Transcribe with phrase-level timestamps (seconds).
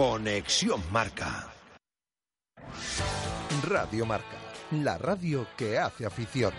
[0.00, 1.52] Conexión Marca.
[3.68, 4.38] Radio Marca,
[4.70, 6.54] la radio que hace afición.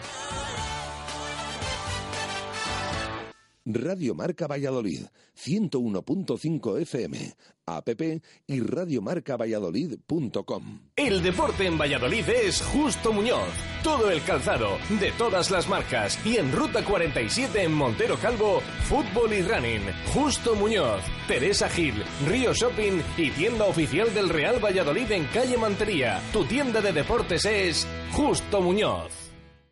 [3.65, 5.01] Radio Marca Valladolid,
[5.37, 7.35] 101.5 FM,
[7.67, 7.89] app
[8.47, 10.79] y radiomarcavalladolid.com.
[10.95, 13.49] El deporte en Valladolid es Justo Muñoz.
[13.83, 16.17] Todo el calzado, de todas las marcas.
[16.25, 19.83] Y en Ruta 47 en Montero Calvo, fútbol y running.
[20.11, 26.19] Justo Muñoz, Teresa Gil, Río Shopping y tienda oficial del Real Valladolid en calle Mantería.
[26.33, 29.20] Tu tienda de deportes es Justo Muñoz.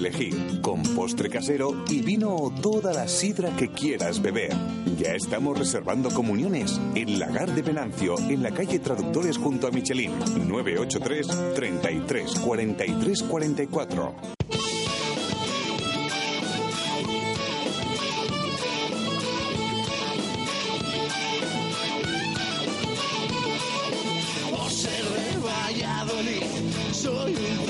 [0.00, 4.52] elegir con postre casero y vino o toda la sidra que quieras beber.
[4.98, 10.18] Ya estamos reservando comuniones en Lagar de Venancio, en la calle Traductores junto a Michelin,
[10.48, 14.14] 983 33 43 44.
[24.50, 26.42] Por ser de Valladolid,
[26.92, 27.69] soy un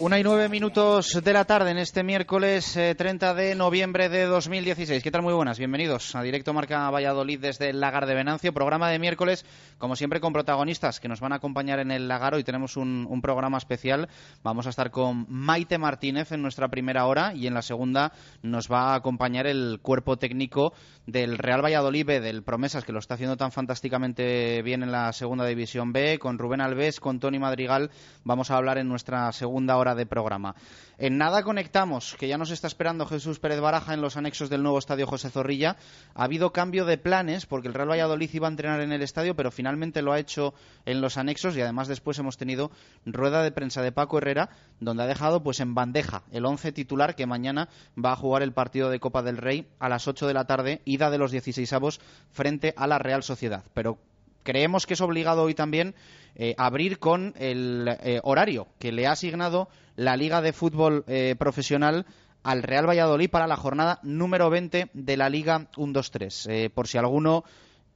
[0.00, 4.24] Una y nueve minutos de la tarde en este miércoles eh, 30 de noviembre de
[4.24, 5.02] 2016.
[5.02, 5.20] ¿Qué tal?
[5.20, 5.58] Muy buenas.
[5.58, 8.54] Bienvenidos a Directo Marca Valladolid desde el Lagar de Venancio.
[8.54, 9.44] Programa de miércoles,
[9.76, 12.32] como siempre, con protagonistas que nos van a acompañar en el Lagar.
[12.32, 14.08] Hoy tenemos un, un programa especial.
[14.42, 18.72] Vamos a estar con Maite Martínez en nuestra primera hora y en la segunda nos
[18.72, 20.72] va a acompañar el cuerpo técnico
[21.06, 25.12] del Real Valladolid B, del Promesas, que lo está haciendo tan fantásticamente bien en la
[25.12, 27.90] segunda división B, con Rubén Alves, con Tony Madrigal.
[28.24, 30.54] Vamos a hablar en nuestra segunda hora de programa.
[30.98, 34.62] En nada conectamos, que ya nos está esperando Jesús Pérez Baraja en los anexos del
[34.62, 35.76] nuevo estadio José Zorrilla.
[36.14, 39.34] Ha habido cambio de planes porque el Real Valladolid iba a entrenar en el estadio,
[39.34, 42.70] pero finalmente lo ha hecho en los anexos y además después hemos tenido
[43.06, 47.14] rueda de prensa de Paco Herrera, donde ha dejado pues en bandeja el once titular
[47.14, 50.34] que mañana va a jugar el partido de Copa del Rey a las 8 de
[50.34, 53.64] la tarde, ida de los 16 avos frente a la Real Sociedad.
[53.74, 53.98] Pero
[54.42, 55.94] creemos que es obligado hoy también
[56.34, 61.34] eh, abrir con el eh, horario que le ha asignado la Liga de Fútbol eh,
[61.38, 62.06] Profesional
[62.42, 66.50] al Real Valladolid para la jornada número 20 de la Liga 1-2-3.
[66.50, 67.44] Eh, por si alguno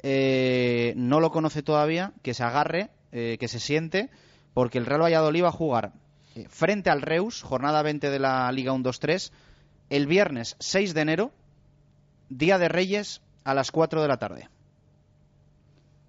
[0.02, 4.10] no lo conoce todavía, que se agarre, que se siente,
[4.52, 5.92] porque el Real Valladolid va a jugar
[6.50, 9.32] frente al Reus, jornada 20 de la Liga 1-2-3,
[9.88, 11.32] el viernes 6 de enero,
[12.28, 14.48] Día de Reyes, a las 4 de la tarde.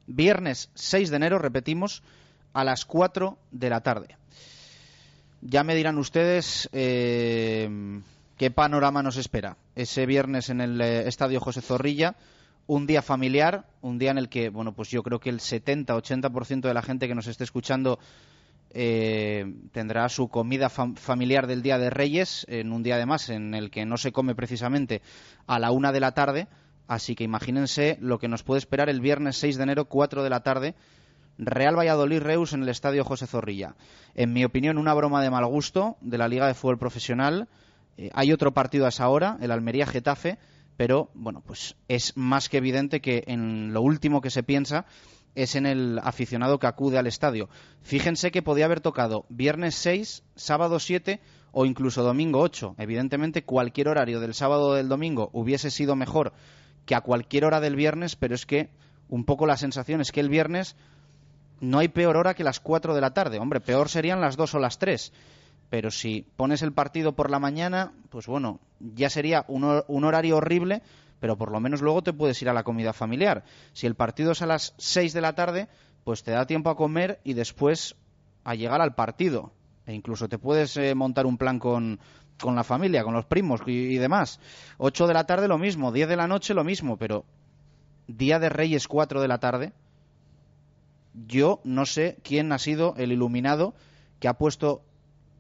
[0.08, 2.04] Viernes 6 de enero, repetimos,
[2.54, 4.18] a las 4 de la tarde.
[5.42, 7.70] Ya me dirán ustedes eh,
[8.38, 12.16] qué panorama nos espera ese viernes en el eh, Estadio José Zorrilla.
[12.68, 16.62] Un día familiar, un día en el que, bueno, pues yo creo que el 70-80%
[16.62, 18.00] de la gente que nos esté escuchando
[18.72, 23.54] eh, tendrá su comida fam- familiar del Día de Reyes, en un día además en
[23.54, 25.04] el que no se come precisamente
[25.46, 26.48] a la una de la tarde.
[26.88, 30.30] Así que imagínense lo que nos puede esperar el viernes 6 de enero, 4 de
[30.30, 30.76] la tarde,
[31.38, 33.76] Real Valladolid Reus en el Estadio José Zorrilla.
[34.14, 37.48] En mi opinión, una broma de mal gusto de la Liga de Fútbol Profesional.
[37.98, 40.38] Eh, hay otro partido a esa hora, el Almería Getafe,
[40.78, 44.86] pero bueno, pues es más que evidente que en lo último que se piensa
[45.36, 47.50] es en el aficionado que acude al estadio.
[47.82, 51.20] Fíjense que podía haber tocado viernes 6, sábado 7
[51.52, 52.76] o incluso domingo 8.
[52.78, 56.34] Evidentemente, cualquier horario del sábado o del domingo hubiese sido mejor
[56.86, 58.70] que a cualquier hora del viernes, pero es que
[59.10, 60.76] un poco la sensación es que el viernes
[61.60, 63.40] no hay peor hora que las 4 de la tarde.
[63.40, 65.14] Hombre, peor serían las 2 o las 3.
[65.70, 70.38] Pero si pones el partido por la mañana, pues bueno, ya sería un, un horario
[70.38, 70.84] horrible,
[71.20, 73.44] pero por lo menos luego te puedes ir a la comida familiar.
[73.74, 75.68] Si el partido es a las 6 de la tarde,
[76.04, 77.96] pues te da tiempo a comer y después
[78.44, 79.52] a llegar al partido.
[79.88, 82.00] E incluso te puedes eh, montar un plan con,
[82.40, 84.40] con la familia, con los primos y, demás.
[84.78, 87.26] 8 de la tarde lo mismo, 10 de la noche lo mismo, pero
[88.08, 89.74] Día de Reyes 4 de la tarde,
[91.28, 93.74] yo no sé quién ha sido el iluminado
[94.20, 94.82] que ha puesto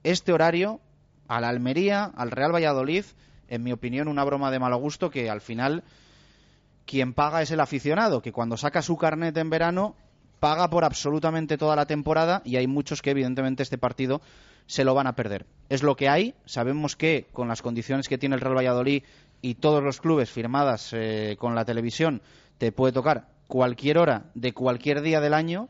[0.03, 0.80] este horario
[1.27, 3.06] a la Almería, al Real Valladolid,
[3.48, 5.83] en mi opinión, una broma de mal gusto que al final
[6.86, 9.95] quien paga es el aficionado, que cuando saca su carnet en verano
[10.39, 14.21] paga por absolutamente toda la temporada y hay muchos que evidentemente este partido
[14.67, 15.45] se lo van a perder.
[15.69, 19.03] Es lo que hay, sabemos que con las condiciones que tiene el Real Valladolid
[19.41, 22.21] y todos los clubes firmadas eh, con la televisión
[22.57, 25.69] te puede tocar cualquier hora de cualquier día del año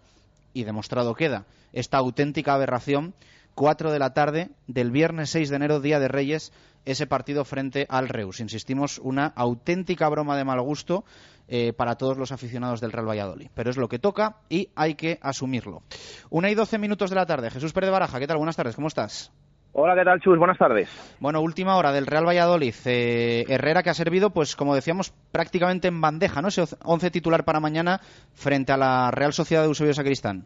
[0.53, 1.45] y demostrado queda
[1.75, 3.13] esta auténtica aberración
[3.53, 6.51] 4 de la tarde del viernes 6 de enero, Día de Reyes,
[6.85, 8.39] ese partido frente al Reus.
[8.39, 11.03] Insistimos, una auténtica broma de mal gusto
[11.47, 13.49] eh, para todos los aficionados del Real Valladolid.
[13.55, 15.81] Pero es lo que toca y hay que asumirlo.
[16.29, 17.49] Una y doce minutos de la tarde.
[17.49, 18.37] Jesús Pérez de Baraja, ¿qué tal?
[18.37, 19.31] Buenas tardes, ¿cómo estás?
[19.77, 20.37] Hola, ¿qué tal, Chus?
[20.37, 20.87] Buenas tardes.
[21.19, 22.73] Bueno, última hora del Real Valladolid.
[22.85, 26.47] Eh, Herrera que ha servido, pues como decíamos, prácticamente en bandeja, ¿no?
[26.47, 27.99] Ese once titular para mañana
[28.33, 30.45] frente a la Real Sociedad de Eusebio Sacristán.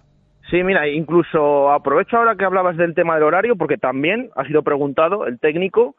[0.49, 4.63] Sí, mira, incluso aprovecho ahora que hablabas del tema del horario, porque también ha sido
[4.63, 5.95] preguntado el técnico,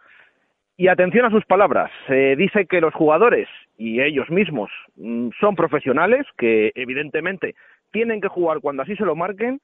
[0.81, 1.91] y atención a sus palabras.
[2.09, 3.47] Eh, dice que los jugadores
[3.77, 7.55] y ellos mismos mm, son profesionales, que evidentemente
[7.91, 9.61] tienen que jugar cuando así se lo marquen,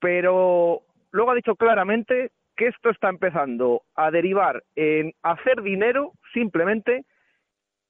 [0.00, 0.80] pero
[1.12, 7.04] luego ha dicho claramente que esto está empezando a derivar en hacer dinero simplemente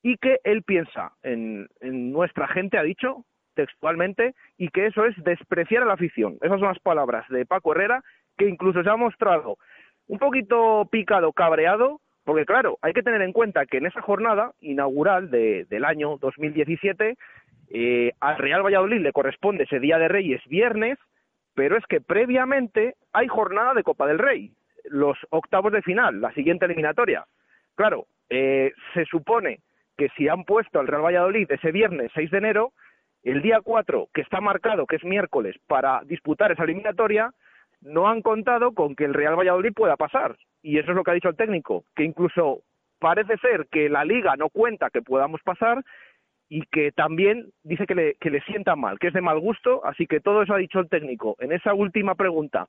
[0.02, 3.24] y que él piensa en, en nuestra gente, ha dicho,
[3.54, 6.36] textualmente, y que eso es despreciar a la afición.
[6.42, 8.04] Esas son las palabras de Paco Herrera,
[8.36, 9.56] que incluso se ha mostrado
[10.06, 14.52] un poquito picado, cabreado, porque claro, hay que tener en cuenta que en esa jornada
[14.60, 17.16] inaugural de, del año 2017,
[17.70, 20.98] eh, al Real Valladolid le corresponde ese Día de Reyes viernes,
[21.54, 24.52] pero es que previamente hay jornada de Copa del Rey,
[24.84, 27.24] los octavos de final, la siguiente eliminatoria.
[27.74, 29.60] Claro, eh, se supone
[29.96, 32.72] que si han puesto al Real Valladolid ese viernes 6 de enero,
[33.22, 37.30] el día 4, que está marcado, que es miércoles, para disputar esa eliminatoria,
[37.82, 40.36] no han contado con que el Real Valladolid pueda pasar.
[40.62, 42.62] Y eso es lo que ha dicho el técnico, que incluso
[42.98, 45.82] parece ser que la liga no cuenta que podamos pasar
[46.48, 49.84] y que también dice que le, que le sienta mal, que es de mal gusto,
[49.84, 52.68] así que todo eso ha dicho el técnico en esa última pregunta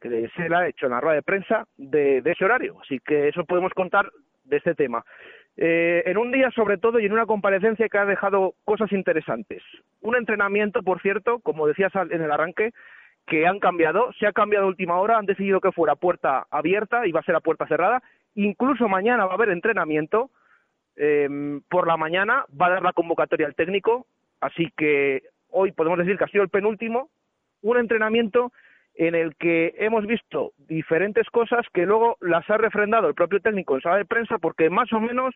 [0.00, 2.78] que se le ha hecho en la rueda de prensa de, ese horario.
[2.82, 4.10] Así que eso podemos contar
[4.44, 5.04] de este tema.
[5.56, 9.62] Eh, en un día, sobre todo, y en una comparecencia que ha dejado cosas interesantes.
[10.00, 12.70] Un entrenamiento, por cierto, como decías en el arranque,
[13.26, 14.12] que han cambiado.
[14.18, 17.24] Se ha cambiado a última hora, han decidido que fuera puerta abierta y va a
[17.24, 18.02] ser a puerta cerrada.
[18.34, 20.30] Incluso mañana va a haber entrenamiento.
[20.96, 24.06] Eh, por la mañana va a dar la convocatoria al técnico,
[24.40, 27.08] así que hoy podemos decir que ha sido el penúltimo.
[27.62, 28.52] Un entrenamiento
[28.94, 33.74] en el que hemos visto diferentes cosas que luego las ha refrendado el propio técnico
[33.74, 35.34] en sala de prensa porque más o menos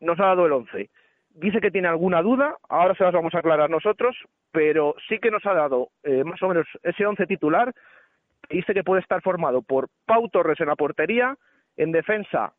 [0.00, 0.90] nos ha dado el once.
[1.38, 4.16] Dice que tiene alguna duda, ahora se las vamos a aclarar nosotros,
[4.52, 7.74] pero sí que nos ha dado eh, más o menos ese once titular.
[8.48, 11.36] Dice que puede estar formado por Pau Torres en la portería,
[11.76, 12.54] en defensa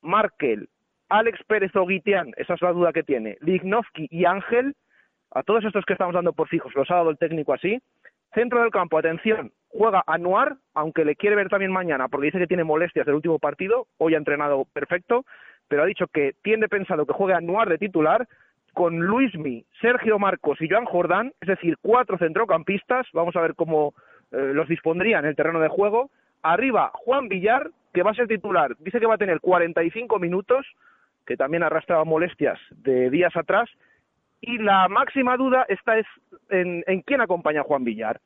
[0.00, 0.70] Markel,
[1.10, 4.74] Alex Pérez Oguitián, esa es la duda que tiene, Lignovsky y Ángel,
[5.30, 7.78] a todos estos que estamos dando por fijos los ha dado el técnico así.
[8.32, 12.46] Centro del campo, atención, juega Anuar, aunque le quiere ver también mañana, porque dice que
[12.46, 15.26] tiene molestias del último partido, hoy ha entrenado perfecto,
[15.68, 18.26] pero ha dicho que tiene pensado que juegue Anuar de titular,
[18.74, 23.94] con Luismi, Sergio Marcos y Joan Jordán, es decir, cuatro centrocampistas, vamos a ver cómo
[24.32, 26.10] eh, los dispondría en el terreno de juego.
[26.42, 30.66] Arriba, Juan Villar, que va a ser titular, dice que va a tener 45 minutos,
[31.24, 33.70] que también arrastraba molestias de días atrás,
[34.40, 36.06] y la máxima duda está es
[36.50, 38.20] en, en quién acompaña a Juan Villar.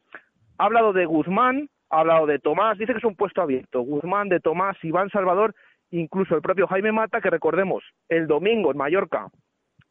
[0.57, 3.83] Ha hablado de Guzmán, ha hablado de Tomás, dice que es un puesto abierto.
[3.83, 5.55] Guzmán, de Tomás, Iván Salvador,
[5.91, 9.29] incluso el propio Jaime Mata, que recordemos, el domingo en Mallorca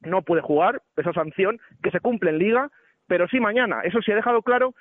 [0.01, 2.69] no puede jugar, esa sanción que se cumple en liga,
[3.07, 3.81] pero sí mañana.
[3.83, 4.75] Eso sí ha dejado claro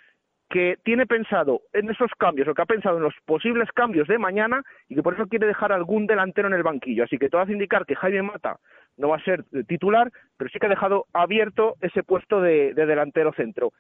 [0.49, 4.19] que tiene pensado en esos cambios, o que ha pensado en los posibles cambios de
[4.19, 7.05] mañana y que por eso quiere dejar algún delantero en el banquillo.
[7.05, 8.59] Así que todo hace indicar que Jaime Mata
[8.97, 13.33] no va a ser titular, pero sí que ha dejado abierto ese puesto de, delantero
[13.33, 13.73] centro.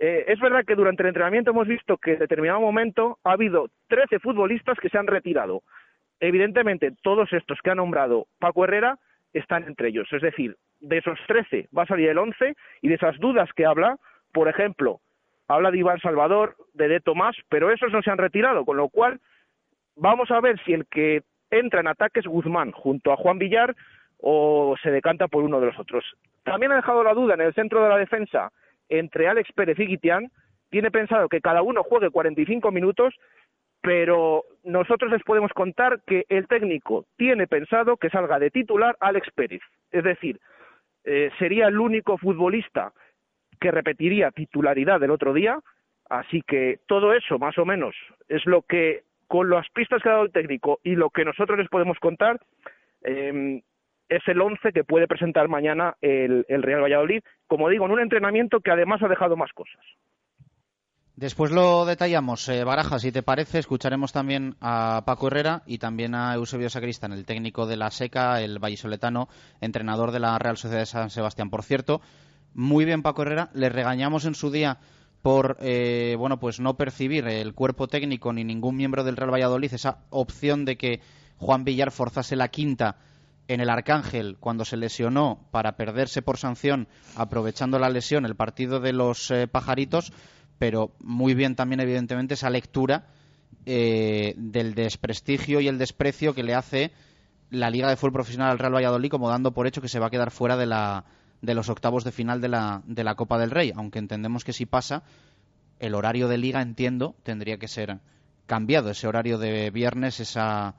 [0.00, 3.68] Eh, es verdad que durante el entrenamiento hemos visto que en determinado momento ha habido
[3.88, 5.62] 13 futbolistas que se han retirado.
[6.26, 8.98] Evidentemente, todos estos que ha nombrado Paco Herrera
[9.34, 10.08] están entre ellos.
[10.10, 13.66] Es decir, de esos 13 va a salir el 11 y de esas dudas que
[13.66, 13.98] habla,
[14.32, 15.00] por ejemplo,
[15.48, 18.88] habla de Iván Salvador, de De Tomás, pero esos no se han retirado, con lo
[18.88, 19.20] cual
[19.96, 23.76] vamos a ver si el que entra en ataque es Guzmán junto a Juan Villar
[24.18, 26.04] o se decanta por uno de los otros.
[26.42, 28.50] También ha dejado la duda en el centro de la defensa
[28.88, 30.30] entre Alex Pérez y Guitián.
[30.70, 33.14] Tiene pensado que cada uno juegue 45 minutos,
[33.84, 39.28] pero nosotros les podemos contar que el técnico tiene pensado que salga de titular Alex
[39.34, 39.60] Pérez.
[39.90, 40.40] Es decir,
[41.04, 42.94] eh, sería el único futbolista
[43.60, 45.60] que repetiría titularidad del otro día.
[46.08, 47.94] Así que todo eso, más o menos,
[48.26, 51.58] es lo que, con las pistas que ha dado el técnico y lo que nosotros
[51.58, 52.40] les podemos contar,
[53.02, 53.60] eh,
[54.08, 58.60] es el once que puede presentar mañana el, Real Valladolid, como digo, en un entrenamiento
[58.60, 59.84] que además ha dejado más cosas.
[61.16, 62.48] Después lo detallamos.
[62.48, 67.12] Eh, Baraja, si te parece, escucharemos también a Paco Herrera y también a Eusebio Sacristán,
[67.12, 69.28] el técnico de la SECA, el vallisoletano,
[69.60, 71.50] entrenador de la Real Sociedad de San Sebastián.
[71.50, 72.00] Por cierto,
[72.52, 74.78] muy bien Paco Herrera, le regañamos en su día
[75.22, 79.72] por eh, bueno pues no percibir el cuerpo técnico ni ningún miembro del Real Valladolid
[79.72, 81.00] esa opción de que
[81.38, 82.96] Juan Villar forzase la quinta
[83.48, 88.80] en el Arcángel cuando se lesionó para perderse por sanción aprovechando la lesión el partido
[88.80, 90.12] de los eh, pajaritos,
[90.58, 93.06] pero muy bien también evidentemente esa lectura
[93.66, 96.92] eh, del desprestigio y el desprecio que le hace
[97.50, 100.06] la Liga de Fútbol Profesional al Real Valladolid como dando por hecho que se va
[100.06, 101.04] a quedar fuera de, la,
[101.40, 104.52] de los octavos de final de la, de la Copa del Rey, aunque entendemos que
[104.52, 105.02] si pasa
[105.78, 107.98] el horario de liga, entiendo, tendría que ser
[108.46, 110.74] cambiado, ese horario de viernes, esa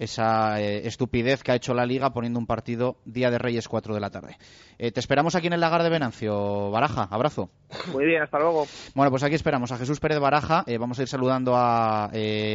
[0.00, 3.92] esa eh, estupidez que ha hecho la Liga poniendo un partido Día de Reyes 4
[3.92, 4.38] de la tarde.
[4.78, 6.70] Eh, te esperamos aquí en el lagar de Venancio.
[6.70, 7.50] Baraja, abrazo.
[7.92, 8.66] Muy bien, hasta luego.
[8.94, 10.64] Bueno, pues aquí esperamos a Jesús Pérez Baraja.
[10.66, 12.10] Eh, vamos a ir saludando a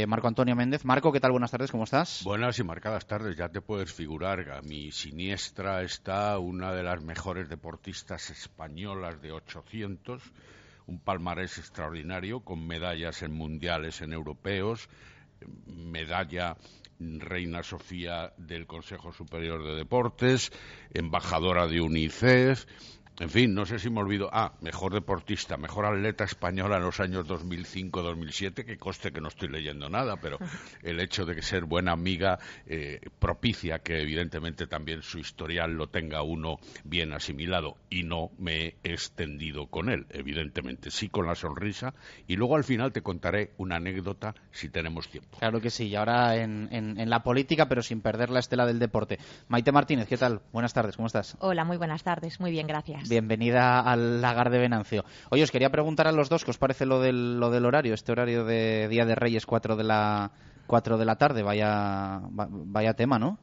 [0.08, 0.86] Marco Antonio Méndez.
[0.86, 1.32] Marco, ¿qué tal?
[1.32, 2.24] Buenas tardes, ¿cómo estás?
[2.24, 3.38] Buenas y marcadas tardes.
[3.38, 9.32] Ya te puedes figurar, a mi siniestra está una de las mejores deportistas españolas de
[9.32, 10.24] 800
[10.88, 14.88] un palmarés extraordinario con medallas en mundiales, en europeos,
[15.66, 16.58] medalla
[17.00, 20.52] Reina Sofía del Consejo Superior de Deportes,
[20.94, 22.66] embajadora de UNICEF,
[23.18, 24.30] en fin, no sé si me olvido.
[24.32, 29.48] Ah, mejor deportista, mejor atleta española en los años 2005-2007, que coste que no estoy
[29.48, 30.38] leyendo nada, pero
[30.84, 35.88] el hecho de que ser buena amiga eh, propicia que evidentemente también su historial lo
[35.88, 41.36] tenga uno bien asimilado y no me he extendido con él, evidentemente, sí con la
[41.36, 41.94] sonrisa.
[42.28, 45.38] Y luego al final te contaré una anécdota si tenemos tiempo.
[45.40, 48.80] Claro que sí, y ahora en, en la política, pero sin perder la estela del
[48.80, 49.20] deporte.
[49.48, 50.42] Maite Martínez, ¿qué tal?
[50.52, 51.38] Buenas tardes, ¿cómo estás?
[51.40, 53.05] Hola, muy buenas tardes, muy bien, gracias.
[53.10, 55.04] Bienvenida al lagar de Venancio.
[55.30, 57.94] Oye, os quería preguntar a los dos qué os parece lo del, lo del horario,
[57.94, 60.32] este horario de Día de Reyes 4 de la,
[60.68, 61.44] 4 de la tarde.
[61.44, 63.38] Vaya, vaya tema, ¿no?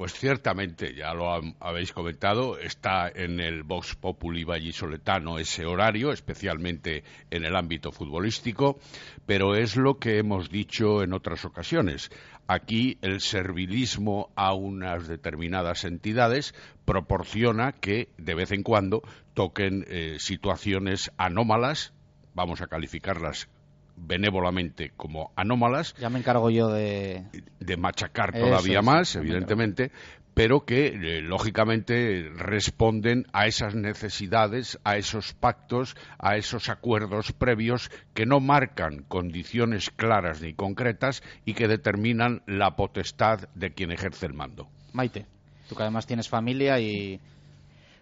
[0.00, 1.30] Pues ciertamente, ya lo
[1.60, 8.78] habéis comentado, está en el Vox Populi Vallisoletano ese horario, especialmente en el ámbito futbolístico,
[9.26, 12.10] pero es lo que hemos dicho en otras ocasiones.
[12.46, 16.54] Aquí el servilismo a unas determinadas entidades
[16.86, 19.02] proporciona que de vez en cuando
[19.34, 21.92] toquen eh, situaciones anómalas,
[22.32, 23.50] vamos a calificarlas
[24.00, 25.94] benévolamente como anómalas.
[25.98, 27.24] Ya me encargo yo de...
[27.58, 29.92] De machacar todavía más, evidentemente,
[30.34, 37.90] pero que eh, lógicamente responden a esas necesidades, a esos pactos, a esos acuerdos previos
[38.14, 44.26] que no marcan condiciones claras ni concretas y que determinan la potestad de quien ejerce
[44.26, 44.68] el mando.
[44.92, 45.26] Maite,
[45.68, 47.20] tú que además tienes familia y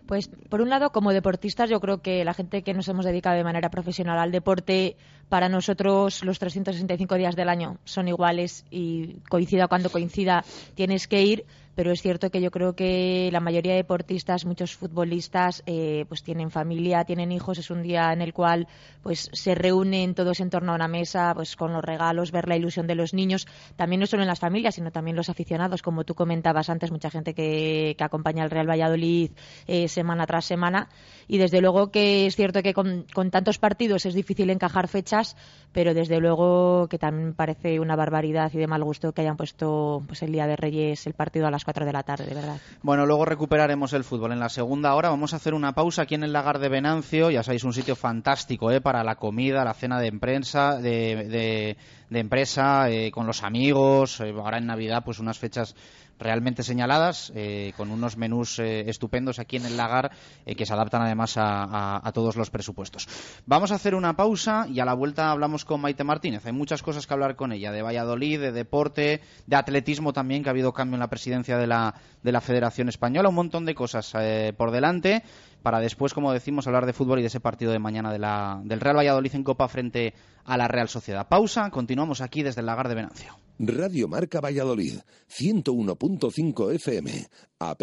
[0.08, 3.36] pues por un lado, como deportistas, yo creo que la gente que nos hemos dedicado
[3.36, 4.96] de manera profesional al deporte,
[5.28, 11.22] para nosotros los 365 días del año son iguales y coincida cuando coincida, tienes que
[11.22, 11.44] ir
[11.78, 16.24] pero es cierto que yo creo que la mayoría de deportistas, muchos futbolistas, eh, pues
[16.24, 18.66] tienen familia, tienen hijos, es un día en el cual
[19.00, 22.56] pues se reúnen todos en torno a una mesa, pues con los regalos, ver la
[22.56, 26.02] ilusión de los niños, también no solo en las familias, sino también los aficionados, como
[26.02, 29.30] tú comentabas antes, mucha gente que, acompaña al Real Valladolid
[29.68, 30.88] eh, semana tras semana,
[31.28, 35.36] y desde luego que es cierto que con, con tantos partidos es difícil encajar fechas,
[35.72, 40.02] pero desde luego que también parece una barbaridad y de mal gusto que hayan puesto
[40.08, 42.56] pues el día de Reyes el partido a las 4 de la tarde, de verdad.
[42.80, 44.32] Bueno, luego recuperaremos el fútbol.
[44.32, 47.30] En la segunda hora vamos a hacer una pausa aquí en el lagar de Venancio.
[47.30, 48.80] Ya sabéis, un sitio fantástico ¿eh?
[48.80, 51.76] para la comida, la cena de, prensa, de,
[52.08, 54.18] de, empresa, eh, con los amigos.
[54.20, 55.76] Eh, ahora en Navidad, pues unas fechas
[56.18, 60.10] realmente señaladas, eh, con unos menús eh, estupendos aquí en el lagar
[60.44, 63.06] eh, que se adaptan además a, todos los presupuestos.
[63.46, 66.44] Vamos a hacer una pausa y a la vuelta hablamos con Maite Martínez.
[66.46, 70.48] Hay muchas cosas que hablar con ella, de Valladolid, de deporte, de atletismo también, que
[70.48, 73.74] ha habido cambio en la presidencia de la, de la Federación Española, un montón de
[73.74, 74.12] cosas
[74.56, 75.22] por delante
[75.62, 78.60] para después, como decimos, hablar de fútbol y de ese partido de mañana de la,
[78.64, 81.28] del Real Valladolid en Copa frente a la Real Sociedad.
[81.28, 83.47] Pausa, continuamos aquí desde el Lagar de Venancio.
[83.58, 87.82] Radio Marca Valladolid, 101.5 FM, app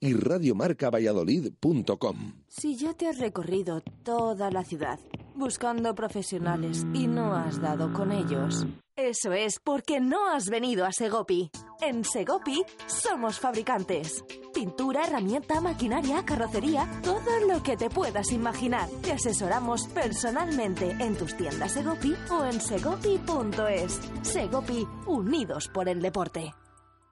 [0.00, 2.32] y radiomarcavalladolid.com.
[2.46, 4.98] Si ya te has recorrido toda la ciudad
[5.38, 8.66] buscando profesionales y no has dado con ellos.
[8.96, 11.50] Eso es porque no has venido a Segopi.
[11.80, 14.24] En Segopi somos fabricantes.
[14.52, 18.88] Pintura, herramienta, maquinaria, carrocería, todo lo que te puedas imaginar.
[19.02, 24.00] Te asesoramos personalmente en tus tiendas Segopi o en segopi.es.
[24.22, 26.52] Segopi, unidos por el deporte.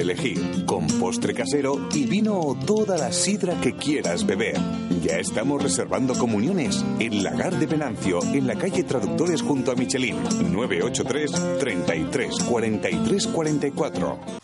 [0.00, 4.56] elegir, con postre casero y vino o toda la sidra que quieras beber.
[5.02, 10.16] Ya estamos reservando comuniones en Lagar de Venancio, en la calle Traductores junto a Michelin,
[10.52, 14.40] 983 33 43 44.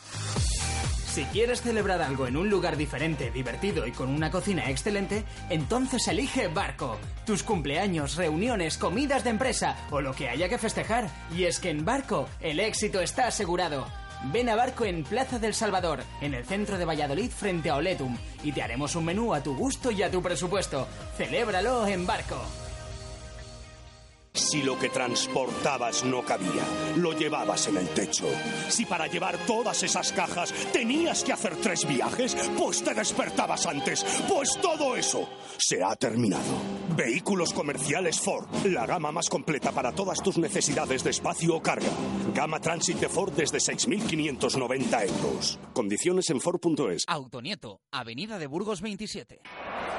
[1.17, 6.07] Si quieres celebrar algo en un lugar diferente, divertido y con una cocina excelente, entonces
[6.09, 6.99] elige Barco.
[7.25, 11.09] Tus cumpleaños, reuniones, comidas de empresa o lo que haya que festejar.
[11.35, 13.87] Y es que en Barco el éxito está asegurado.
[14.25, 18.17] Ven a Barco en Plaza del Salvador, en el centro de Valladolid frente a Oletum,
[18.43, 20.87] y te haremos un menú a tu gusto y a tu presupuesto.
[21.17, 22.41] Celébralo en Barco.
[24.37, 26.63] Si lo que transportabas no cabía,
[26.97, 28.27] lo llevabas en el techo.
[28.69, 34.05] Si para llevar todas esas cajas tenías que hacer tres viajes, pues te despertabas antes.
[34.29, 35.27] Pues todo eso
[35.57, 36.76] se ha terminado.
[36.97, 41.91] Vehículos comerciales Ford, la gama más completa para todas tus necesidades de espacio o carga.
[42.35, 45.59] Gama Transit de Ford desde 6.590 euros.
[45.75, 47.05] Condiciones en Ford.es.
[47.07, 49.43] Autonieto, Avenida de Burgos 27.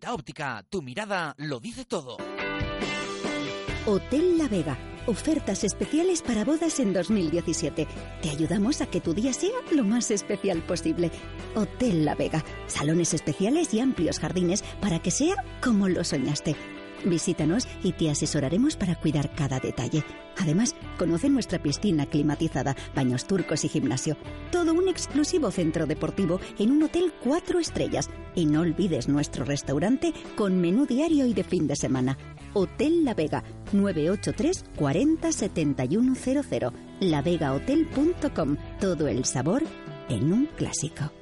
[0.00, 2.16] Óptica, tu mirada lo dice todo.
[3.86, 4.78] Hotel La Vega.
[5.06, 7.86] Ofertas especiales para bodas en 2017.
[8.22, 11.10] Te ayudamos a que tu día sea lo más especial posible.
[11.54, 12.42] Hotel La Vega.
[12.68, 16.56] Salones especiales y amplios jardines para que sea como lo soñaste.
[17.04, 20.04] Visítanos y te asesoraremos para cuidar cada detalle.
[20.38, 24.16] Además, conoce nuestra piscina climatizada, baños turcos y gimnasio.
[24.50, 28.08] Todo un exclusivo centro deportivo en un hotel cuatro estrellas.
[28.34, 32.16] Y no olvides nuestro restaurante con menú diario y de fin de semana.
[32.54, 36.72] Hotel La Vega, 983 40 7100.
[37.00, 38.56] lavegahotel.com.
[38.80, 39.62] Todo el sabor
[40.08, 41.21] en un clásico.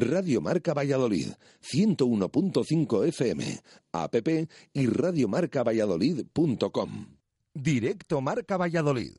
[0.00, 1.28] Radio Marca Valladolid,
[1.62, 3.60] 101.5 FM,
[3.92, 4.14] app
[4.72, 7.06] y radiomarcavalladolid.com.
[7.54, 9.14] Directo Marca Valladolid.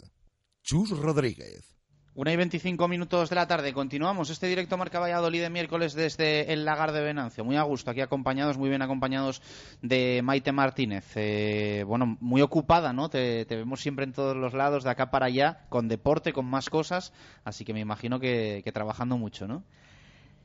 [0.62, 1.76] Chus Rodríguez.
[2.14, 3.74] Una y 25 minutos de la tarde.
[3.74, 7.44] Continuamos este directo Marca Valladolid de miércoles desde el Lagar de Venancio.
[7.44, 9.42] Muy a gusto, aquí acompañados, muy bien acompañados
[9.82, 11.06] de Maite Martínez.
[11.16, 13.10] Eh, bueno, muy ocupada, ¿no?
[13.10, 16.70] Te, vemos siempre en todos los lados, de acá para allá, con deporte, con más
[16.70, 17.14] cosas.
[17.44, 19.64] Así que me imagino que trabajando mucho, ¿no?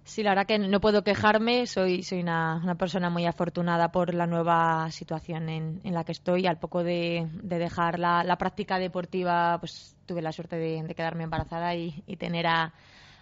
[0.04, 1.66] Sí, la verdad que no puedo quejarme.
[1.66, 6.46] Soy, soy una, persona muy afortunada por la nueva situación en, en la que estoy.
[6.46, 11.24] Al poco de, de dejar la, la, práctica deportiva, pues tuve la suerte de, quedarme
[11.24, 12.74] embarazada y, tener a,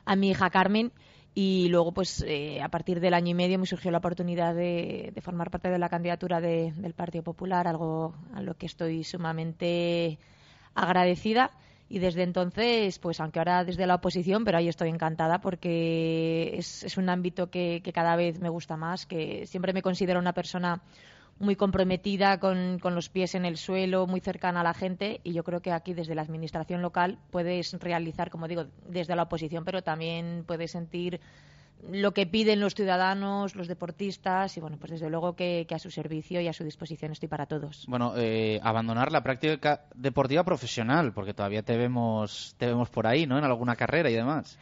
[0.06, 0.92] a, mi hija Carmen.
[1.34, 5.12] Y luego, pues eh, a partir del año y medio me surgió la oportunidad de,
[5.14, 9.04] de formar parte de la candidatura de, del Partido Popular, algo a lo que estoy
[9.04, 10.18] sumamente
[10.74, 11.50] agradecida
[11.92, 16.96] y desde entonces, pues aunque ahora desde la oposición, pero ahí estoy encantada porque es,
[16.96, 20.82] un ámbito que, que, cada vez me gusta más, que siempre me considero una persona
[21.40, 25.20] muy comprometida con, con, los pies en el suelo, muy cercana a la gente.
[25.24, 29.24] Y yo creo que aquí desde la administración local puedes realizar, como digo, desde la
[29.24, 31.20] oposición, pero también puedes sentir
[31.90, 35.78] lo que piden los ciudadanos, los deportistas y bueno, pues desde luego que, que, a
[35.78, 37.84] su servicio y a su disposición estoy para todos.
[37.88, 43.26] Bueno, eh, abandonar la práctica deportiva profesional, porque todavía te vemos, te vemos por ahí,
[43.26, 43.38] ¿no?
[43.38, 44.58] En alguna carrera y demás.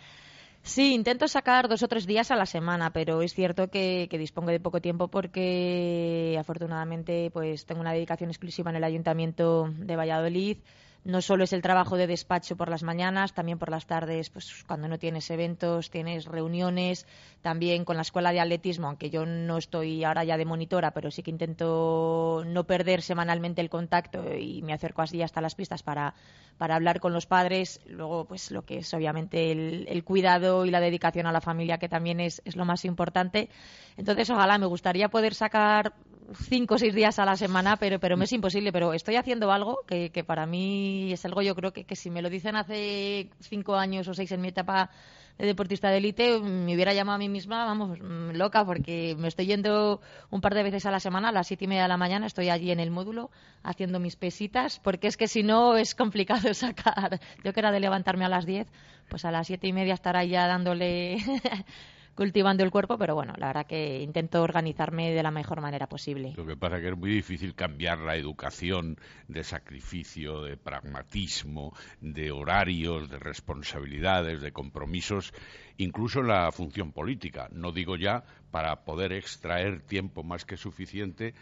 [0.62, 4.18] Sí, intento sacar dos o tres días a la semana, pero es cierto que, que,
[4.18, 9.96] dispongo de poco tiempo porque afortunadamente pues tengo una dedicación exclusiva en el Ayuntamiento de
[9.96, 10.58] Valladolid
[11.04, 14.64] no solo es el trabajo de despacho por las mañanas, también por las tardes, pues
[14.66, 17.06] cuando no tienes eventos, tienes reuniones,
[17.40, 21.10] también con la escuela de atletismo, aunque yo no estoy ahora ya de monitora, pero
[21.10, 25.82] sí que intento no perder semanalmente el contacto y me acerco así hasta las pistas
[25.82, 26.14] para,
[26.58, 27.80] para hablar con los padres.
[27.86, 31.78] Luego, pues lo que es obviamente el, el cuidado y la dedicación a la familia,
[31.78, 33.48] que también es, es lo más importante.
[33.96, 35.94] Entonces, ojalá me gustaría poder sacar
[36.34, 38.72] cinco o seis días a la semana, pero, pero me es imposible.
[38.72, 42.10] Pero estoy haciendo algo que, que para mí es algo, yo creo que, que, si
[42.10, 44.90] me lo dicen hace cinco años o seis en mi etapa
[45.38, 49.46] de deportista de élite, me hubiera llamado a mí misma, vamos, loca, porque me estoy
[49.46, 51.96] yendo un par de veces a la semana, a las siete y media de la
[51.96, 53.30] mañana, estoy allí en el módulo
[53.62, 57.20] haciendo mis pesitas, porque es que si no es complicado sacar.
[57.44, 58.66] Yo que era de levantarme a las diez,
[59.08, 61.18] pues a las siete y media estar ahí ya dándole
[62.18, 66.32] cultivando el cuerpo, pero bueno, la verdad que intento organizarme de la mejor manera posible.
[66.36, 68.96] Lo que pasa es que es muy difícil cambiar la educación
[69.28, 75.32] de sacrificio, de pragmatismo, de horarios, de responsabilidades, de compromisos,
[75.76, 77.48] incluso en la función política.
[77.52, 81.34] No digo ya para poder extraer tiempo más que suficiente,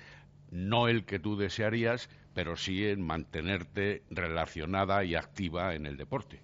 [0.51, 6.43] no el que tú desearías, pero sí en mantenerte relacionada y activa en el deporte.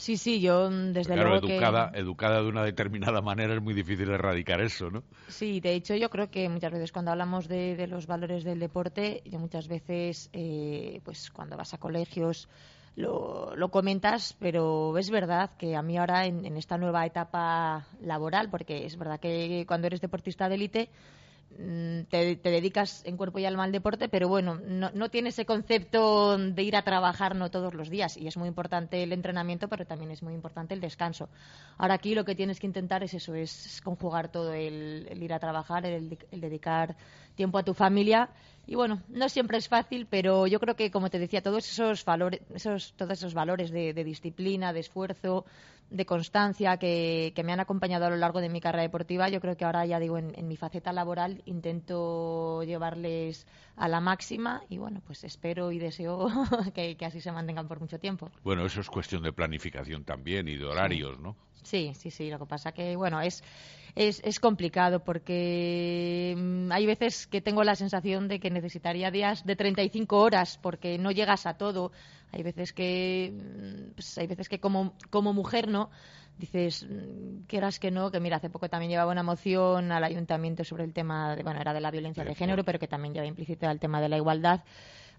[0.00, 1.98] Sí, sí, yo mm, desde claro, luego educada, que...
[1.98, 5.02] educada de una determinada manera es muy difícil erradicar eso, ¿no?
[5.28, 8.60] Sí, de hecho yo creo que muchas veces cuando hablamos de, de los valores del
[8.60, 12.48] deporte, yo muchas veces, eh, pues cuando vas a colegios
[12.96, 17.86] lo, lo, comentas, pero es verdad que a mí ahora en, en esta nueva etapa
[18.00, 20.88] laboral, porque es verdad que cuando eres deportista de élite
[21.56, 25.44] te, te, dedicas en cuerpo y alma al deporte, pero bueno, no, no tiene ese
[25.44, 29.68] concepto de ir a trabajar no todos los días y es muy importante el entrenamiento,
[29.68, 31.28] pero también es muy importante el descanso.
[31.76, 35.32] Ahora aquí lo que tienes que intentar es eso, es conjugar todo el, el ir
[35.32, 36.96] a trabajar, el, dedicar
[37.40, 38.28] tiempo a tu familia
[38.66, 42.04] y bueno, no siempre es fácil, pero yo creo que como te decía, todos esos
[42.04, 45.46] valores, esos, todos esos valores de, de disciplina, de esfuerzo,
[45.88, 49.28] de constancia que, que, me han acompañado a lo largo de mi carrera deportiva.
[49.28, 54.00] Yo creo que ahora, ya digo, en, en, mi faceta laboral intento llevarles a la
[54.00, 56.28] máxima y bueno, pues espero y deseo
[56.74, 58.30] que, que así se mantengan por mucho tiempo.
[58.44, 61.22] Bueno, eso es cuestión de planificación también y de horarios, sí.
[61.22, 61.34] ¿no?
[61.62, 62.30] Sí, sí, sí.
[62.30, 63.42] Lo que pasa que, bueno, es,
[63.94, 69.44] es, es complicado porque mmm, hay veces que tengo la sensación de que necesitaría días
[69.44, 71.92] de 35 horas porque no llegas a todo.
[72.32, 73.32] Hay veces que,
[73.94, 75.90] pues, hay veces que como, como mujer, ¿no?
[76.40, 76.86] dices,
[77.46, 80.92] quieras que no, que mira, hace poco también llevaba una moción al ayuntamiento sobre el
[80.92, 83.78] tema, de, bueno, era de la violencia de género, pero que también lleva implícito el
[83.78, 84.62] tema de la igualdad.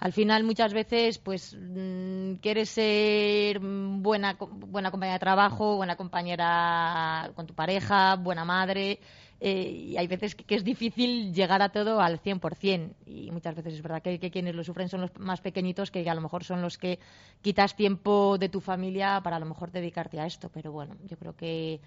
[0.01, 7.31] Al final, muchas veces, pues, mmm, quieres ser buena, buena compañera de trabajo, buena compañera
[7.35, 8.99] con tu pareja, buena madre,
[9.39, 12.95] eh, y hay veces que, que, es difícil llegar a todo al 100%.
[13.05, 16.09] Y muchas veces es verdad que, que, quienes lo sufren son los más pequeñitos, que
[16.09, 16.97] a lo mejor son los que
[17.43, 20.49] quitas tiempo de tu familia para a lo mejor dedicarte a esto.
[20.51, 21.79] Pero bueno, yo creo que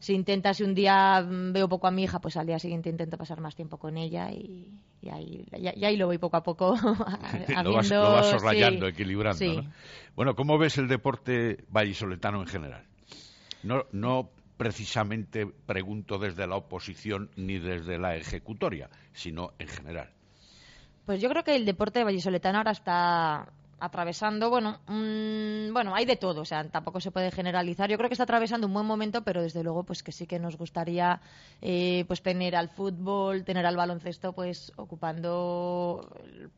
[0.00, 3.18] si intentas, si un día veo poco a mi hija, pues al día siguiente intento
[3.18, 4.66] pasar más tiempo con ella y,
[5.02, 6.74] y, ahí, y, y ahí, lo voy poco a poco.
[7.62, 9.38] lo, vas, lo vas sorrayando, sí, equilibrando.
[9.38, 9.56] Sí.
[9.56, 9.72] ¿no?
[10.16, 12.86] Bueno, ¿cómo ves el deporte vallisoletano en general?
[13.62, 20.10] No, no precisamente pregunto desde la oposición ni desde la ejecutoria, sino en general.
[21.04, 26.16] Pues yo creo que el deporte vallisoletano ahora está atravesando, bueno, mmm, bueno, hay de
[26.16, 27.90] todo, o sea, tampoco se puede generalizar.
[27.90, 30.38] Yo creo que está atravesando un buen momento, pero desde luego, pues que sí que
[30.38, 31.20] nos gustaría,
[31.62, 36.08] eh, pues tener al fútbol, tener al baloncesto, pues ocupando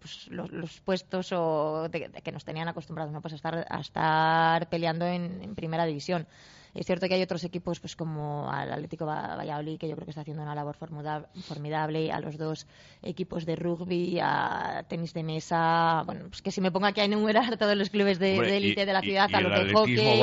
[0.01, 3.21] pues, los, los, puestos o de, que nos tenían acostumbrados, ¿no?
[3.21, 6.27] Pues a estar, a estar peleando en primera división.
[6.75, 10.11] Es cierto que hay otros equipos, pues como al Atlético Valladolid, que yo creo que
[10.11, 12.67] está haciendo una labor formidable, a los dos
[13.03, 17.05] equipos de rugby, a tenis de mesa, bueno, pues que si me pongo aquí a
[17.05, 20.21] enumerar todos los clubes de élite de, la ciudad, a los de hockey,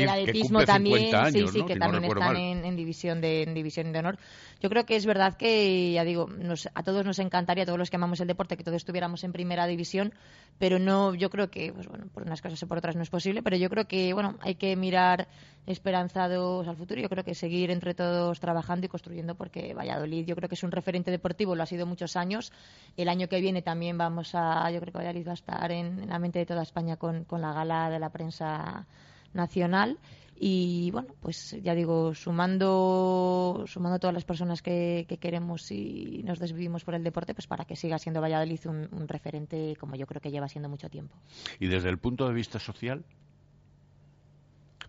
[0.00, 4.18] el atletismo también, sí, sí, que también están en, división de, en división de honor.
[4.60, 6.28] Yo creo que es verdad que, ya digo,
[6.74, 9.32] a todos nos encantaría, a todos los que amamos el deporte, que todos estuviéramos en
[9.32, 10.12] primera división,
[10.58, 13.10] pero no, yo creo que, pues bueno, por unas cosas y por otras no es
[13.10, 15.28] posible, pero yo creo que, bueno, hay que mirar
[15.66, 17.00] esperanzados al futuro.
[17.00, 20.62] Yo creo que seguir entre todos trabajando y construyendo, porque Valladolid yo creo que es
[20.62, 22.52] un referente deportivo, lo ha sido muchos años.
[22.96, 26.08] El año que viene también vamos a, yo creo que Valladolid va a estar en,
[26.08, 28.86] la mente de toda España con, con la gala de la prensa
[29.34, 29.98] nacional
[30.44, 36.82] y bueno, pues ya digo, sumando, sumando todas las personas que, queremos y nos desvivimos
[36.82, 40.20] por el deporte, pues para que siga siendo Valladolid un, un referente como yo creo
[40.20, 41.14] que lleva siendo mucho tiempo.
[41.60, 43.04] Y desde el punto de vista social,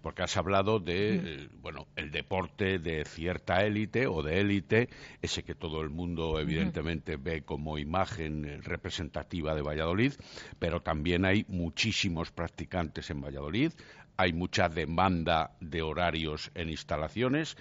[0.03, 4.89] porque has hablado de eh, bueno el deporte de cierta élite o de élite
[5.21, 10.13] ese que todo el mundo evidentemente ve como imagen representativa de Valladolid
[10.59, 13.71] pero también hay muchísimos practicantes en Valladolid
[14.17, 17.57] hay mucha demanda de horarios en instalaciones.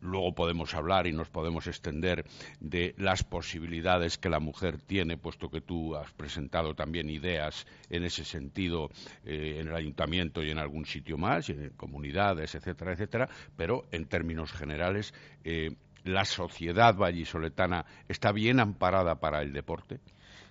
[0.00, 2.24] Luego podemos hablar y nos podemos extender
[2.60, 8.04] de las posibilidades que la mujer tiene, puesto que tú has presentado también ideas en
[8.04, 8.90] ese sentido
[9.24, 13.28] eh, en el ayuntamiento y en algún sitio más, en comunidades, etcétera, etcétera.
[13.56, 15.12] Pero en términos generales,
[15.44, 15.70] eh,
[16.04, 20.00] ¿la sociedad vallisoletana está bien amparada para el deporte?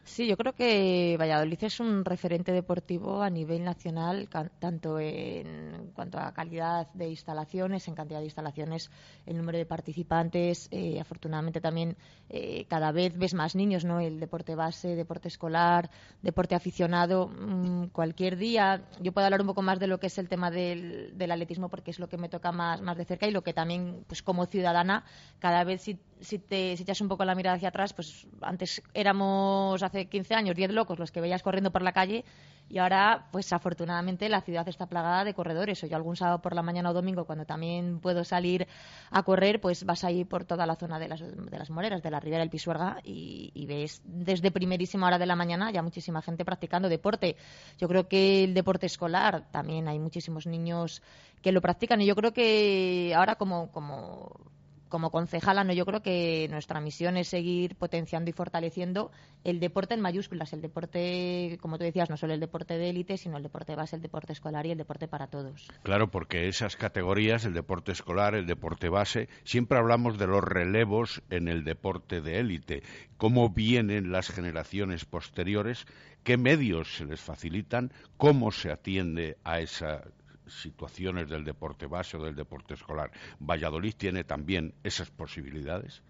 [0.07, 6.17] Sí, yo creo que Valladolid es un referente deportivo a nivel nacional, tanto en cuanto
[6.17, 8.89] a calidad de instalaciones, en cantidad de instalaciones,
[9.25, 10.69] el número de participantes.
[10.71, 11.97] Eh, afortunadamente también
[12.29, 13.99] eh, cada vez ves más niños, ¿no?
[13.99, 15.89] El deporte base, deporte escolar,
[16.21, 17.27] deporte aficionado.
[17.27, 20.49] Mm, cualquier día, yo puedo hablar un poco más de lo que es el tema
[20.49, 24.05] del, atletismo porque es lo que me toca más, de cerca y lo que también,
[24.07, 25.03] pues como ciudadana,
[25.39, 28.81] cada vez si, si te si echas un poco la mirada hacia atrás, pues antes
[28.93, 32.23] éramos hace 15 años 10 locos los que veías corriendo por la calle
[32.69, 35.81] y ahora, pues afortunadamente, la ciudad está plagada de corredores.
[35.83, 38.67] O yo algún sábado por la mañana o domingo, cuando también puedo salir
[39.09, 42.11] a correr, pues vas ahí por toda la zona de las, de las Moreras, de
[42.11, 46.21] la Ribera del Pisuerga, y, y, ves desde primerísima hora de la mañana ya muchísima
[46.21, 47.37] gente practicando deporte.
[47.77, 51.01] Yo creo que el deporte escolar también hay muchísimos niños
[51.41, 54.56] que lo practican, y yo creo que ahora como, como
[54.89, 59.11] como concejala, no, yo creo que nuestra misión es seguir potenciando y fortaleciendo
[59.43, 63.17] el deporte en mayúsculas, el deporte, como tú decías, no solo el deporte de élite,
[63.17, 65.67] sino el deporte base, el deporte escolar y el deporte para todos.
[65.83, 71.21] Claro, porque esas categorías, el deporte escolar, el deporte base, siempre hablamos de los relevos
[71.29, 72.83] en el deporte de élite,
[73.17, 75.85] cómo vienen las generaciones posteriores,
[76.23, 80.03] qué medios se les facilitan, cómo se atiende a esa
[80.47, 83.11] situaciones del deporte base o del deporte escolar.
[83.39, 86.01] ¿Valladolid tiene también esas posibilidades?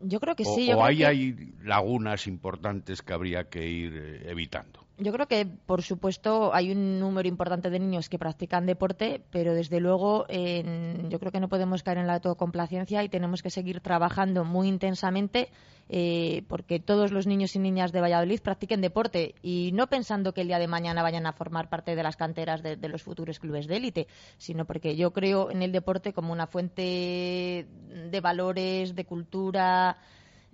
[0.00, 0.72] Yo creo que sí.
[0.72, 4.87] ¿O ahí hay lagunas importantes que habría que ir eh, evitando?
[5.00, 9.54] Yo creo que, por supuesto, hay un número importante de niños que practican deporte, pero
[9.54, 13.80] desde luego yo creo que no podemos caer en la autocomplacencia y tenemos que seguir
[13.80, 15.50] trabajando muy intensamente
[15.90, 20.42] eh, porque todos los niños y niñas de Valladolid practiquen deporte y no pensando que
[20.42, 23.66] el día de mañana vayan a formar parte de las canteras de, los futuros clubes
[23.66, 24.06] de élite,
[24.36, 27.66] sino porque yo creo en el deporte como una fuente
[28.10, 29.96] de valores, de cultura,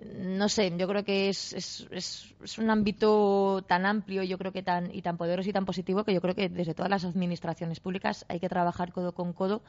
[0.02, 4.92] no sé, yo creo que es, es, un ámbito tan amplio yo creo que tan,
[4.94, 8.24] y tan poderoso y tan positivo que yo creo que desde todas las administraciones públicas
[8.28, 9.62] hay que trabajar codo con codo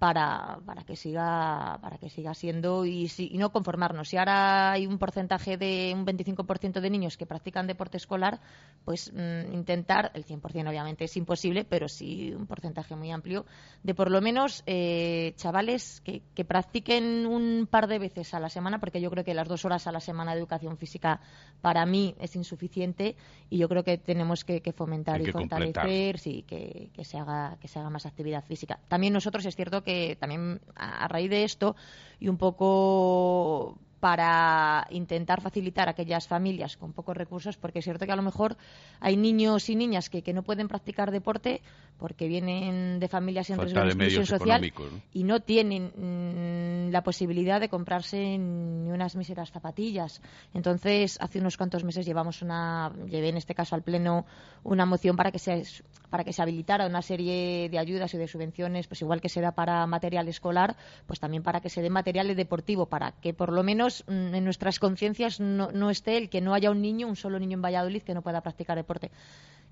[0.00, 4.08] para, que siga para que siga siendo y, y no conformarnos.
[4.08, 8.40] Si ahora hay un porcentaje de un 25% de niños que practican deporte escolar,
[8.86, 13.44] pues mm, intentar, el 100% obviamente es imposible, pero sí un porcentaje muy amplio,
[13.82, 18.48] de por lo menos eh, chavales que, que practiquen un par de veces a la
[18.48, 21.20] semana, porque yo creo que las dos horas a la semana de educación física
[21.60, 23.16] para mí es insuficiente
[23.48, 27.78] y yo creo que tenemos que, fomentar y fortalecer, sí, que, se haga, que se
[27.78, 28.80] haga más actividad física.
[28.88, 31.76] También nosotros es cierto que también a raíz de esto
[32.18, 38.06] y un poco para intentar facilitar a aquellas familias con pocos recursos, porque es cierto
[38.06, 38.56] que a lo mejor
[38.98, 41.60] hay niños y niñas que, que no pueden practicar deporte
[41.98, 44.72] porque vienen de familias en riesgo de exclusión social
[45.12, 50.22] y no tienen mm, la posibilidad de comprarse ni unas míseras zapatillas.
[50.54, 54.24] Entonces, hace unos cuantos meses llevamos una, llevé en este caso al Pleno
[54.64, 55.62] una moción para que se,
[56.08, 59.42] para que se habilitara una serie de ayudas y de subvenciones, pues igual que se
[59.42, 63.52] da para material escolar, pues también para que se dé material deportivo, para que por
[63.52, 67.08] lo menos Mm, en nuestras conciencias no, no esté el que no haya un niño,
[67.08, 69.10] un solo niño en Valladolid que no pueda practicar deporte.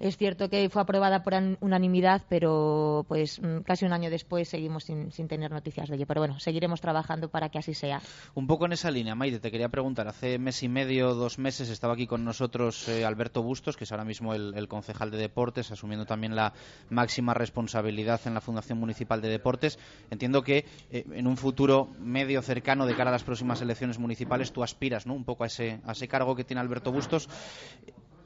[0.01, 4.85] Es cierto que fue aprobada por unanimidad, pero pues mm, casi un año después seguimos
[4.85, 6.07] sin, tener noticias de ello.
[6.07, 8.01] Pero bueno, seguiremos trabajando para que así sea.
[8.35, 10.07] Un poco en esa línea, Maite, te quería preguntar.
[10.07, 13.93] Hace mes y medio, dos meses, estaba aquí con nosotros eh, Alberto Bustos, que es
[13.93, 16.53] ahora mismo el, concejal de deportes, asumiendo también la
[16.91, 19.79] máxima responsabilidad en la Fundación Municipal de Deportes.
[20.11, 24.53] Entiendo que eh, en un futuro medio cercano, de cara a las próximas elecciones municipales,
[24.53, 25.15] tú aspiras ¿no?
[25.15, 27.29] un poco a ese, a ese cargo que tiene Alberto Bustos.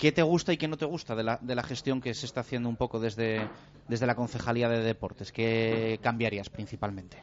[0.03, 2.27] ¿Qué te gusta y qué no te gusta de la, de la gestión que se
[2.27, 3.49] está haciendo un poco desde,
[3.87, 5.31] desde la Concejalía de Deportes?
[5.31, 7.19] ¿Qué cambiarías principalmente?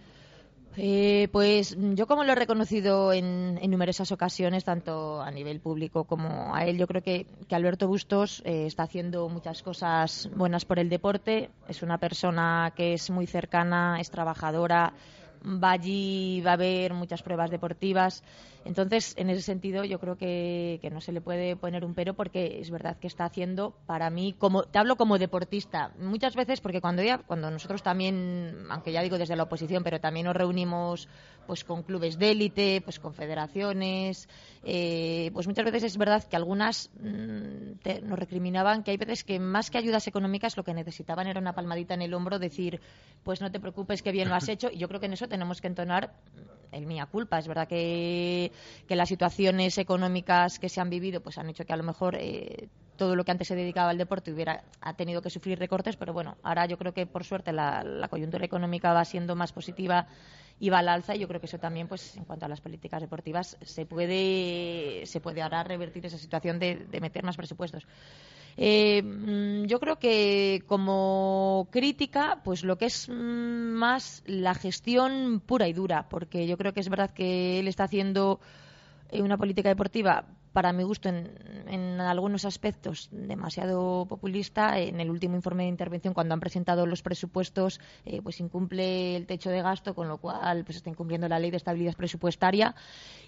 [0.77, 6.55] Eh, pues yo como lo he reconocido en, numerosas ocasiones, tanto a nivel público como
[6.55, 10.87] a él, yo creo que, Alberto Bustos eh, está haciendo muchas cosas buenas por el
[10.87, 11.49] deporte.
[11.67, 14.93] Es una persona que es muy cercana, es trabajadora,
[15.43, 18.23] va allí, va a haber muchas pruebas deportivas.
[18.65, 22.59] Entonces, en ese sentido, yo creo que, no se le puede poner un pero porque
[22.59, 26.81] es verdad que está haciendo para mí, como te hablo como deportista, muchas veces porque
[26.81, 31.07] cuando ya, cuando nosotros también, aunque ya digo desde la oposición, pero también nos reunimos
[31.47, 34.27] pues con clubes de élite, pues con federaciones,
[34.63, 39.39] eh, pues muchas veces es verdad que algunas mm, nos recriminaban que hay veces que
[39.39, 42.81] más que ayudas económicas lo que necesitaban era una palmadita en el hombro, decir,
[43.23, 44.69] pues no te preocupes que bien lo has hecho.
[44.71, 46.13] Y yo creo que en eso tenemos que entonar
[46.71, 47.39] el mía culpa.
[47.39, 48.51] Es verdad que,
[48.87, 52.67] las situaciones económicas que se han vivido pues han hecho que a lo mejor eh,
[52.97, 56.13] todo lo que antes se dedicaba al deporte hubiera ha tenido que sufrir recortes, pero
[56.13, 60.07] bueno, ahora yo creo que por suerte la, coyuntura económica va siendo más positiva
[60.59, 62.59] y va al alza y yo creo que eso también pues en cuanto a las
[62.59, 67.87] políticas deportivas se puede se puede ahora revertir esa situación de, de meter más presupuestos.
[68.61, 75.41] Eh, mm, yo creo que como crítica, pues lo que es mm, más la gestión
[75.45, 78.41] pura y dura, porque yo creo que es verdad que él está haciendo
[79.11, 84.79] eh, una política deportiva para mi gusto, en, algunos aspectos demasiado populista.
[84.79, 89.25] En el último informe de intervención, cuando han presentado los presupuestos, eh, pues incumple el
[89.25, 92.75] techo de gasto, con lo cual pues está incumpliendo la ley de estabilidad presupuestaria.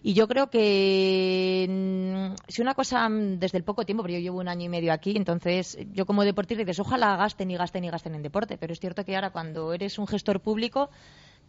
[0.01, 4.19] Y yo creo que mm, si una cosa mm, desde el poco tiempo, pero yo
[4.19, 7.83] llevo un año y medio aquí, entonces yo como deportista dices, ojalá gasten y gasten
[7.83, 10.89] y gasten en deporte, pero es cierto que ahora cuando eres un gestor público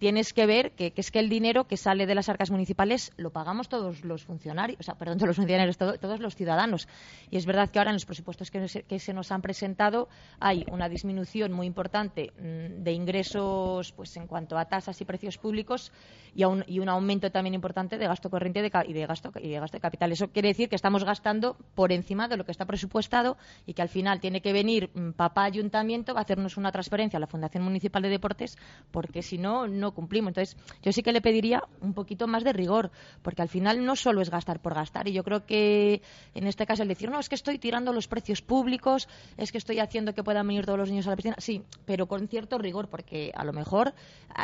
[0.02, 3.30] tienes que ver que, es que el dinero que sale de las arcas municipales lo
[3.30, 6.88] pagamos todos los funcionarios, o sea, perdón, todos los funcionarios, todos los ciudadanos.
[7.30, 10.08] Y es verdad que ahora en los presupuestos que, se nos han presentado
[10.40, 15.38] hay una disminución muy importante mm, de ingresos pues en cuanto a tasas y precios
[15.38, 15.92] públicos
[16.34, 20.10] y, un, aumento también importante de gasto corriente y, de gasto, y de gasto capital.
[20.10, 23.36] Eso quiere decir que estamos gastando por encima de lo que está presupuestado
[23.66, 27.20] y que al final tiene que venir mm, papá ayuntamiento a hacernos una transferencia a
[27.20, 28.58] la Fundación Municipal de Deportes
[28.90, 30.30] porque si no, no cumplimos.
[30.30, 32.90] Entonces, yo sí que le pediría un poquito más de rigor,
[33.22, 35.08] porque al final no solo es gastar por gastar.
[35.08, 36.02] Y yo creo que
[36.34, 39.58] en este caso el decir, no, es que estoy tirando los precios públicos, es que
[39.58, 41.36] estoy haciendo que puedan venir todos los niños a la piscina.
[41.38, 43.94] Sí, pero con cierto rigor, porque a lo mejor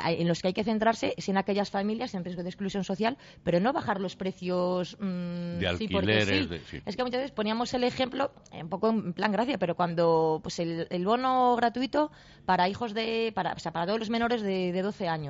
[0.07, 3.17] en los que hay que centrarse es en aquellas familias en riesgo de exclusión social,
[3.43, 6.49] pero no bajar los precios mm, de alquileres.
[6.85, 10.59] Es que muchas veces poníamos el ejemplo, un poco en plan gracia, pero cuando pues
[10.59, 12.11] el, el bono gratuito
[12.45, 15.28] para hijos de, para, o sea, para todos los menores de, de 12 años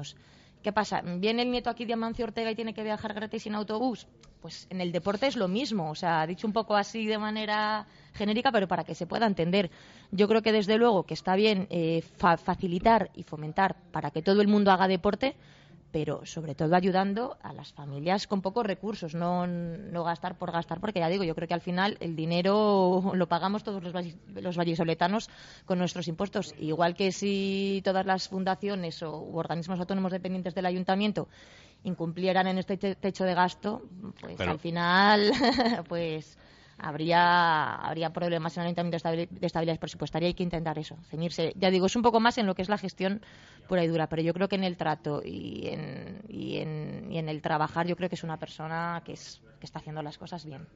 [0.63, 1.03] ¿Qué pasa?
[1.03, 4.07] ¿Viene el nieto aquí de Amancio Ortega y tiene que viajar gratis en autobús?
[4.41, 7.87] Pues en el deporte es lo mismo, o sea, dicho un poco así de manera
[8.15, 9.71] genérica, pero para que se pueda entender.
[10.11, 14.41] Yo creo que desde luego que está bien eh, facilitar y fomentar para que todo
[14.41, 15.37] el mundo haga deporte,
[15.91, 20.81] pero sobre todo ayudando a las familias con pocos recursos, no, no gastar por gastar,
[20.81, 23.95] porque ya digo, yo creo que al final el dinero lo pagamos todos los,
[24.35, 25.31] los vallisoletanos
[25.65, 26.55] con nuestros impuestos.
[26.59, 31.29] Igual que si todas las fundaciones o u organismos autónomos dependientes del ayuntamiento
[31.85, 33.83] incumplieran en este techo de gasto,
[34.21, 35.33] pues al final,
[35.89, 36.37] pues
[36.79, 40.29] habría, habría problemas en el Ayuntamiento de estabilidad presupuestaria.
[40.29, 41.53] Hay que intentar eso, ceñirse.
[41.57, 43.21] Ya digo, es un poco más en lo que es la gestión
[43.67, 47.19] pura y dura, pero yo creo que en el trato y en, y en, y
[47.19, 50.19] en el trabajar, yo creo que es una persona que, es, que está haciendo las
[50.19, 50.67] cosas bien.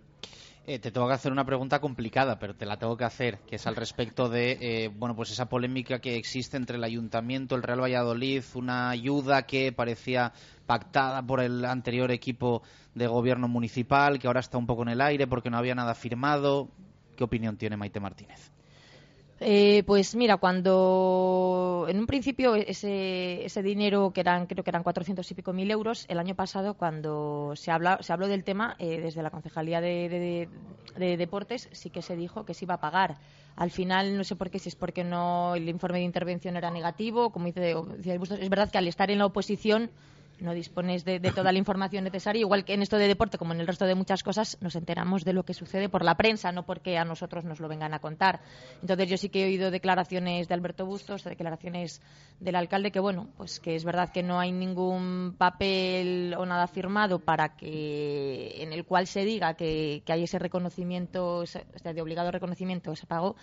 [0.64, 3.56] Eh, te tengo que hacer una pregunta complicada, pero te la tengo que hacer, que
[3.56, 7.64] es al respecto de eh, bueno, pues esa polémica que existe entre el Ayuntamiento, el
[7.64, 10.32] Real Valladolid, una ayuda que parecía
[10.66, 12.62] pactada por el anterior equipo
[12.94, 15.96] de gobierno municipal, que ahora está un poco en el aire porque no había nada
[15.96, 16.68] firmado.
[17.16, 18.52] ¿Qué opinión tiene Maite Martínez?
[19.44, 24.84] Eh, pues mira, cuando en un principio ese, ese dinero que eran creo que eran
[24.84, 28.76] 400 y pico mil euros, el año pasado cuando se, habla, se habló del tema
[28.78, 30.48] eh, desde la Concejalía de,
[30.96, 33.16] Deportes sí que se dijo que se iba a pagar.
[33.56, 36.70] Al final no sé por qué, si es porque no el informe de intervención era
[36.70, 39.90] negativo, como dice, es verdad que al estar en la oposición
[40.42, 42.40] no dispones de, toda la información necesaria.
[42.40, 45.24] Igual que en esto de deporte, como en el resto de muchas cosas, nos enteramos
[45.24, 48.00] de lo que sucede por la prensa, no porque a nosotros nos lo vengan a
[48.00, 48.40] contar.
[48.80, 52.00] Entonces yo sí que he oído declaraciones de Alberto Bustos, declaraciones
[52.40, 56.66] del alcalde, que bueno, pues que es verdad que no hay ningún papel o nada
[56.66, 62.30] firmado para que en el cual se diga que, hay ese reconocimiento, ese, de obligado
[62.30, 63.36] reconocimiento, ese pago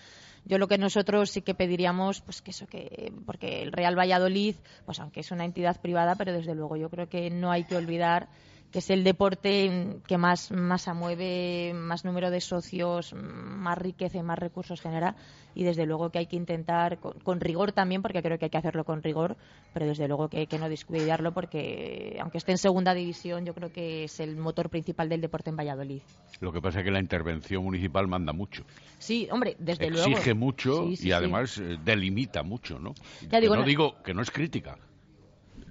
[0.46, 4.56] yo lo que nosotros sí que pediríamos, pues que eso, que porque el Real Valladolid,
[4.86, 7.76] pues aunque es una entidad privada, pero desde luego yo creo que no hay que
[7.76, 8.28] olvidar
[8.72, 14.24] que es el deporte que más masa mueve, más número de socios, más riqueza y
[14.24, 15.16] más recursos genera.
[15.56, 18.58] Y desde luego que hay que intentar, con, rigor también, porque creo que hay que
[18.58, 19.36] hacerlo con rigor,
[19.74, 23.56] pero desde luego que hay que no descuidarlo, porque aunque esté en segunda división, yo
[23.56, 26.02] creo que es el motor principal del deporte en Valladolid.
[26.40, 28.64] Lo que pasa es que la intervención municipal manda mucho.
[29.00, 30.12] Sí, hombre, desde luego.
[30.12, 32.94] Exige mucho y además eh, delimita mucho, ¿no?
[33.30, 34.78] Ya digo, no digo que no es crítica,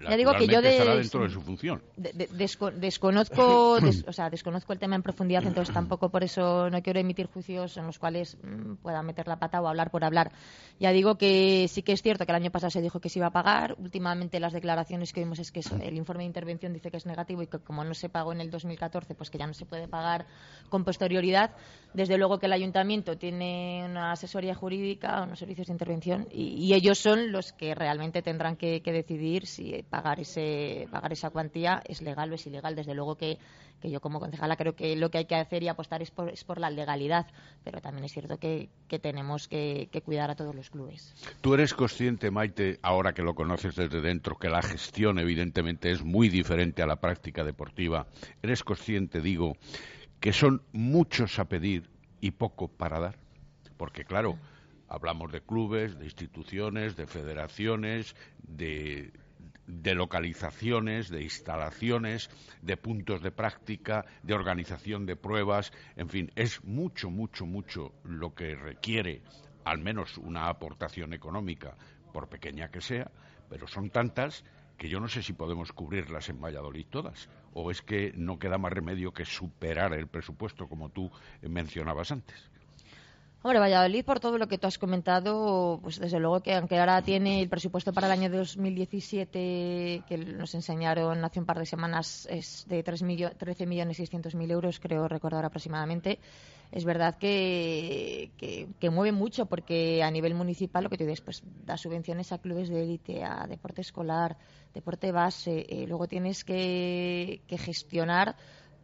[0.09, 1.83] ya digo que yo dentro de su función.
[1.97, 7.27] desconozco, o sea, desconozco el tema en profundidad, entonces tampoco por eso no quiero emitir
[7.27, 10.33] juicios en los cuales mm, pueda meter la pata o hablar por hablar.
[10.79, 13.19] Ya digo que sí que es cierto que el año pasado se dijo que se
[13.19, 13.77] iba a pagar.
[13.79, 17.43] Últimamente las declaraciones que vimos es que el informe de intervención dice que es negativo
[17.43, 19.89] y que como no se pagó en el 2014, pues que ya no se puede
[19.89, 20.27] pagar
[20.69, 21.53] con posterioridad.
[21.95, 26.99] Desde luego que el ayuntamiento tiene una asesoría jurídica, unos servicios de intervención y, ellos
[26.99, 32.03] son los que realmente tendrán que, que decidir si pagar ese pagar esa cuantía es
[32.03, 32.75] legal o es ilegal.
[32.75, 33.39] Desde luego que,
[33.81, 36.29] que yo como concejala creo que lo que hay que hacer y apostar es por,
[36.31, 37.27] es por la legalidad,
[37.65, 41.15] pero también es cierto que, que tenemos que, que, cuidar a todos los clubes.
[41.41, 46.03] ¿Tú eres consciente, Maite, ahora que lo conoces desde dentro, que la gestión evidentemente es
[46.03, 48.07] muy diferente a la práctica deportiva?
[48.43, 49.57] ¿Eres consciente, digo,
[50.21, 51.89] que son muchos a pedir
[52.21, 53.17] y poco para dar?
[53.77, 54.37] Porque claro,
[54.89, 59.13] hablamos de clubes, de instituciones, de federaciones, de
[59.69, 62.31] de localizaciones, de instalaciones,
[62.63, 68.35] de puntos de práctica, de organización de pruebas, en fin, es mucho, mucho, mucho lo
[68.35, 69.23] que requiere
[69.65, 71.77] al menos una aportación económica,
[72.13, 73.11] por pequeña que sea,
[73.51, 74.43] pero son tantas
[74.79, 78.57] que yo no sé si podemos cubrirlas en Valladolid todas, o es que no queda
[78.57, 81.11] más remedio que superar el presupuesto, como tú
[81.43, 82.51] mencionabas antes.
[83.41, 87.01] Hombre, Valladolid, por todo lo que tú has comentado, pues desde luego que aunque ahora
[87.03, 92.27] tiene el presupuesto para el año 2017 que nos enseñaron hace un par de semanas
[92.29, 93.05] es de 3
[93.39, 96.19] 13 millones 600 mil euros, creo recordar aproximadamente,
[96.73, 101.43] es verdad que, que, mueve mucho porque a nivel municipal lo que tú dices, pues
[101.65, 104.37] da subvenciones a clubes de élite, a deporte escolar,
[104.75, 108.35] deporte base, eh, luego tienes que, que gestionar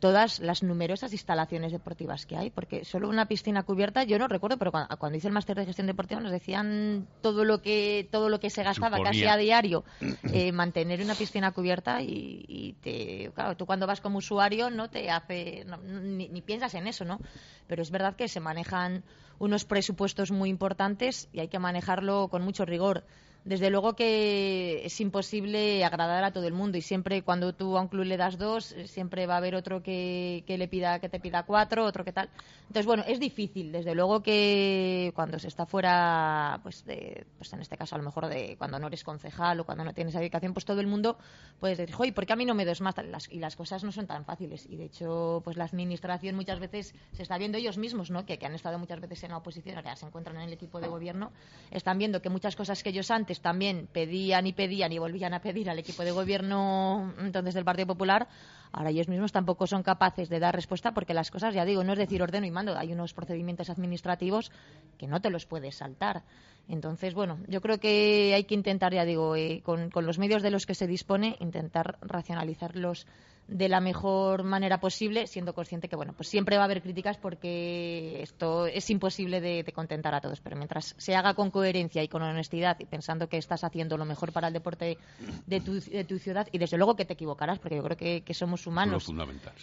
[0.01, 4.59] todas las numerosas instalaciones deportivas que hay, porque solo una piscina cubierta, yo no recuerdo,
[4.59, 8.41] pero cuando, hice el máster de gestión deportiva nos decían todo lo que todo lo
[8.41, 9.85] que se gastaba casi a diario
[10.33, 15.11] eh, mantener una piscina cubierta y, te, claro, tú cuando vas como usuario no te
[15.11, 17.21] hace ni, ni piensas en eso, ¿no?
[17.67, 19.05] Pero es verdad que se manejan
[19.39, 23.05] unos presupuestos muy importantes y hay que manejarlo con mucho rigor
[23.45, 27.83] desde luego que es imposible agradar a todo el mundo y siempre cuando tú a
[27.83, 31.11] un club le das dos, eh, siempre va a haber otro que, le pida que
[31.11, 32.31] te pida cuatro, otro que tal.
[32.63, 33.71] Entonces, bueno, es difícil.
[33.71, 38.05] Desde luego que cuando se está fuera, pues, de, pues en este caso a lo
[38.05, 41.19] mejor de cuando no eres concejal o cuando no tienes dedicación, pues todo el mundo
[41.61, 42.95] puede decir, oye, ¿por qué a mí no me das más?
[43.31, 44.67] y las cosas no son tan fáciles.
[44.71, 48.25] Y de hecho, pues la administración muchas veces se está viendo ellos mismos, ¿no?
[48.25, 50.81] Que, que han estado muchas veces en la oposición, ahora se encuentran en el equipo
[50.81, 51.33] de gobierno,
[51.71, 55.41] están viendo que muchas cosas que ellos antes también pedían y pedían y volvían a
[55.41, 58.29] pedir al equipo de gobierno entonces del Partido Popular,
[58.73, 61.93] ahora ellos mismos tampoco son capaces de dar respuesta porque las cosas, ya digo, no
[61.93, 64.51] es decir ordeno y mando, hay unos procedimientos administrativos
[64.99, 66.23] que no te los puedes saltar.
[66.69, 70.43] Entonces, bueno, yo creo que hay que intentar, ya digo, eh, con, con los medios
[70.43, 73.07] de los que se dispone, intentar racionalizarlos
[73.49, 77.19] de la mejor manera posible, siendo consciente que bueno, pues siempre va a haber críticas
[77.19, 80.41] porque esto es imposible de, contentar a todos.
[80.41, 84.05] Pero mientras se haga con coherencia y con honestidad y pensando que estás haciendo lo
[84.05, 84.99] mejor para el deporte
[85.47, 88.35] de tu, de tu ciudad, y desde luego que te equivocarás, porque yo creo que,
[88.35, 89.07] somos humanos.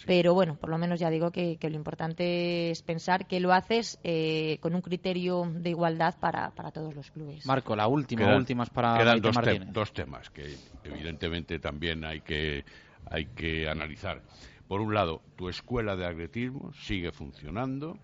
[0.06, 3.98] Pero bueno, por lo menos ya digo que, lo importante es pensar que lo haces
[4.02, 7.44] eh, con un criterio de igualdad para, para todos los clubes.
[7.44, 9.36] Marco, la última, últimas para quedan dos,
[9.72, 12.64] dos temas que evidentemente también hay que
[13.10, 14.22] hay que analizar.
[14.68, 17.98] Por un lado, tu escuela de atletismo sigue funcionando,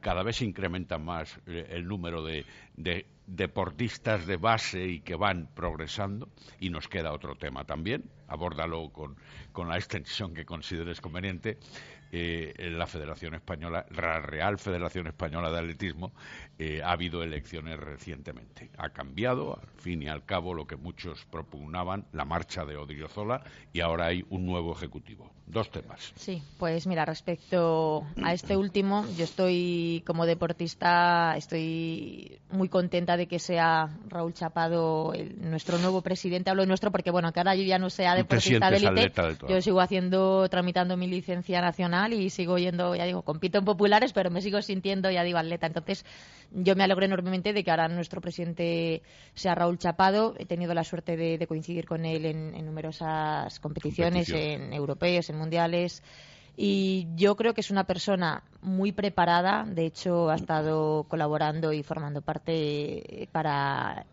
[0.00, 2.44] cada vez se incrementa más eh, el número de,
[3.26, 6.28] deportistas de base y que van progresando,
[6.58, 9.16] y nos queda otro tema también, abórdalo con,
[9.52, 11.58] con la extensión que consideres conveniente,
[12.12, 16.12] eh, la Federación Española, la Real Federación Española de Atletismo,
[16.58, 18.70] eh, ha habido elecciones recientemente.
[18.78, 23.42] Ha cambiado, al fin y al cabo, lo que muchos propugnaban, la marcha de Odriozola,
[23.72, 25.32] y ahora hay un nuevo ejecutivo.
[25.52, 26.12] Dos temas.
[26.14, 33.26] Sí, pues mira, respecto a este último, yo estoy como deportista, estoy muy contenta de
[33.26, 36.50] que sea Raúl Chapado nuestro nuevo presidente.
[36.50, 39.12] Hablo de nuestro porque, bueno, que ahora yo ya no sea deportista de élite,
[39.48, 44.12] yo sigo haciendo, tramitando mi licencia nacional y sigo yendo, ya digo, compito en populares,
[44.12, 45.66] pero me sigo sintiendo, ya digo, atleta.
[45.66, 46.04] Entonces,
[46.52, 49.02] yo me alegro enormemente de que ahora nuestro presidente
[49.34, 50.34] sea Raúl Chapado.
[50.38, 56.02] He tenido la suerte de, coincidir con él en, numerosas competiciones, en europeos, en mundiales.
[56.56, 59.64] Y yo creo que es una persona muy preparada.
[59.64, 64.04] De hecho, ha estado colaborando y formando parte para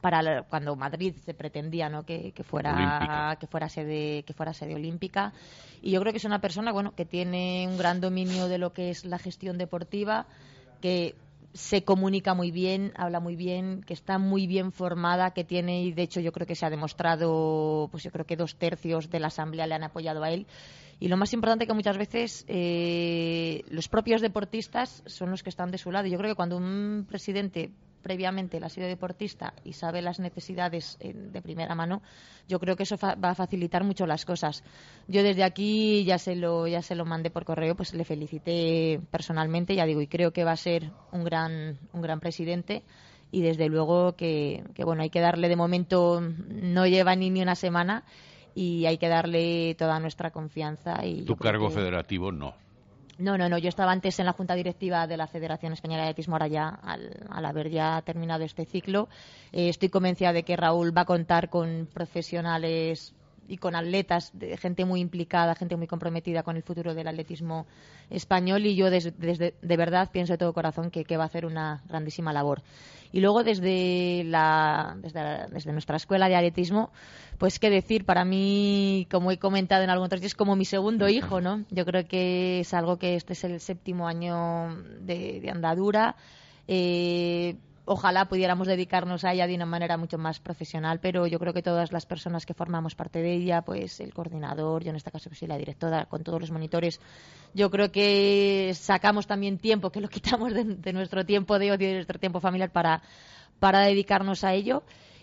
[0.00, 2.04] para cuando Madrid se pretendía ¿no?
[2.04, 5.32] que, fuera que fuera sede que fuera sede olímpica
[5.82, 8.72] y yo creo que es una persona bueno que tiene un gran dominio de lo
[8.72, 10.26] que es la gestión deportiva
[10.80, 11.14] que
[11.52, 15.92] se comunica muy bien, habla muy bien, que está muy bien formada, que tiene, y
[15.92, 19.20] de hecho yo creo que se ha demostrado, pues yo creo que dos tercios de
[19.20, 20.46] la Asamblea le han apoyado a él.
[21.00, 25.70] Y lo más importante que muchas veces eh, los propios deportistas son los que están
[25.70, 26.06] de su lado.
[26.06, 27.70] Yo creo que cuando un presidente
[28.02, 32.02] previamente él ha sido deportista y sabe las necesidades eh, de primera mano,
[32.48, 34.62] yo creo que eso va a facilitar mucho las cosas.
[35.08, 39.00] Yo desde aquí ya se lo ya se lo mandé por correo, pues le felicité
[39.10, 42.82] personalmente, ya digo, y creo que va a ser un gran un gran presidente
[43.32, 47.42] y desde luego que, que bueno, hay que darle de momento no lleva ni ni
[47.42, 48.04] una semana
[48.54, 52.54] y hay que darle toda nuestra confianza y tu cargo federativo no.
[53.20, 53.58] No, no, no.
[53.58, 56.68] Yo estaba antes en la Junta Directiva de la Federación Española de Atletismo, ahora ya,
[56.68, 59.08] al, haber ya terminado este ciclo.
[59.52, 63.12] Eh, estoy convencida de que Raúl va a contar con profesionales
[63.50, 67.66] y con atletas, de gente muy implicada, gente muy comprometida con el futuro del atletismo
[68.08, 69.10] español y yo desde,
[69.60, 72.62] de verdad pienso de todo corazón que, va a hacer una grandísima labor.
[73.10, 76.92] Y luego desde, la, desde, desde nuestra escuela de atletismo,
[77.38, 81.08] pues qué decir, para mí, como he comentado en algunos días, es como mi segundo
[81.08, 81.64] hijo, ¿no?
[81.70, 86.14] Yo creo que es algo que este es el séptimo año de, de andadura.
[86.68, 91.52] Eh, ojalá pudiéramos dedicarnos a ella de una manera mucho más profesional, pero yo creo
[91.52, 95.10] que todas las personas que formamos parte de ella, pues el coordinador, yo en este
[95.10, 97.00] caso que soy la directora, con todos los monitores,
[97.54, 101.94] yo creo que sacamos también tiempo, que lo quitamos de, nuestro tiempo de odio, de
[101.94, 103.02] nuestro tiempo familiar para,
[103.58, 104.82] para dedicarnos a ello.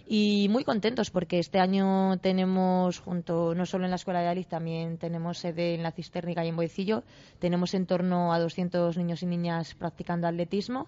[0.10, 4.50] Y muy contentos porque este año tenemos junto no solo en la escuela de Alice
[4.50, 7.04] también tenemos sede en la Cistérnica y en Boecillo
[7.40, 10.88] tenemos en torno a 200 niños y niñas practicando atletismo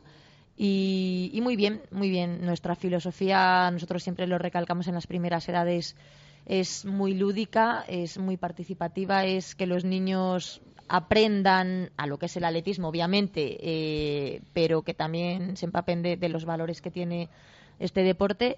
[0.61, 2.45] y, muy bien, muy bien.
[2.45, 5.95] Nuestra filosofía, nosotros siempre lo recalcamos en las primeras edades,
[6.45, 12.35] es muy lúdica, es muy participativa, es que los niños aprendan a lo que es
[12.35, 17.29] el atletismo, obviamente, eh, pero que también se empapen de, los valores que tiene
[17.79, 18.57] este deporte.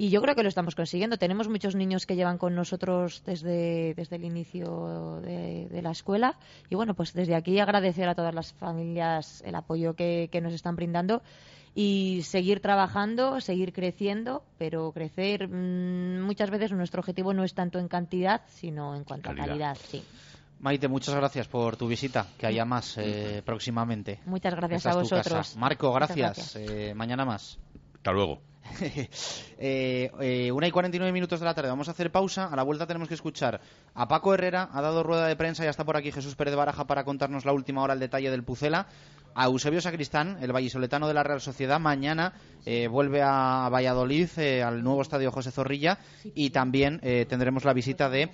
[0.00, 1.16] Y yo creo que lo estamos consiguiendo.
[1.16, 6.36] Tenemos muchos niños que llevan con nosotros desde, desde el inicio de, la escuela.
[6.70, 10.76] Y bueno, pues desde aquí agradecer a todas las familias el apoyo que, nos están
[10.76, 11.20] brindando
[11.74, 17.80] y seguir trabajando, seguir creciendo, pero crecer mm, muchas veces nuestro objetivo no es tanto
[17.80, 19.76] en cantidad, sino en cuanto a calidad.
[19.88, 20.04] Sí.
[20.60, 24.20] Maite, muchas gracias por tu visita, que haya más eh, próximamente.
[24.26, 25.56] Muchas gracias a vosotros.
[25.56, 26.54] Marco, gracias.
[26.54, 27.58] Eh, mañana más.
[27.96, 28.47] Hasta luego.
[29.60, 31.68] Eh, eh, una y 49 minutos de la tarde.
[31.68, 32.46] Vamos a hacer pausa.
[32.46, 33.60] A la vuelta tenemos que escuchar
[33.92, 34.68] a Paco Herrera.
[34.72, 35.64] Ha dado rueda de prensa.
[35.64, 38.44] Ya está por aquí Jesús Pérez Baraja para contarnos la última hora, el detalle del
[38.44, 38.86] Pucela
[39.34, 41.80] a Eusebio Sacristán, el vallisoletano de la Real Sociedad.
[41.80, 45.98] Mañana eh, vuelve a Valladolid, eh, al nuevo estadio José Zorrilla,
[46.34, 48.30] y también eh, tendremos la visita de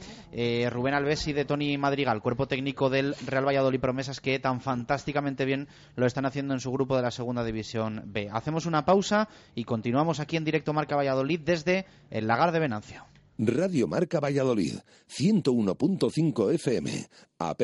[0.70, 5.44] Rubén Alves y de Tony Madrigal, cuerpo técnico del Real Valladolid Promesas, que tan fantásticamente
[5.44, 8.28] bien lo están haciendo en su grupo de la Segunda División B.
[8.32, 13.04] Hacemos una pausa y continuamos aquí en directo Marca Valladolid desde el Lagar de Venancio.
[13.36, 14.76] Radio Marca Valladolid,
[15.08, 17.62] 101.5 FM, app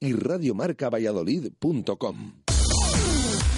[0.00, 2.43] y radiomarcavalladolid.com.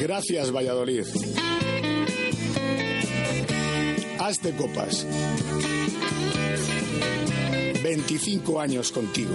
[0.00, 1.04] Gracias, Valladolid.
[4.18, 5.06] Hazte copas.
[7.82, 9.34] 25 años contigo.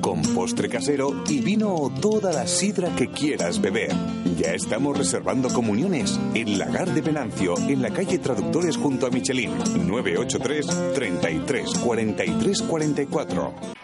[0.00, 3.92] con postre casero y vino o toda la sidra que quieras beber.
[4.36, 9.52] Ya estamos reservando comuniones en Lagar de Venancio, en la calle Traductores junto a Michelin,
[9.86, 13.83] 983 33 43 44.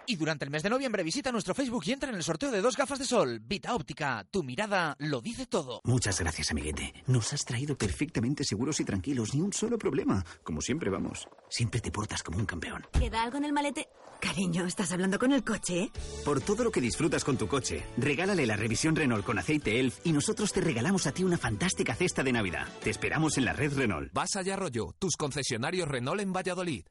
[0.07, 2.61] Y durante el mes de noviembre visita nuestro Facebook y entra en el sorteo de
[2.61, 3.39] dos gafas de sol.
[3.43, 5.81] Vita Óptica, tu mirada lo dice todo.
[5.83, 6.93] Muchas gracias, amiguete.
[7.07, 10.25] Nos has traído perfectamente seguros y tranquilos, ni un solo problema.
[10.43, 11.27] Como siempre vamos.
[11.49, 12.85] Siempre te portas como un campeón.
[12.91, 13.87] ¿Queda algo en el malete?
[14.19, 15.83] Cariño, ¿estás hablando con el coche?
[15.83, 15.91] eh?
[16.23, 19.99] Por todo lo que disfrutas con tu coche, regálale la revisión Renault con aceite ELF
[20.05, 22.67] y nosotros te regalamos a ti una fantástica cesta de Navidad.
[22.83, 24.11] Te esperamos en la red Renault.
[24.13, 26.83] Vas allá Arroyo, tus concesionarios Renault en Valladolid.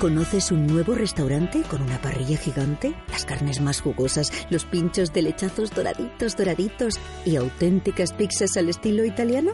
[0.00, 2.94] ¿Conoces un nuevo restaurante con una parrilla gigante?
[3.10, 9.04] Las carnes más jugosas, los pinchos de lechazos doraditos, doraditos y auténticas pizzas al estilo
[9.04, 9.50] italiano?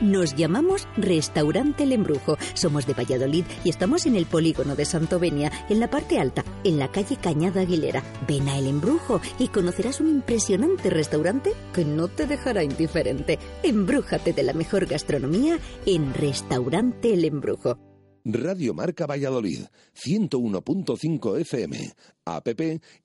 [0.00, 2.38] Nos llamamos Restaurante El Embrujo.
[2.54, 6.78] Somos de Valladolid y estamos en el polígono de Santovenia, en la parte alta, en
[6.78, 8.02] la calle Cañada Aguilera.
[8.26, 13.38] Ven a El Embrujo y conocerás un impresionante restaurante que no te dejará indiferente.
[13.62, 17.91] Embrújate de la mejor gastronomía en Restaurante El Embrujo.
[18.24, 19.64] Radio Marca Valladolid,
[19.94, 21.92] 101.5 FM,
[22.24, 22.48] app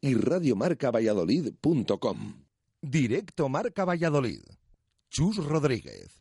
[0.02, 2.34] y radiomarcavalladolid.com.
[2.82, 4.42] Directo Marca Valladolid.
[5.10, 6.18] Chus Rodríguez.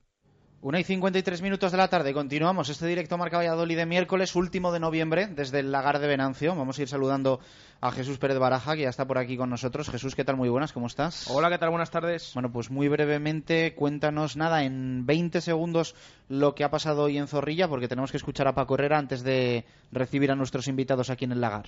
[0.62, 2.14] Una y 53 minutos de la tarde.
[2.14, 6.56] Continuamos este directo Marca Valladolid de miércoles, último de noviembre, desde el Lagar de Venancio.
[6.56, 7.40] Vamos a ir saludando
[7.80, 9.90] a Jesús Pérez Baraja, que ya está por aquí con nosotros.
[9.90, 10.36] Jesús, ¿qué tal?
[10.36, 11.28] Muy buenas, ¿cómo estás?
[11.30, 11.70] Hola, ¿qué tal?
[11.70, 12.32] Buenas tardes.
[12.34, 15.94] Bueno, pues muy brevemente, cuéntanos nada, en 20 segundos,
[16.28, 19.22] lo que ha pasado hoy en Zorrilla, porque tenemos que escuchar a Paco Herrera antes
[19.22, 21.66] de recibir a nuestros invitados aquí en el Lagar.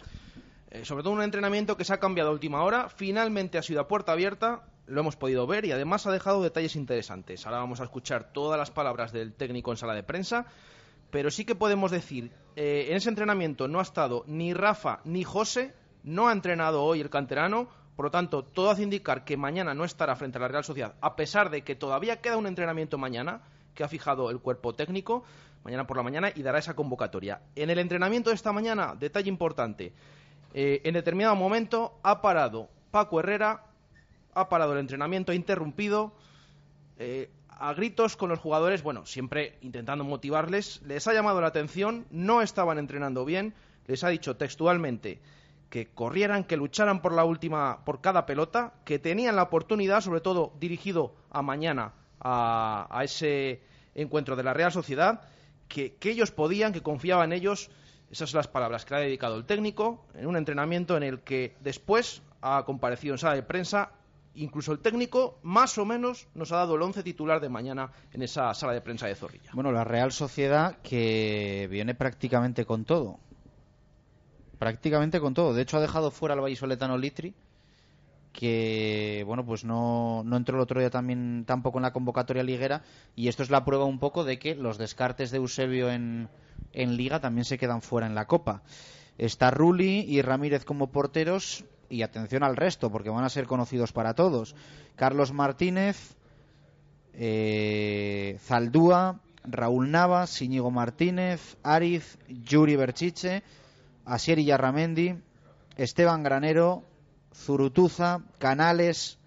[0.71, 2.89] Eh, sobre todo un entrenamiento que se ha cambiado a última hora.
[2.89, 6.77] Finalmente ha sido a puerta abierta, lo hemos podido ver y además ha dejado detalles
[6.77, 7.47] interesantes.
[7.47, 10.47] Ahora vamos a escuchar todas las palabras del técnico en sala de prensa,
[11.11, 15.25] pero sí que podemos decir, eh, en ese entrenamiento no ha estado ni Rafa ni
[15.25, 15.73] José,
[16.03, 19.85] no ha entrenado hoy el canterano, por lo tanto, todo hace indicar que mañana no
[19.85, 23.41] estará frente a la Real Sociedad, a pesar de que todavía queda un entrenamiento mañana
[23.75, 25.25] que ha fijado el cuerpo técnico,
[25.65, 27.41] mañana por la mañana, y dará esa convocatoria.
[27.57, 29.93] En el entrenamiento de esta mañana, detalle importante,
[30.55, 33.65] eh, en determinado momento ha parado Paco Herrera,
[34.33, 36.13] ha parado el entrenamiento, ha interrumpido
[36.99, 42.07] eh, a gritos con los jugadores, bueno, siempre intentando motivarles, les ha llamado la atención,
[42.11, 43.55] no estaban entrenando bien,
[43.87, 45.21] les ha dicho textualmente
[45.71, 50.21] que corrieran, que lucharan por la última, por cada pelota, que tenían la oportunidad, sobre
[50.21, 53.63] todo dirigido a mañana a, ese
[53.95, 55.23] encuentro de la Real Sociedad,
[55.69, 57.71] que, que ellos podían, que confiaban en ellos.
[58.11, 61.21] Esas son las palabras que le ha dedicado el técnico en un entrenamiento en el
[61.21, 63.93] que después ha comparecido en sala de prensa.
[64.35, 68.23] Incluso el técnico, más o menos, nos ha dado el once titular de mañana en
[68.23, 69.51] esa sala de prensa de Zorrilla.
[69.53, 73.19] Bueno, la Real Sociedad que viene prácticamente con todo.
[74.59, 75.55] Prácticamente con todo.
[75.55, 77.35] De hecho, ha dejado fuera al vallisoletano Litri,
[78.33, 82.83] que bueno pues no, no entró el otro día también tampoco en la convocatoria liguera.
[83.15, 86.29] Y esto es la prueba un poco de que los descartes de Eusebio en,
[86.73, 88.63] en liga también se quedan fuera en la copa.
[89.17, 93.93] Está Rulli y Ramírez como porteros y atención al resto porque van a ser conocidos
[93.93, 94.55] para todos.
[94.97, 96.17] Carlos Martínez
[97.15, 103.43] eh, Zaldúa Raúl Navas, Íñigo Martínez, Ariz, Yuri Berchiche,
[104.09, 105.21] Asier Yarramendi,
[105.77, 106.83] Esteban Granero,
[107.35, 109.19] Zurutuza, Canales,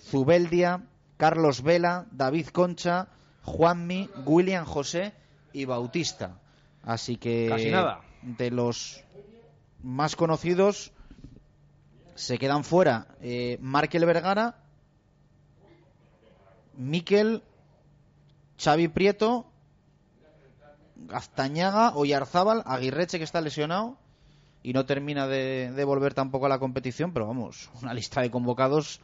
[0.00, 0.84] Zubeldia,
[1.16, 3.08] Carlos Vela, David Concha,
[3.44, 5.14] Juanmi, William José
[5.52, 6.38] y Bautista.
[6.82, 8.00] Así que Casi nada.
[8.22, 9.04] de los
[9.82, 10.92] más conocidos
[12.16, 14.56] se quedan fuera eh, Markel Vergara,
[16.76, 17.42] Miquel,
[18.58, 19.46] Xavi Prieto,
[20.96, 23.98] Gaztañaga, Oyarzábal, Aguirreche que está lesionado
[24.66, 28.32] y no termina de, de volver tampoco a la competición, pero vamos, una lista de
[28.32, 29.00] convocados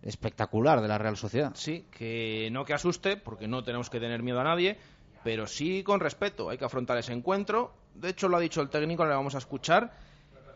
[0.00, 1.52] espectacular de la Real Sociedad.
[1.54, 4.78] Sí, que no que asuste, porque no tenemos que tener miedo a nadie,
[5.22, 6.48] pero sí con respeto.
[6.48, 7.74] Hay que afrontar ese encuentro.
[7.94, 9.92] De hecho, lo ha dicho el técnico, le vamos a escuchar,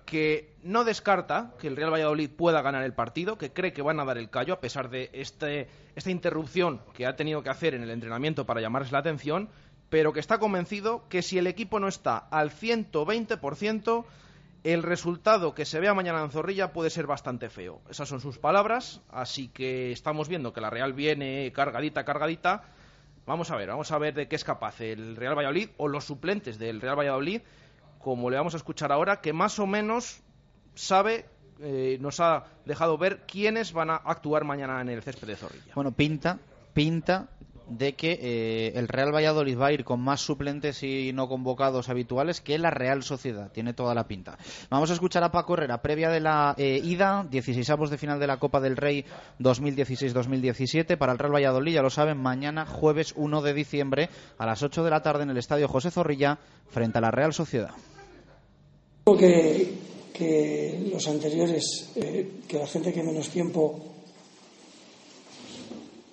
[0.06, 4.00] que no descarta que el Real Valladolid pueda ganar el partido, que cree que van
[4.00, 7.74] a dar el callo a pesar de este, esta interrupción que ha tenido que hacer
[7.74, 9.50] en el entrenamiento para llamarles la atención,
[9.90, 14.06] pero que está convencido que si el equipo no está al 120%,
[14.64, 17.80] el resultado que se vea mañana en Zorrilla puede ser bastante feo.
[17.88, 22.64] Esas son sus palabras, así que estamos viendo que la Real viene cargadita, cargadita.
[23.26, 26.04] Vamos a ver, vamos a ver de qué es capaz el Real Valladolid o los
[26.04, 27.42] suplentes del Real Valladolid,
[27.98, 30.20] como le vamos a escuchar ahora, que más o menos
[30.74, 31.26] sabe,
[31.60, 35.74] eh, nos ha dejado ver quiénes van a actuar mañana en el césped de Zorrilla.
[35.74, 36.38] Bueno, pinta,
[36.74, 37.28] pinta
[37.70, 41.88] de que eh, el Real Valladolid va a ir con más suplentes y no convocados
[41.88, 43.50] habituales que la Real Sociedad.
[43.52, 44.36] Tiene toda la pinta.
[44.68, 48.26] Vamos a escuchar a Paco Herrera, previa de la eh, ida, 16 de final de
[48.26, 49.04] la Copa del Rey
[49.38, 51.74] 2016-2017 para el Real Valladolid.
[51.74, 55.30] Ya lo saben, mañana, jueves 1 de diciembre, a las 8 de la tarde en
[55.30, 57.70] el Estadio José Zorrilla, frente a la Real Sociedad.
[59.04, 59.74] Creo que,
[60.12, 63.89] que los anteriores, eh, que la gente que menos tiempo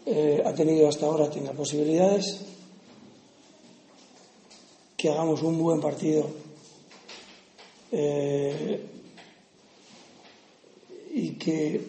[0.10, 2.40] eh, ha tenido hasta ahora tenga posibilidades,
[4.96, 6.26] que hagamos un buen partido
[7.92, 8.82] eh,
[11.14, 11.82] y que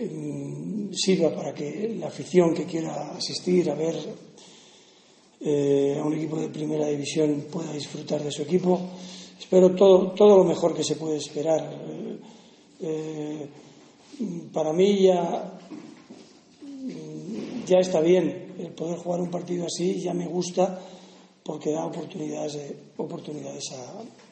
[0.00, 3.94] mm, sirva para que la afición que quiera asistir a ver
[5.40, 8.80] eh, a un equipo de primera división pueda disfrutar de su equipo.
[9.38, 11.70] Espero todo, todo lo mejor que se puede esperar.
[14.52, 15.54] Para mí ya
[17.66, 20.80] ya está bien el poder jugar un partido así, ya me gusta
[21.42, 23.82] porque da oportunidades, de- oportunidades a,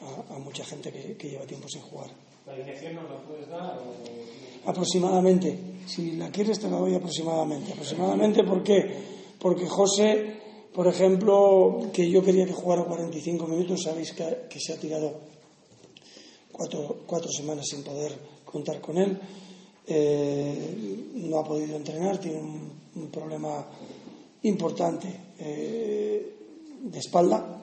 [0.05, 2.09] a- a mucha gente que, que lleva tiempo sin jugar.
[2.45, 3.77] ¿La alineación nos la puedes dar?
[3.77, 4.69] O...
[4.69, 7.71] Aproximadamente, si la quieres te la doy aproximadamente.
[7.73, 8.91] Aproximadamente, ¿por qué?
[9.39, 10.37] Porque José,
[10.73, 15.13] por ejemplo, que yo quería que jugara 45 minutos, sabéis que, que se ha tirado
[16.51, 18.13] cuatro, cuatro semanas sin poder
[18.45, 19.19] contar con él.
[19.85, 23.65] Eh, no ha podido entrenar, tiene un, un problema
[24.43, 25.07] importante
[25.39, 26.35] eh,
[26.83, 27.61] de espalda.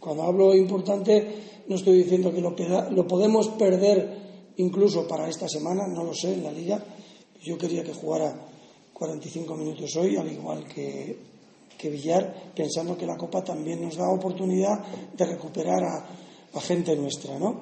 [0.00, 2.54] Cuando hablo importante, no estoy diciendo que lo,
[2.90, 6.82] lo podemos perder incluso para esta semana, no lo sé, en la liga.
[7.42, 8.34] Yo quería que jugara
[8.92, 11.16] 45 minutos hoy, al igual que,
[11.76, 14.82] que Villar, pensando que la Copa también nos da oportunidad
[15.14, 16.06] de recuperar a,
[16.54, 17.60] a gente nuestra, ¿no?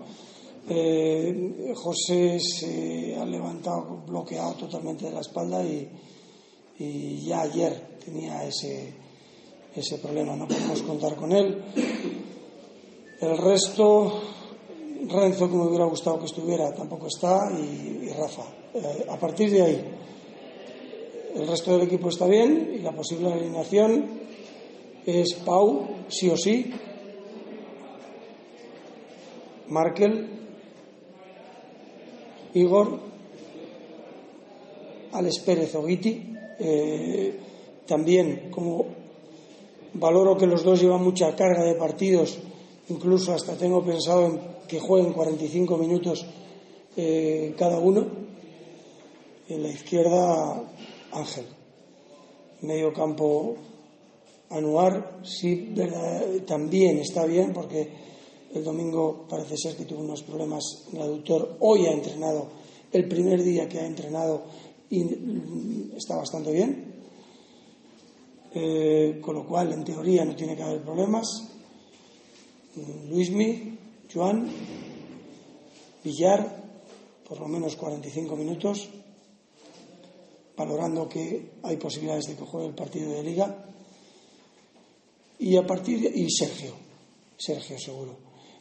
[0.67, 5.87] Eh, José se ha levantado bloqueado totalmente de la espalda y,
[6.79, 8.93] y ya ayer tenía ese,
[9.75, 11.63] ese problema, no podemos contar con él.
[13.21, 14.21] El resto,
[15.09, 18.43] Renzo, que me hubiera gustado que estuviera, tampoco está, y, y Rafa.
[18.75, 19.85] Eh, a partir de ahí,
[21.35, 24.05] el resto del equipo está bien y la posible alineación
[25.07, 26.73] es Pau, sí o sí,
[29.69, 30.29] Markel,
[32.55, 33.01] Igor,
[35.13, 36.34] Alex Pérez Oguiti.
[36.59, 37.39] Eh,
[37.87, 38.87] también, como
[39.95, 42.39] valoro que los dos llevan mucha carga de partidos,
[42.89, 46.25] incluso hasta tengo pensado en que jueguen 45 minutos
[46.97, 48.07] eh, cada uno.
[49.49, 50.63] En la izquierda,
[51.13, 51.45] Ángel.
[52.63, 53.57] Medio campo,
[54.51, 55.21] Anuar.
[55.25, 57.89] Sí, verdad, también está bien porque
[58.55, 61.57] el domingo parece ser que tuvo unos problemas en el aductor.
[61.61, 62.47] Hoy ha entrenado,
[62.93, 64.45] el primer día que ha entrenado,
[64.97, 66.95] y está bastante bien.
[68.57, 71.27] Eh, con lo cual, en teoría, no tiene que haber problemas.
[72.77, 73.79] Mm, Luismi,
[74.13, 74.49] Joan,
[76.05, 76.63] Villar,
[77.29, 78.89] por lo menos 45 minutos,
[80.57, 83.67] valorando que hay posibilidades de que juegue el partido de liga.
[85.41, 86.75] Y a partir de, y Sergio,
[87.37, 88.17] Sergio seguro.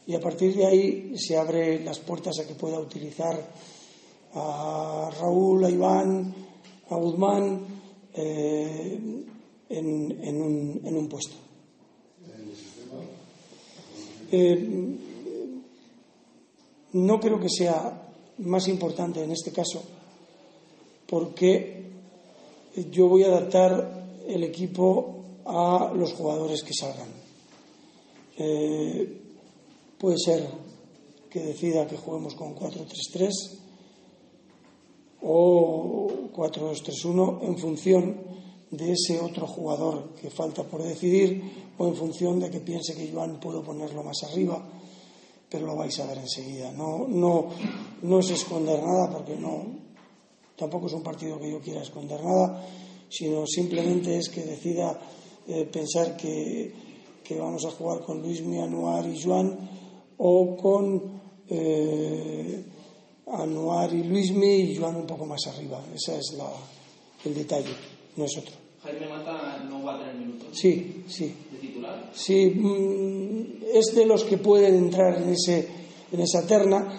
[0.08, 3.38] Y a partir de ahí se abren las puertas a que pueda utilizar
[4.34, 6.34] a Raúl, a Iván,
[6.90, 7.66] a Guzmán
[8.14, 8.98] eh,
[9.68, 11.36] en, en un, en un puesto.
[14.30, 14.98] Eh,
[16.94, 18.02] no creo que sea
[18.38, 19.82] más importante en este caso
[21.06, 21.84] porque
[22.90, 27.08] yo voy a adaptar el equipo a los jugadores que salgan.
[28.36, 29.20] Eh,
[29.98, 30.48] puede ser
[31.30, 33.63] que decida que juguemos con 4-3-3
[35.24, 38.02] o 4-2-3-1 en función
[38.70, 43.10] de ese otro jugador que falta por decidir o en función de que piense que
[43.10, 44.60] Joan puedo ponerlo más arriba,
[45.48, 46.72] pero lo vais a ver enseguida.
[46.72, 47.48] No, no,
[48.02, 49.64] no es esconder nada porque no,
[50.56, 52.66] tampoco es un partido que yo quiera esconder nada,
[53.08, 54.98] sino simplemente es que decida
[55.48, 56.72] eh, pensar que,
[57.22, 59.56] que, vamos a jugar con Luis Anuar y Joan
[60.18, 62.64] o con eh,
[63.26, 65.82] Anuar y Luismi y Joan un poco más arriba.
[65.94, 66.50] Ese es la,
[67.24, 67.74] el detalle,
[68.16, 68.54] no es otro.
[68.82, 70.48] Jaime Mata no va a tener minutos.
[70.52, 71.34] Sí, sí.
[71.50, 72.10] ¿De titular?
[72.12, 75.68] Sí, mm, es de los que pueden entrar en, ese,
[76.12, 76.92] en esa terna,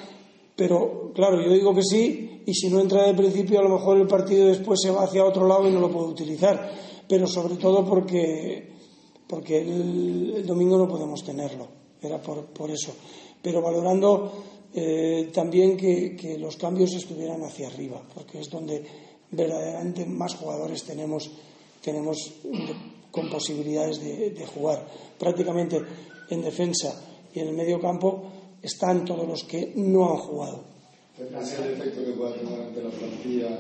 [0.56, 3.98] pero claro, yo digo que sí, y si no entra de principio, a lo mejor
[3.98, 6.72] el partido después se va hacia otro lado y no lo puedo utilizar.
[7.08, 8.72] Pero sobre todo porque,
[9.28, 11.68] porque el, el domingo no podemos tenerlo.
[12.02, 12.94] Era por, por eso.
[13.42, 14.32] Pero valorando
[14.76, 18.84] eh, también que, que los cambios estuvieran hacia arriba, porque es donde
[19.32, 21.32] verdaderamente más jugadores tenemos
[21.82, 22.34] tenemos
[23.12, 24.86] con posibilidades de, de, jugar.
[25.20, 25.80] Prácticamente
[26.30, 27.00] en defensa
[27.34, 28.24] y en el medio campo
[28.62, 30.64] están todos los que no han jugado.
[31.18, 33.60] el efecto que pueda tener ante la plantilla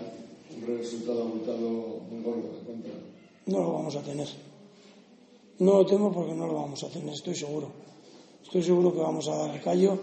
[0.57, 2.89] un resultado abultado muy gordo de cuenta?
[3.45, 4.28] No lo vamos a tener.
[5.59, 7.72] No lo temo porque no lo vamos a tener, estoy seguro.
[8.43, 9.97] Estoy seguro que vamos a dar el callo,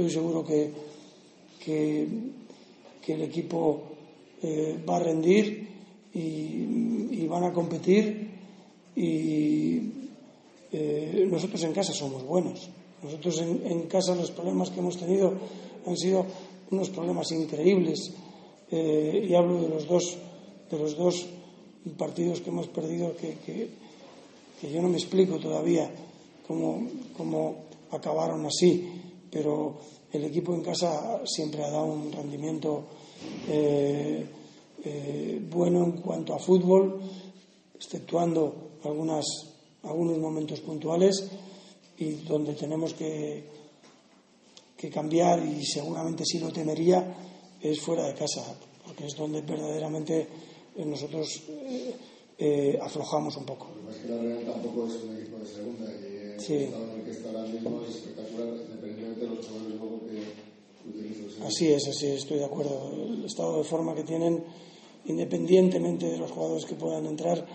[0.00, 0.72] estoy seguro que,
[1.62, 2.08] que,
[3.12, 3.82] el equipo
[4.42, 5.68] eh, va a rendir
[6.14, 8.30] y, van a competir
[8.96, 9.78] y
[10.72, 12.68] eh, nosotros en casa somos buenos.
[13.02, 15.34] Nosotros en, en, casa los problemas que hemos tenido
[15.86, 16.24] han sido
[16.70, 18.12] unos problemas increíbles
[18.70, 20.16] eh, y hablo de los dos
[20.70, 21.26] de los dos
[21.96, 23.68] partidos que hemos perdido que, que,
[24.60, 25.90] que yo no me explico todavía
[26.46, 29.78] cómo, cómo acabaron así, pero
[30.12, 32.84] el equipo en casa siempre ha dado un rendimiento
[33.48, 34.26] eh,
[34.84, 37.00] eh, bueno en cuanto a fútbol,
[37.74, 39.24] exceptuando algunas,
[39.82, 41.28] algunos momentos puntuales
[41.98, 43.44] y donde tenemos que,
[44.76, 47.14] que cambiar y seguramente sí lo temería
[47.60, 48.42] es fuera de casa,
[48.86, 50.26] porque es donde verdaderamente
[50.76, 51.94] nosotros eh,
[52.38, 53.66] eh, aflojamos un poco.
[53.90, 56.54] Es que la Real tampoco es un equipo de segunda y el Sí.
[56.54, 58.48] estado en el que está ahora mismo es espectacular,
[61.46, 62.92] Así es, así es, estoy de acuerdo.
[62.92, 64.44] El estado de forma que tienen,
[65.06, 67.46] independientemente de los jugadores que puedan entrar,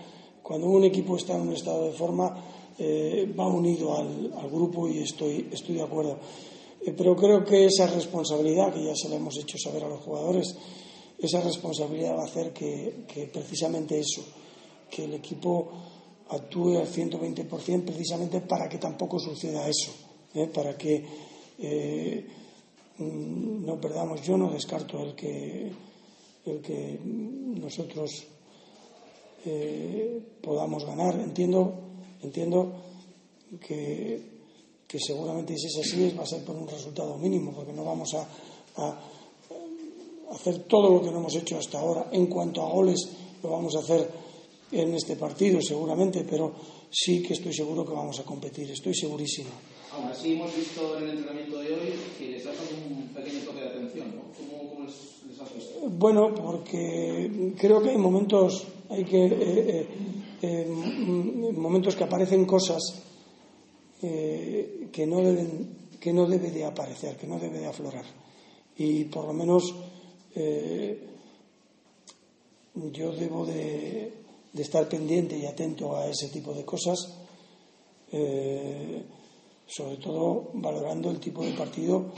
[0.42, 2.36] cuando un equipo está en un estado de forma,
[2.78, 6.18] eh, va unido al, al, grupo y estoy, estoy de acuerdo.
[6.84, 10.00] Eh, pero creo que esa responsabilidad, que ya se la hemos hecho saber a los
[10.00, 10.56] jugadores,
[11.18, 14.22] esa responsabilidad va a hacer que, que precisamente eso,
[14.90, 15.68] que el equipo
[16.28, 19.92] actúe al 120% precisamente para que tampoco suceda eso,
[20.34, 20.48] ¿eh?
[20.52, 21.04] para que
[21.58, 22.26] eh,
[22.98, 24.22] no perdamos.
[24.22, 25.70] Yo no descarto el que,
[26.46, 28.26] el que nosotros
[29.44, 31.18] eh, podamos ganar.
[31.20, 31.74] Entiendo,
[32.22, 32.72] entiendo
[33.60, 34.20] que,
[34.86, 38.14] que, seguramente si es así va a ser por un resultado mínimo, porque no vamos
[38.14, 38.26] a,
[38.76, 39.00] a
[40.32, 42.08] hacer todo lo que no hemos hecho hasta ahora.
[42.12, 43.08] En cuanto a goles,
[43.42, 44.10] lo vamos a hacer
[44.72, 46.54] en este partido seguramente, pero
[46.90, 49.50] sí que estoy seguro que vamos a competir, estoy segurísimo.
[49.96, 53.40] Aún así hemos visto en el entrenamiento de hoy que les has dado un pequeño
[53.44, 54.22] toque de atención, ¿no?
[54.36, 55.48] ¿Cómo, les, les, has?
[55.90, 59.88] Bueno, porque creo que hay momentos, hay que eh,
[60.42, 62.82] eh, momentos que aparecen cosas
[64.02, 68.04] eh, que no deben, debe de aparecer, que no debe de aflorar.
[68.76, 69.74] Y por lo menos
[72.74, 74.12] yo debo de,
[74.54, 76.98] estar pendiente y atento a ese tipo de cosas,
[78.12, 79.02] eh,
[79.66, 82.12] sobre todo valorando el tipo de partido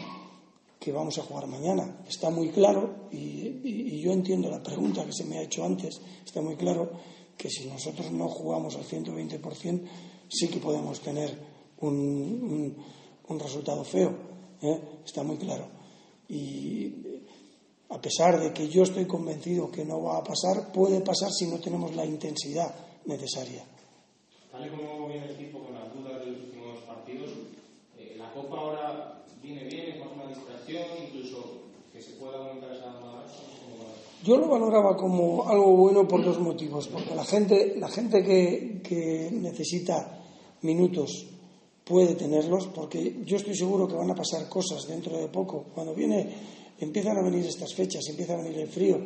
[0.79, 2.03] que vamos a jugar mañana.
[2.09, 6.41] Está muy claro, y, yo entiendo la pregunta que se me ha hecho antes, está
[6.41, 6.93] muy claro
[7.37, 9.83] que si nosotros no jugamos al 120%,
[10.29, 11.37] sí que podemos tener
[11.81, 12.77] un,
[13.29, 14.15] un, resultado feo.
[14.63, 14.81] ¿eh?
[15.05, 15.69] Está muy claro.
[16.29, 16.95] Y
[17.91, 21.47] a pesar de que yo estoy convencido que no va a pasar, puede pasar si
[21.47, 22.75] no tenemos la intensidad
[23.07, 23.65] necesaria.
[24.51, 27.31] Tal como el equipo con las dudas de los últimos partidos,
[27.97, 32.73] eh, la Copa ahora viene bien, es más una distracción, incluso que se pueda aumentar
[32.73, 32.93] esa
[34.29, 38.83] yo lo valoraba como algo bueno por dos motivos, porque la gente, la gente que,
[38.85, 40.21] que necesita
[40.61, 41.25] minutos
[41.83, 45.69] puede tenerlos, porque yo estoy seguro que van a pasar cosas dentro de poco.
[45.75, 46.29] Cuando viene,
[46.79, 49.01] empiezan a venir estas fechas, empieza a venir el frío,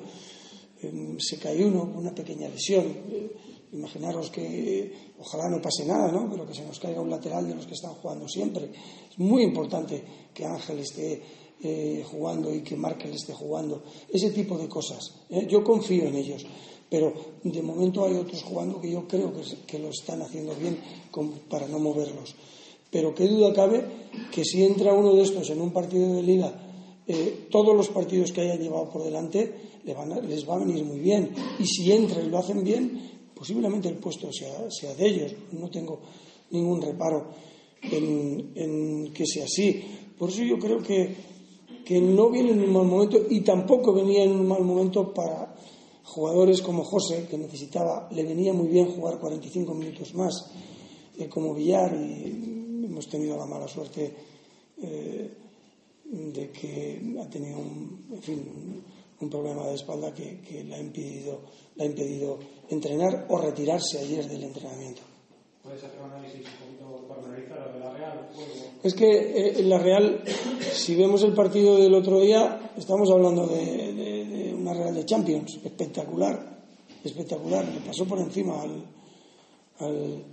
[0.83, 2.85] em, se cae uno, una pequeña lesión.
[2.85, 3.31] eh,
[3.73, 6.29] imaginaros que ojalá no pase nada, ¿no?
[6.29, 8.71] Pero que se nos caiga un lateral de los que están jugando siempre.
[9.09, 10.03] Es muy importante
[10.35, 11.23] que Ángel esté
[11.63, 13.83] eh, jugando y que Markel esté jugando.
[14.11, 15.15] Ese tipo de cosas.
[15.31, 15.47] ¿eh?
[15.49, 16.45] Yo confío en ellos.
[16.91, 20.79] Pero de momento hay otros jugando que yo creo que, que lo están haciendo bien
[21.49, 22.35] para no moverlos.
[22.91, 23.83] Pero qué duda cabe
[24.31, 26.53] que si entra uno de estos en un partido de liga,
[27.07, 31.31] eh, todos los partidos que hayan llevado por delante les va a venir muy bien.
[31.59, 35.35] Y si entra y lo hacen bien, posiblemente el puesto sea, sea de ellos.
[35.53, 36.01] No tengo
[36.51, 37.29] ningún reparo
[37.83, 39.83] en, en que sea así.
[40.19, 41.17] Por eso yo creo que,
[41.85, 45.55] que no viene en un mal momento y tampoco venía en un mal momento para
[46.05, 50.51] jugadores como José, que necesitaba, le venía muy bien jugar 45 minutos más,
[51.19, 54.15] eh, como Villar, y hemos tenido la mala suerte
[54.83, 55.31] eh,
[56.05, 58.83] de que ha tenido un, en fin,
[59.21, 61.41] un, problema de espalda que, que le, ha impedido,
[61.79, 65.03] ha impedido entrenar o retirarse ayer del entrenamiento.
[65.63, 66.77] ¿Puedes hacer un análisis un
[68.83, 70.25] Es que eh, en la Real,
[70.73, 76.65] si vemos el partido del otro día, estamos hablando de, una Real de Champions, espectacular,
[77.05, 78.85] espectacular, le pasó por encima al,
[79.79, 80.25] al,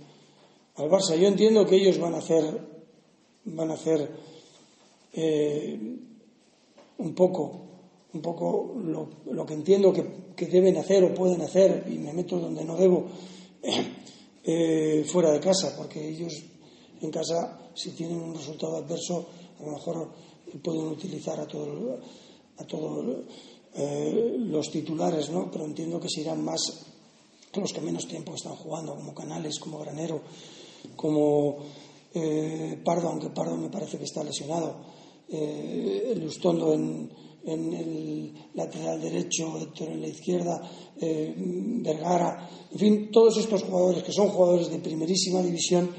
[0.76, 1.16] al Barça.
[1.16, 2.44] Yo entiendo que ellos van a hacer,
[3.44, 4.10] van a hacer
[5.12, 5.78] eh,
[6.98, 7.60] un poco,
[8.12, 10.04] un poco lo, que entiendo que,
[10.34, 13.06] que deben hacer o pueden hacer, y me meto donde no debo,
[14.42, 16.32] eh, fuera de casa, porque ellos
[17.00, 19.26] en casa, si tienen un resultado adverso,
[19.58, 20.10] a lo mejor
[20.62, 22.00] pueden utilizar a todos
[22.60, 23.24] a todos
[23.74, 25.50] eh, los titulares, ¿no?
[25.50, 26.86] Pero entiendo que se irán más
[27.54, 30.20] los que menos tiempo están jugando, como Canales, como Granero,
[30.94, 31.56] como
[32.14, 34.76] eh, Pardo, aunque Pardo me parece que está lesionado,
[35.28, 37.10] eh, Lustondo en,
[37.44, 40.70] en el lateral derecho, Héctor en la izquierda,
[41.00, 45.90] Vergara, en fin, todos estos jugadores que son jugadores de primerísima división,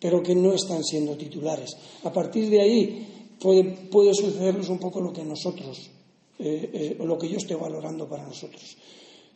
[0.00, 1.70] pero que no están siendo titulares.
[2.04, 5.90] A partir de ahí puede, puede sucedernos un poco lo que nosotros,
[6.38, 8.76] eh, eh, o lo que yo estoy valorando para nosotros,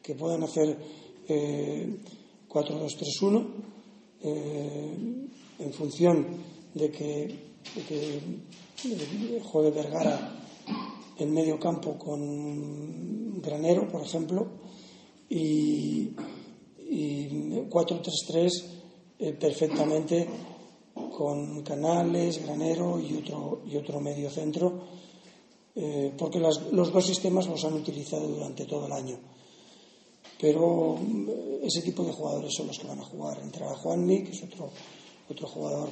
[0.03, 0.77] que puedan hacer
[1.29, 1.97] eh,
[2.49, 3.47] 4-2-3-1
[4.23, 4.97] eh,
[5.59, 6.27] en función
[6.75, 7.07] de que,
[7.75, 10.39] de que juegue Vergara
[11.19, 14.49] en medio campo con Granero, por ejemplo,
[15.29, 16.11] y,
[16.89, 17.29] y
[17.69, 18.51] 4-3-3
[19.19, 20.27] eh, perfectamente
[21.23, 24.83] con Canales, Granero y otro, y otro medio centro,
[25.77, 29.19] eh, porque las- los dos sistemas los han utilizado durante todo el año.
[30.41, 31.29] Pero mm,
[31.63, 33.39] ese tipo de jugadores son los que van a jugar.
[33.41, 34.71] Entrará Juanmi, que es otro,
[35.29, 35.89] otro jugador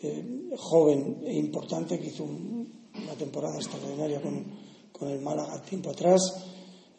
[0.00, 4.44] eh, joven e importante que hizo un- una temporada extraordinaria con,
[4.92, 6.20] con el Málaga tiempo atrás.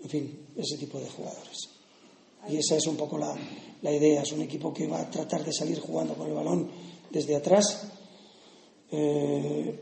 [0.03, 1.57] En fin, ese tipo de jugadores.
[2.49, 3.35] Y esa es un poco la,
[3.81, 4.21] la idea.
[4.21, 6.69] Es un equipo que va a tratar de salir jugando con el balón
[7.11, 7.91] desde atrás
[8.91, 9.79] eh,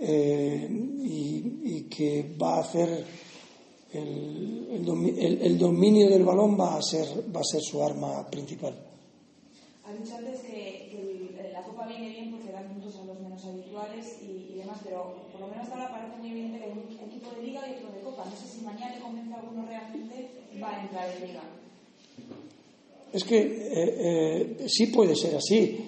[0.00, 0.68] eh,
[1.04, 3.04] y, que va a hacer
[3.92, 4.82] el,
[5.18, 8.74] el el- dominio del balón va a ser va a ser su arma principal.
[9.86, 13.42] Has dicho antes que, que la Copa viene bien porque dan puntos a los menos
[13.46, 17.08] habituales y, y demás, pero por lo menos ahora parece muy evidente que hay un
[17.08, 18.24] equipo de Liga y otro de Copa.
[18.26, 20.30] No sé si mañana le convence a alguno realmente
[20.60, 21.42] va a entrar en Liga.
[23.12, 25.78] Es que eh, eh, sí puede ser así,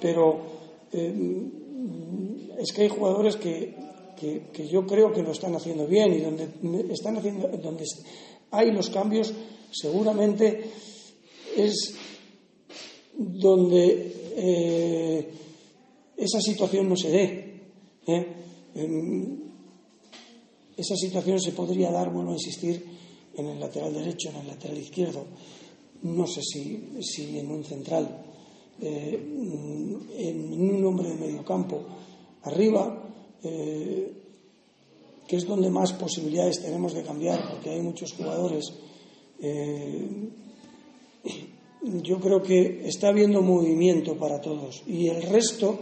[0.00, 0.40] pero
[0.92, 1.14] eh,
[2.58, 3.74] es que hay jugadores que,
[4.16, 7.84] que, yo creo que lo están haciendo bien y donde están haciendo, donde
[8.50, 9.32] hay los cambios,
[9.70, 10.64] seguramente
[11.56, 11.94] es
[13.16, 14.12] donde
[16.16, 17.62] esa situación no se dé.
[20.76, 22.84] esa situación se podría dar, vuelvo a insistir,
[23.36, 25.26] en el lateral derecho, en el lateral izquierdo.
[26.14, 28.24] No sé si, si en un central,
[28.80, 29.18] eh,
[30.18, 31.82] en un hombre de medio campo.
[32.42, 33.02] Arriba,
[33.42, 34.12] eh,
[35.26, 38.72] que es donde más posibilidades tenemos de cambiar, porque hay muchos jugadores.
[39.40, 40.08] eh,
[42.02, 44.82] yo creo que está habiendo movimiento para todos.
[44.86, 45.78] Y el resto,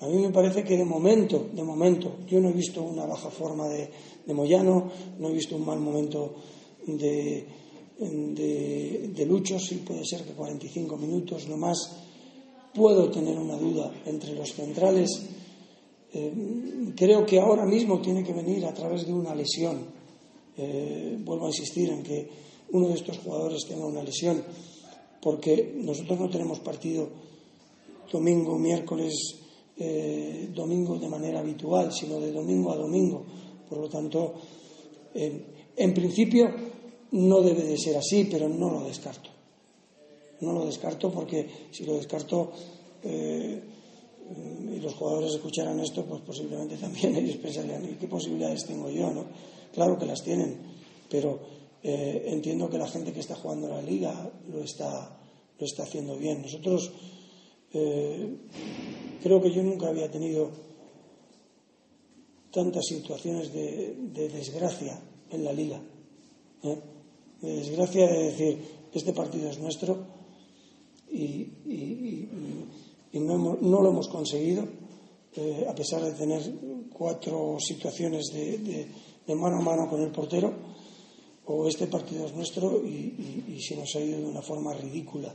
[0.00, 3.30] a mí me parece que de momento, de momento, yo no he visto una baja
[3.30, 3.90] forma de,
[4.26, 6.34] de Moyano, no he visto un mal momento
[6.86, 7.46] de,
[7.98, 11.96] de, de Lucho, sí puede ser que 45 minutos no más.
[12.74, 15.10] Puedo tener una duda entre los centrales.
[16.12, 16.32] Eh,
[16.94, 19.84] creo que ahora mismo tiene que venir a través de una lesión.
[20.56, 22.28] Eh, vuelvo a insistir en que
[22.70, 24.42] uno de estos jugadores tenga una lesión,
[25.20, 27.08] porque nosotros no tenemos partido
[28.12, 29.14] domingo, miércoles,
[29.76, 33.24] eh, domingo de manera habitual, sino de domingo a domingo.
[33.68, 34.34] Por lo tanto,
[35.14, 36.48] en principio
[37.12, 39.30] no debe de ser así, pero no lo descarto.
[40.40, 42.52] No lo descarto porque si lo descarto
[43.02, 43.60] eh,
[44.74, 49.10] y los jugadores escucharan esto, pues posiblemente también ellos pensarían, ¿y qué posibilidades tengo yo?
[49.10, 49.24] ¿no?
[49.72, 50.56] Claro que las tienen,
[51.10, 51.38] pero
[51.82, 55.18] eh, entiendo que la gente que está jugando la liga lo está,
[55.58, 56.42] lo está haciendo bien.
[56.42, 56.92] Nosotros
[57.72, 58.36] eh,
[59.22, 60.50] creo que yo nunca había tenido
[62.50, 65.00] tantas situaciones de, desgracia
[65.30, 65.80] en la liga.
[67.40, 70.18] De desgracia de decir, este partido es nuestro
[71.10, 72.28] y,
[73.12, 74.66] no, lo hemos conseguido,
[75.36, 76.42] eh, a pesar de tener
[76.92, 80.52] cuatro situaciones de, mano a mano con el portero,
[81.46, 85.34] o este partido es nuestro y, se nos ha ido de una forma ridícula.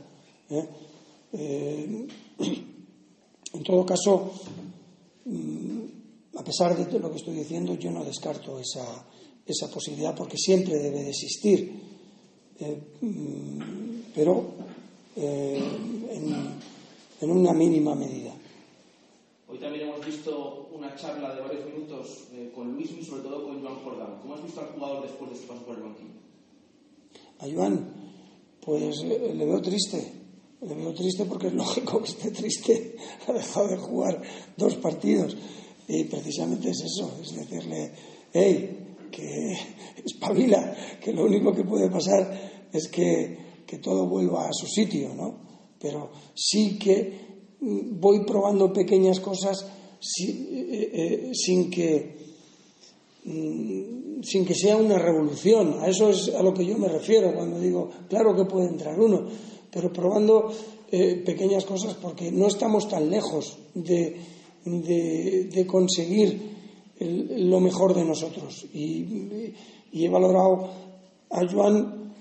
[0.50, 0.68] ¿eh?
[1.32, 2.06] Eh,
[3.54, 4.30] en todo caso,
[5.24, 9.06] mm, a pesar de lo que estoy diciendo, yo no descarto esa,
[9.46, 11.93] esa posibilidad porque siempre debe de existir.
[12.60, 14.44] Mm, pero
[15.16, 15.60] eh,
[17.20, 18.32] en, una mínima medida.
[19.48, 23.44] Hoy también hemos visto una charla de varios minutos eh, con Luis y sobre todo
[23.44, 24.18] con Joan Jordán.
[24.22, 26.10] ¿Cómo has visto al jugador después de su paso por el banquillo?
[27.40, 27.88] A Joan,
[28.60, 30.12] pues eh, le veo triste.
[30.60, 32.96] Le veo triste porque es lógico que esté triste.
[33.26, 34.22] ha dejado de jugar
[34.56, 35.36] dos partidos.
[35.88, 37.92] Y precisamente es eso, es decirle,
[38.32, 38.83] hey,
[39.14, 39.56] que
[40.04, 45.14] espabila, que lo único que puede pasar es que que todo vuelva a su sitio,
[45.14, 45.34] ¿no?
[45.80, 49.66] Pero sí que mm, voy probando pequeñas cosas
[50.28, 52.16] eh, eh, sin que
[53.24, 55.80] mm, sin que sea una revolución.
[55.80, 58.98] A eso es a lo que yo me refiero cuando digo, claro que puede entrar
[58.98, 59.26] uno,
[59.70, 60.52] pero probando
[60.90, 64.16] eh, pequeñas cosas porque no estamos tan lejos de,
[64.64, 66.53] de, conseguir
[67.00, 68.66] lo mejor de nosotros.
[68.72, 69.52] Y,
[69.92, 70.70] y, he valorado
[71.30, 72.14] a Joan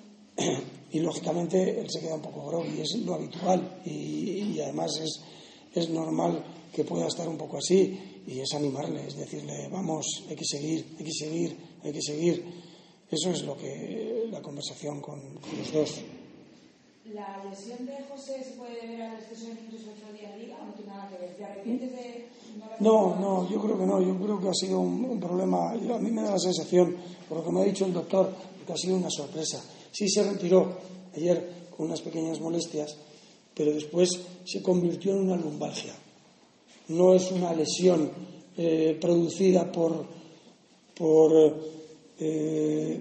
[0.92, 5.22] y lógicamente él se queda un poco groggy, es lo habitual y, además es,
[5.74, 10.36] es, normal que pueda estar un poco así y es animarle, es decirle, vamos, hay
[10.36, 12.46] que seguir, hay que seguir, hay que seguir.
[13.10, 15.20] Eso es lo que la conversación con,
[15.58, 16.02] los dos.
[17.12, 20.58] ¿La lesión de José se puede ver al exceso de minutos otro día de liga
[20.62, 21.36] o no tiene nada que ver?
[21.36, 22.28] ¿Te arrepientes de.?
[22.80, 24.02] No, no, yo creo que no.
[24.02, 25.72] Yo creo que ha sido un, un problema.
[25.72, 26.96] A mí me da la sensación,
[27.28, 28.34] por lo que me ha dicho el doctor,
[28.66, 29.62] que ha sido una sorpresa
[29.94, 30.76] Sí se retiró
[31.16, 32.98] ayer con unas pequeñas molestias,
[33.54, 34.10] pero después
[34.44, 35.94] se convirtió en una lumbalgia.
[36.88, 38.10] No es una lesión
[38.58, 40.04] eh, producida por,
[40.96, 41.32] por
[42.20, 43.00] eh,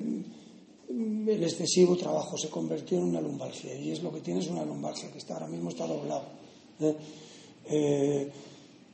[1.26, 3.74] el excesivo trabajo, se convirtió en una lumbalgia.
[3.74, 6.24] Y es lo que tiene es una lumbalgia, que está, ahora mismo está doblado.
[6.80, 8.30] ¿eh?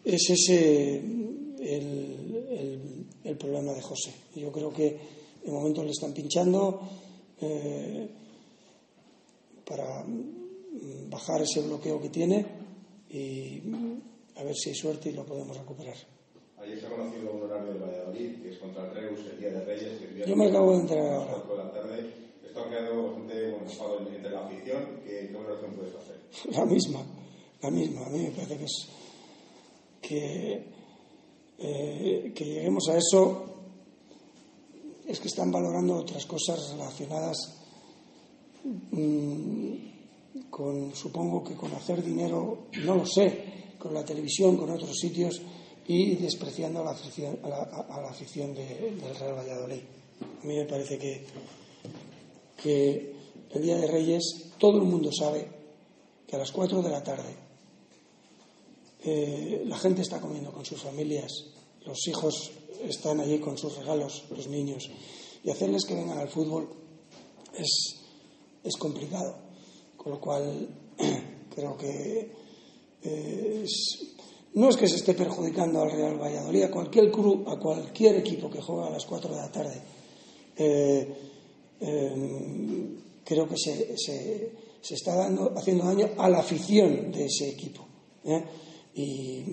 [0.05, 4.12] es ese el, el, problema de José.
[4.36, 4.99] Yo creo que
[5.44, 6.80] de momento le están pinchando
[7.40, 8.09] eh,
[9.64, 10.05] para
[11.11, 12.46] bajar ese bloqueo que tiene
[13.11, 13.61] y
[14.36, 15.96] a ver si hay suerte y lo podemos recuperar.
[16.69, 19.51] Ayer se ha conocido un horario de Valladolid, que es contra el Reus, el Día
[19.53, 20.03] de Reyes.
[20.03, 21.64] El Yo me acabo de enterar ahora.
[21.64, 22.14] la tarde.
[22.47, 25.01] Esto ha quedado bastante bueno, entre la afición.
[25.03, 26.21] ¿Qué, ¿Qué valoración puedes hacer?
[26.53, 27.07] La misma,
[27.62, 28.05] la misma.
[28.05, 28.89] A mí me parece que es
[30.03, 30.64] que,
[31.59, 33.45] eh, que lleguemos a eso
[35.07, 37.62] es que están valorando otras cosas relacionadas
[38.91, 39.73] mm,
[40.51, 45.41] con, supongo que con hacer dinero, no lo sé, con la televisión, con otros sitios
[45.89, 49.82] y despreciando a la afición, a la, afición del Real Valladolid.
[50.43, 51.24] A mí me parece que,
[52.62, 53.14] que
[53.51, 55.49] el Día de Reyes todo el mundo sabe
[56.26, 57.34] que a las 4 de la tarde
[59.03, 61.32] eh, la gente está comiendo con sus familias,
[61.86, 62.51] los hijos
[62.86, 64.91] están allí con sus regalos, los niños,
[65.43, 66.68] y hacerles que vengan al fútbol
[67.57, 67.96] es,
[68.63, 69.38] es complicado.
[69.96, 70.68] Con lo cual,
[71.54, 72.30] creo que
[73.03, 73.64] eh,
[74.59, 78.51] no es que se esté perjudicando al Real Valladolid, a cualquier club, a cualquier equipo
[78.51, 79.80] que juega a las 4 de la tarde.
[80.57, 81.14] Eh,
[81.79, 87.51] em, creo que se, se, se, está dando, haciendo daño a la afición de ese
[87.51, 87.87] equipo.
[88.25, 88.45] ¿eh?
[88.97, 89.45] Y,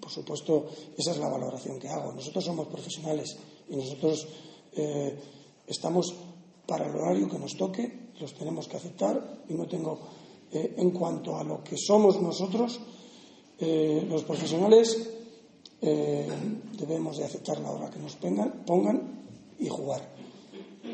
[0.00, 0.66] por supuesto,
[0.98, 2.12] esa es la valoración que hago.
[2.12, 3.36] Nosotros somos profesionales
[3.68, 4.26] y nosotros
[4.72, 5.16] eh,
[5.68, 6.16] estamos
[6.66, 10.00] para el horario que nos toque, los tenemos que aceptar y no tengo,
[10.50, 12.80] eh, en cuanto a lo que somos nosotros,
[13.60, 15.10] eh, los profesionales
[15.80, 19.24] debemos de aceptar la hora que nos pongan, pongan
[19.58, 20.06] y jugar.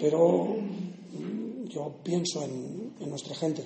[0.00, 3.64] Pero mm, yo pienso en, en nuestra gente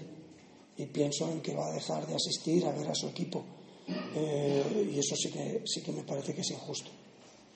[0.77, 3.45] y pienso en que va a dejar de asistir a ver a su equipo.
[4.15, 6.91] Eh, y eso sí que, sí que me parece que es injusto.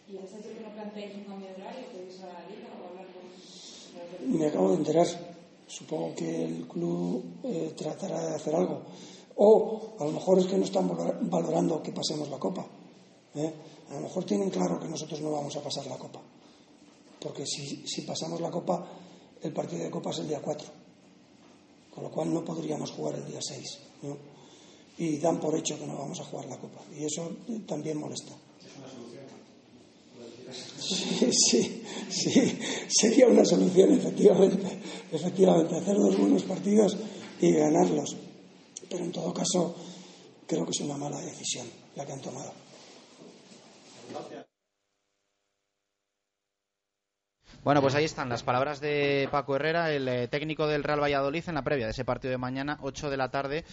[0.08, 1.86] ¿Y has hecho que no planteéis un cambio de horario?
[1.90, 4.38] ¿Podéis a la liga o hablar con.?
[4.38, 5.06] Me acabo de enterar.
[5.66, 8.82] Supongo que el club eh, tratará de hacer algo.
[9.36, 12.64] O a lo mejor es que no están valor- valorando que pasemos la copa.
[13.34, 13.52] ¿eh?
[13.90, 16.20] A lo mejor tienen claro que nosotros no vamos a pasar la copa.
[17.20, 18.86] Porque si, si pasamos la copa,
[19.42, 20.66] el partido de copa es el día 4.
[21.94, 23.78] Con lo cual no podríamos jugar el día 6.
[24.02, 24.16] ¿no?
[24.98, 26.80] Y dan por hecho que no vamos a jugar la copa.
[26.96, 28.32] Y eso eh, también molesta.
[30.80, 32.58] Sí, sí, sí,
[32.88, 34.78] sería una solución, efectivamente.
[35.10, 36.96] Efectivamente, hacer dos buenos partidos
[37.40, 38.16] y ganarlos.
[38.94, 39.74] Pero en todo caso,
[40.46, 41.66] creo que es una mala decisión
[41.96, 42.52] la que han tomado.
[47.64, 51.42] Bueno, pues ahí están las palabras de Paco Herrera, el eh, técnico del Real Valladolid,
[51.48, 53.64] en la previa de ese partido de mañana, 8 de la tarde,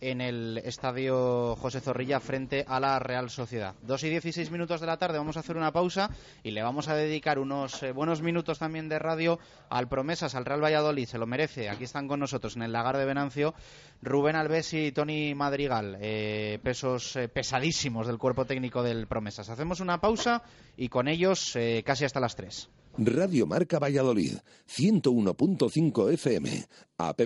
[0.00, 3.74] en el estadio José Zorrilla, frente a la Real Sociedad.
[3.82, 6.10] 2 y 16 minutos de la tarde, vamos a hacer una pausa
[6.42, 10.44] y le vamos a dedicar unos eh, buenos minutos también de radio al Promesas, al
[10.44, 11.68] Real Valladolid, se lo merece.
[11.70, 13.54] Aquí están con nosotros en el lagar de Venancio
[14.02, 19.48] Rubén Alves y Tony Madrigal, eh, pesos eh, pesadísimos del cuerpo técnico del Promesas.
[19.48, 20.42] Hacemos una pausa
[20.76, 22.68] y con ellos casi hasta las 3.
[22.98, 26.66] Radio Marca Valladolid, 101.5 FM,
[26.98, 27.20] app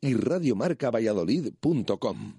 [0.00, 2.34] y radiomarcavalladolid.com.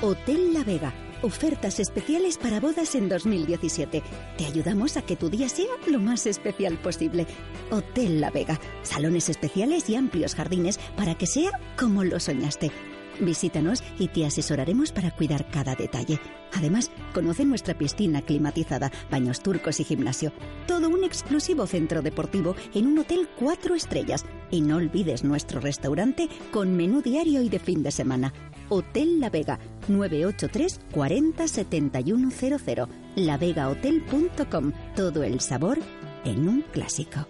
[0.00, 0.92] Hotel La Vega.
[1.22, 4.02] Ofertas especiales para bodas en 2017.
[4.36, 7.26] Te ayudamos a que tu día sea lo más especial posible.
[7.70, 8.60] Hotel La Vega.
[8.82, 12.70] Salones especiales y amplios jardines para que sea como lo soñaste.
[13.20, 16.20] Visítanos y te asesoraremos para cuidar cada detalle.
[16.52, 20.32] Además, conoce nuestra piscina climatizada, baños turcos y gimnasio.
[20.66, 24.24] Todo un exclusivo centro deportivo en un hotel cuatro estrellas.
[24.50, 28.32] Y no olvides nuestro restaurante con menú diario y de fin de semana.
[28.68, 29.58] Hotel La Vega,
[29.88, 32.88] 983 40 7100.
[33.16, 34.72] lavegahotel.com.
[34.94, 35.78] Todo el sabor
[36.24, 37.26] en un clásico.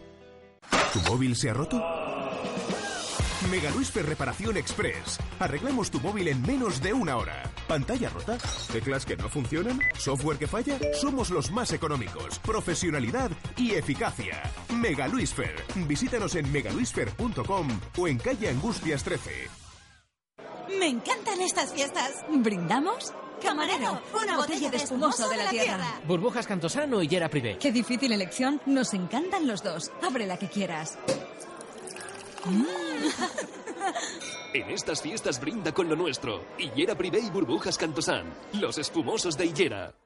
[0.93, 2.04] ¿Tu móvil se ha roto?
[3.51, 3.71] Mega
[4.03, 5.19] Reparación Express.
[5.39, 7.43] Arreglamos tu móvil en menos de una hora.
[7.69, 8.39] ¿Pantalla rota?
[8.73, 9.81] ¿Teclas que no funcionan?
[9.97, 10.79] ¿Software que falla?
[10.93, 12.39] Somos los más económicos.
[12.41, 14.43] Profesionalidad y eficacia.
[14.71, 15.09] Mega.
[15.87, 19.49] Visítanos en megaluisfer.com o en calle Angustias 13.
[20.79, 22.25] Me encantan estas fiestas.
[22.31, 23.13] ¿Brindamos?
[23.43, 26.01] Camarero, una botella de espumoso de la tierra.
[26.07, 27.59] Burbujas Cantosano y Yera Privé.
[27.59, 28.61] Qué difícil elección.
[28.67, 29.93] Nos encantan los dos.
[30.03, 30.99] Abre la que quieras.
[34.55, 36.45] En estas fiestas brinda con lo nuestro.
[36.59, 38.33] Hillera Privé y Burbujas Cantosán.
[38.53, 39.95] Los espumosos de Hillera.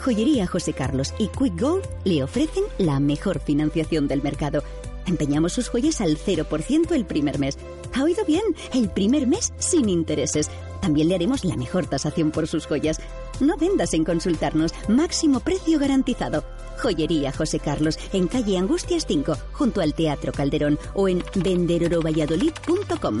[0.00, 4.62] Joyería José Carlos y Quick Gold le ofrecen la mejor financiación del mercado.
[5.06, 7.58] Empeñamos sus joyas al 0% el primer mes.
[7.94, 8.42] ¿Ha oído bien?
[8.72, 10.48] El primer mes sin intereses.
[10.80, 12.98] También le haremos la mejor tasación por sus joyas.
[13.40, 14.72] No vendas en consultarnos.
[14.88, 16.44] Máximo precio garantizado.
[16.78, 23.20] Joyería José Carlos, en calle Angustias 5, junto al Teatro Calderón o en venderorovalladolid.com.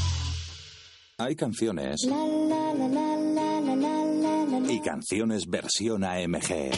[1.23, 2.01] Hay canciones
[4.67, 6.71] y canciones versión AMG.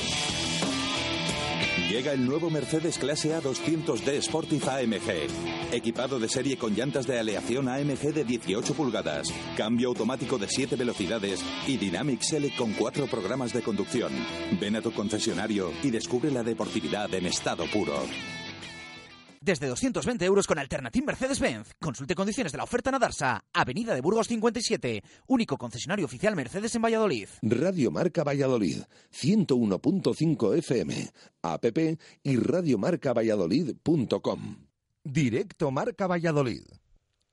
[1.90, 5.74] Llega el nuevo Mercedes Clase A 200D Sportif AMG.
[5.74, 10.76] Equipado de serie con llantas de aleación AMG de 18 pulgadas, cambio automático de 7
[10.76, 14.12] velocidades y Dynamic Select con 4 programas de conducción.
[14.60, 17.96] Ven a tu concesionario y descubre la deportividad en estado puro.
[19.44, 21.74] Desde 220 euros con Alternative Mercedes-Benz.
[21.78, 26.74] Consulte condiciones de la oferta en Adarsa, Avenida de Burgos 57, único concesionario oficial Mercedes
[26.76, 27.28] en Valladolid.
[27.42, 31.10] Radio Marca Valladolid, 101.5 FM,
[31.42, 31.66] app
[32.24, 34.56] y radiomarcavalladolid.com.
[35.04, 36.64] Directo Marca Valladolid.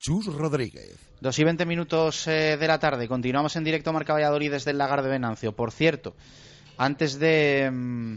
[0.00, 0.98] Chus Rodríguez.
[1.20, 3.06] Dos y veinte minutos eh, de la tarde.
[3.06, 5.54] Continuamos en directo Marca Valladolid desde el Lagar de Venancio.
[5.54, 6.16] Por cierto,
[6.76, 8.16] antes de mm,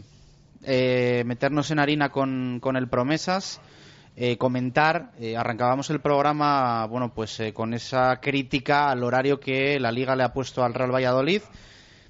[0.64, 3.60] eh, meternos en harina con, con el Promesas,
[4.16, 9.80] eh, comentar, eh, arrancábamos el programa, bueno, pues eh, con esa crítica al horario que
[9.80, 11.42] la Liga le ha puesto al Real Valladolid.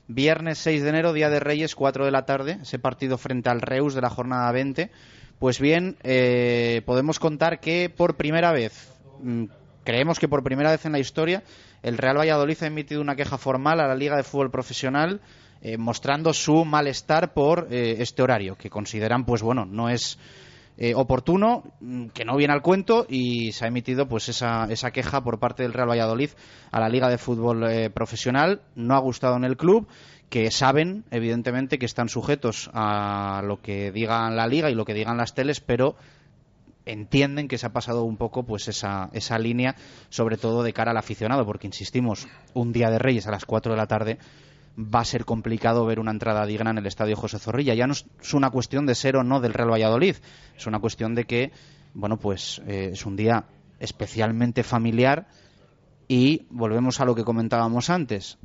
[0.06, 3.62] Viernes 6 de enero, Día de Reyes, 4 de la tarde, ese partido frente al
[3.62, 4.90] Reus de la jornada 20.
[5.38, 9.44] Pues bien, eh, podemos contar que por primera vez, mm,
[9.82, 11.42] creemos que por primera vez en la historia,
[11.82, 15.20] el Real Valladolid ha emitido una queja formal a la Liga de Fútbol Profesional
[15.78, 20.18] mostrando su malestar por este horario, que consideran, pues bueno, no es
[20.76, 24.90] eh, oportuno, mm, que no viene al cuento y se ha emitido pues esa, esa
[24.90, 26.30] queja por parte del Real Valladolid
[26.72, 28.62] a la Liga de Fútbol eh, Profesional.
[28.74, 29.86] No ha gustado en el club,
[30.30, 34.94] que saben, evidentemente, que están sujetos a lo que digan la Liga y lo que
[34.94, 35.94] digan las teles, pero
[36.86, 39.76] entienden que se ha pasado un poco pues esa, esa línea,
[40.08, 43.72] sobre todo de cara al aficionado, porque insistimos, un día de Reyes a las 4
[43.72, 44.18] de la tarde
[44.78, 47.74] va a ser complicado ver una entrada digna en el estadio José Zorrilla.
[47.74, 50.16] Ya no es una cuestión de ser o no del Real Valladolid,
[50.56, 51.52] es una cuestión de que,
[51.94, 53.44] bueno, pues eh, es un día
[53.78, 55.26] especialmente familiar
[56.08, 58.38] y volvemos a lo que comentábamos antes.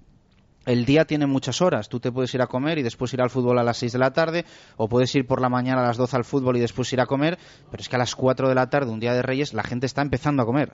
[0.65, 1.89] El día tiene muchas horas.
[1.89, 3.99] Tú te puedes ir a comer y después ir al fútbol a las 6 de
[3.99, 4.45] la tarde,
[4.77, 7.05] o puedes ir por la mañana a las 12 al fútbol y después ir a
[7.05, 7.39] comer,
[7.71, 9.85] pero es que a las 4 de la tarde, un día de Reyes, la gente
[9.85, 10.73] está empezando a comer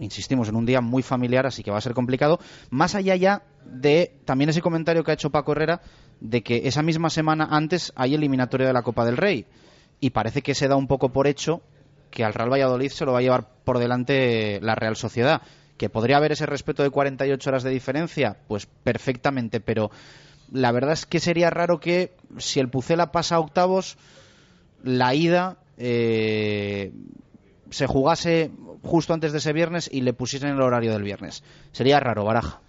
[0.00, 2.38] insistimos, en un día muy familiar, así que va a ser complicado.
[2.70, 5.80] Más allá ya de también ese comentario que ha hecho Paco Herrera
[6.20, 9.46] de que esa misma semana antes hay eliminatoria de la Copa del Rey.
[10.00, 11.62] Y parece que se da un poco por hecho
[12.10, 15.42] que al Real Valladolid se lo va a llevar por delante la Real Sociedad.
[15.76, 19.90] Que podría haber ese respeto de 48 horas de diferencia, pues perfectamente, pero
[20.50, 23.96] la verdad es que sería raro que si el Pucela pasa a octavos,
[24.82, 26.92] la ida eh,
[27.70, 28.50] se jugase
[28.82, 31.42] justo antes de ese viernes y le pusiesen el horario del viernes.
[31.72, 32.60] Sería raro, Baraja.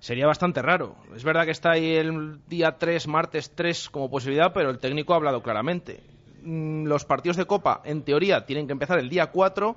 [0.00, 0.96] Sería bastante raro.
[1.14, 5.12] Es verdad que está ahí el día 3, martes 3 como posibilidad, pero el técnico
[5.12, 6.00] ha hablado claramente.
[6.42, 9.76] Mm, Los partidos de Copa, en teoría, tienen que empezar el día 4,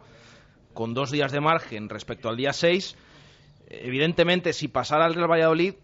[0.73, 2.95] con dos días de margen respecto al día 6.
[3.67, 5.75] Evidentemente, si pasara el Real Valladolid,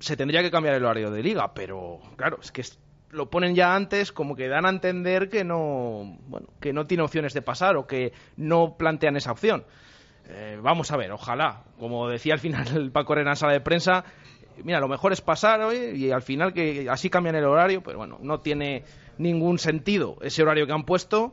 [0.00, 2.62] se tendría que cambiar el horario de liga, pero claro, es que
[3.10, 7.02] lo ponen ya antes como que dan a entender que no, bueno, que no tiene
[7.02, 9.64] opciones de pasar o que no plantean esa opción.
[10.28, 13.60] Eh, vamos a ver, ojalá, como decía al final el Paco Herrera en sala de
[13.60, 14.04] prensa,
[14.62, 17.98] mira, lo mejor es pasar hoy y al final que así cambian el horario, pero
[17.98, 18.84] bueno, no tiene
[19.16, 21.32] ningún sentido ese horario que han puesto.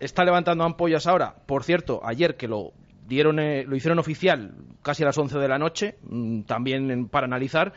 [0.00, 1.34] Está levantando ampollas ahora.
[1.46, 2.72] Por cierto, ayer que lo
[3.06, 4.52] dieron, eh, lo hicieron oficial
[4.82, 7.72] casi a las 11 de la noche, mm, también para analizar.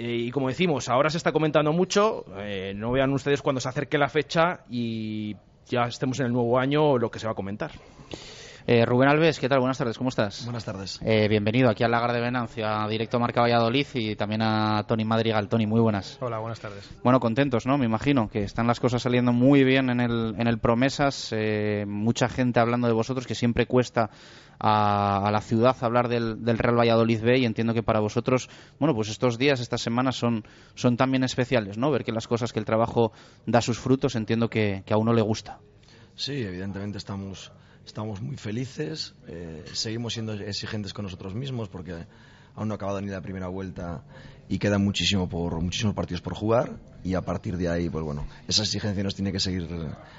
[0.00, 2.24] Eh, y como decimos, ahora se está comentando mucho.
[2.38, 5.34] eh, no vean ustedes cuando se acerque la fecha y
[5.66, 7.72] ya estemos en el nuevo año lo que se va a comentar.
[8.70, 9.60] Eh, Rubén Alves, ¿qué tal?
[9.60, 10.44] Buenas tardes, ¿cómo estás?
[10.44, 11.00] Buenas tardes.
[11.02, 15.06] Eh, bienvenido aquí al Lagar de Venancio, a Directo Marca Valladolid y también a Tony
[15.06, 15.48] Madrigal.
[15.48, 16.18] Tony, muy buenas.
[16.20, 16.86] Hola, buenas tardes.
[17.02, 17.78] Bueno, contentos, ¿no?
[17.78, 21.30] Me imagino que están las cosas saliendo muy bien en el, en el Promesas.
[21.32, 24.10] eh, mucha gente hablando de vosotros, que siempre cuesta
[24.58, 28.50] a, a la ciudad hablar del, del Real Valladolid B y entiendo que para vosotros,
[28.78, 31.90] bueno, pues estos días, estas semanas son, son también especiales, ¿no?
[31.90, 33.12] Ver que las cosas, que el trabajo
[33.46, 35.58] da sus frutos, entiendo que, que a uno le gusta.
[36.16, 37.50] Sí, evidentemente estamos,
[37.88, 42.06] estamos muy felices, eh, seguimos siendo exigentes con nosotros mismos porque
[42.54, 44.04] aún no ha acabado ni la primera vuelta
[44.48, 48.26] y queda muchísimo por muchísimos partidos por jugar y a partir de ahí pues bueno
[48.48, 49.68] esa exigencia nos tiene que seguir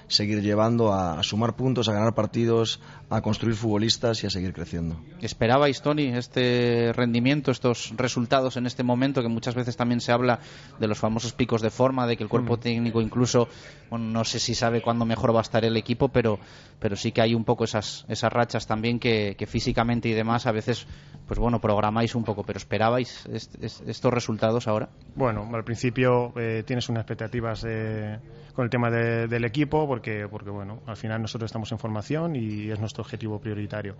[0.08, 2.80] seguir llevando a, a sumar puntos a ganar partidos
[3.10, 8.84] a construir futbolistas y a seguir creciendo ¿Esperabais, Tony, este rendimiento, estos resultados en este
[8.84, 9.22] momento?
[9.22, 10.40] Que muchas veces también se habla
[10.80, 12.60] de los famosos picos de forma, de que el cuerpo Mm.
[12.60, 13.50] técnico incluso,
[13.90, 16.40] bueno, no sé si sabe cuándo mejor va a estar el equipo, pero,
[16.80, 20.46] pero sí que hay un poco esas, esas rachas también que, que físicamente y demás
[20.46, 20.86] a veces,
[21.28, 24.90] pues bueno, programáis un poco, pero ¿esperabais est- est- estos resultados ahora?
[25.16, 28.20] Bueno, al principio eh, tienes unas expectativas eh,
[28.54, 32.36] con el tema de- del equipo porque, porque, bueno, al final nosotros estamos en formación
[32.36, 33.96] y es nuestro objetivo prioritario.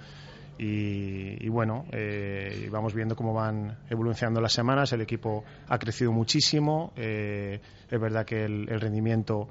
[0.60, 4.94] Y, y bueno, eh, vamos viendo cómo van evolucionando las semanas.
[4.94, 6.94] El equipo ha crecido muchísimo.
[6.96, 7.60] eh,
[7.90, 9.48] es verdad que el, rendimiento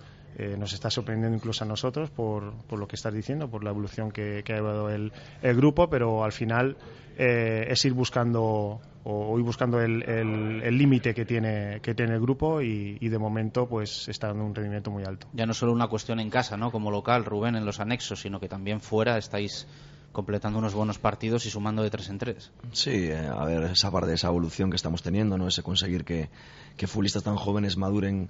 [0.56, 4.12] nos está sorprendiendo incluso a nosotros por, por lo que estás diciendo, por la evolución
[4.12, 5.10] que, ha llevado el
[5.42, 6.76] grupo, pero al final
[7.18, 12.14] eh, es ir buscando o, ir buscando el el- el límite que tiene, que tiene
[12.14, 15.26] el grupo y, y de momento pues está dando un rendimiento muy alto.
[15.32, 16.70] Ya no solo una cuestión en casa, ¿no?
[16.70, 19.66] Como local, Rubén, en los anexos, sino que también fuera estáis
[20.12, 22.50] completando unos buenos partidos y sumando de tres en tres.
[22.72, 25.46] Sí, eh, a ver, esa parte de esa evolución que estamos teniendo, ¿no?
[25.48, 26.28] Ese conseguir que,
[26.76, 28.28] que futbolistas tan jóvenes maduren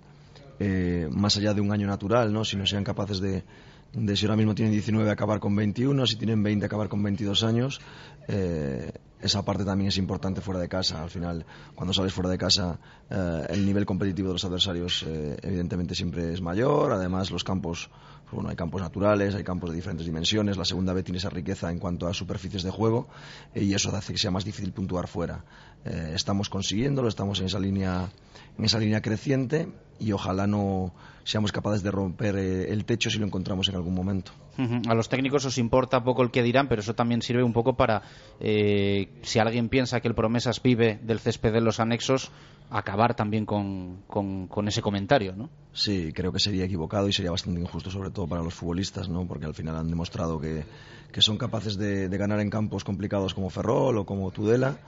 [0.61, 2.45] eh, más allá de un año natural, ¿no?
[2.45, 3.45] Sino sean capaces de,
[3.93, 7.43] de si ahora mismo tienen 19 acabar con 21, si tienen 20 acabar con 22
[7.43, 7.81] años.
[8.27, 11.03] Eh, esa parte también es importante fuera de casa.
[11.03, 11.45] Al final,
[11.75, 12.79] cuando sales fuera de casa,
[13.11, 16.93] eh, el nivel competitivo de los adversarios eh, evidentemente siempre es mayor.
[16.93, 17.91] Además, los campos,
[18.25, 20.57] pues bueno, hay campos naturales, hay campos de diferentes dimensiones.
[20.57, 23.09] La segunda vez tiene esa riqueza en cuanto a superficies de juego
[23.55, 25.45] y eso hace que sea más difícil puntuar fuera.
[25.85, 28.11] estamos consiguiéndolo, estamos en esa línea,
[28.59, 29.69] en esa línea creciente
[29.99, 30.93] y ojalá no
[31.25, 34.33] seamos capaces de romper eh, el techo si lo encontramos en algún momento.
[34.89, 37.77] A los técnicos os importa poco el que dirán, pero eso también sirve un poco
[37.77, 38.03] para,
[38.41, 42.33] eh, si alguien piensa que el Promesas vive del césped de los anexos,
[42.71, 45.49] acabar también con, con, ese comentario, ¿no?
[45.73, 49.27] Sí, creo que sería equivocado y sería bastante injusto, sobre todo para los futbolistas, ¿no?
[49.27, 50.65] Porque al final han demostrado que,
[51.13, 54.79] que son capaces de, de, ganar en campos complicados como Ferrol o como Tudela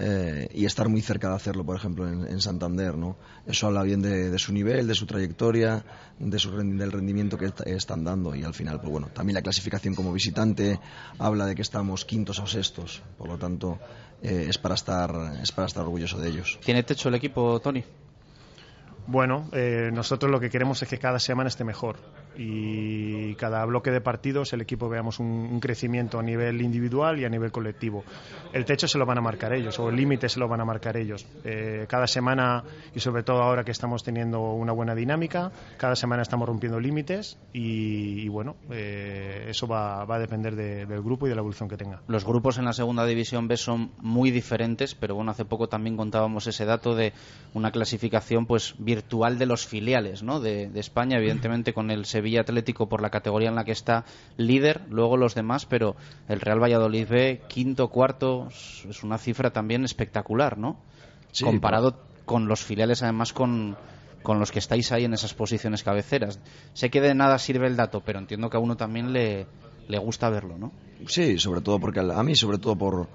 [0.00, 3.16] eh, y estar muy cerca de hacerlo, por ejemplo, en, Santander, ¿no?
[3.46, 5.84] Eso habla bien de, de, su nivel, de su trayectoria,
[6.20, 9.96] de su, del rendimiento que están dando y al final, pues bueno, también la clasificación
[9.96, 10.78] como visitante
[11.18, 13.78] habla de que estamos quintos o sextos, por lo tanto
[14.22, 15.10] eh, es para estar
[15.42, 16.58] es para estar orgulloso de ellos.
[16.64, 17.82] ¿Tiene techo el equipo, Tony?
[19.08, 21.96] Bueno, eh, nosotros lo que queremos es que cada semana esté mejor
[22.38, 27.28] y cada bloque de partidos el equipo veamos un, crecimiento a nivel individual y a
[27.28, 28.04] nivel colectivo.
[28.52, 30.64] El techo se lo van a marcar ellos o el límite se lo van a
[30.64, 31.26] marcar ellos.
[31.44, 32.62] Eh, cada semana
[32.94, 37.38] y sobre todo ahora que estamos teniendo una buena dinámica, cada semana estamos rompiendo límites
[37.52, 42.02] y, bueno, eh, eso va, a depender del grupo y de la evolución que tenga.
[42.06, 45.96] Los grupos en la segunda división B son muy diferentes, pero bueno, hace poco también
[45.96, 47.12] contábamos ese dato de
[47.54, 50.38] una clasificación pues virtual de los filiales ¿no?
[50.40, 54.04] de, España, evidentemente con el Sevilla Atlético por la categoría en la que está
[54.36, 55.96] líder, luego los demás, pero
[56.28, 60.76] el Real Valladolid B, quinto, cuarto, es una cifra también espectacular, ¿no?
[61.42, 63.76] Comparado con los filiales, además con,
[64.22, 66.40] con los que estáis ahí en esas posiciones cabeceras.
[66.74, 69.46] Sé que de nada sirve el dato, pero entiendo que a uno también le,
[69.88, 70.72] le gusta verlo, ¿no?
[71.06, 73.08] Sí, sobre todo porque a mí, sobre todo por,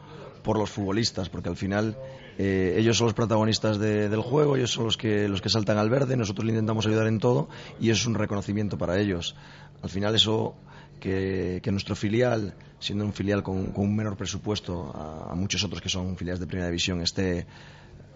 [0.44, 1.98] por los futbolistas, porque al final
[2.38, 5.90] eh, ellos son los protagonistas del juego, ellos son los que, los que saltan al
[5.90, 7.49] verde, nosotros le intentamos ayudar en todo
[7.80, 9.36] y eso es un reconocimiento para ellos.
[9.82, 10.56] Al final eso
[10.99, 16.15] que, nuestro filial, siendo un filial con, un menor presupuesto a, muchos otros que son
[16.15, 17.45] filiales de primera división, esté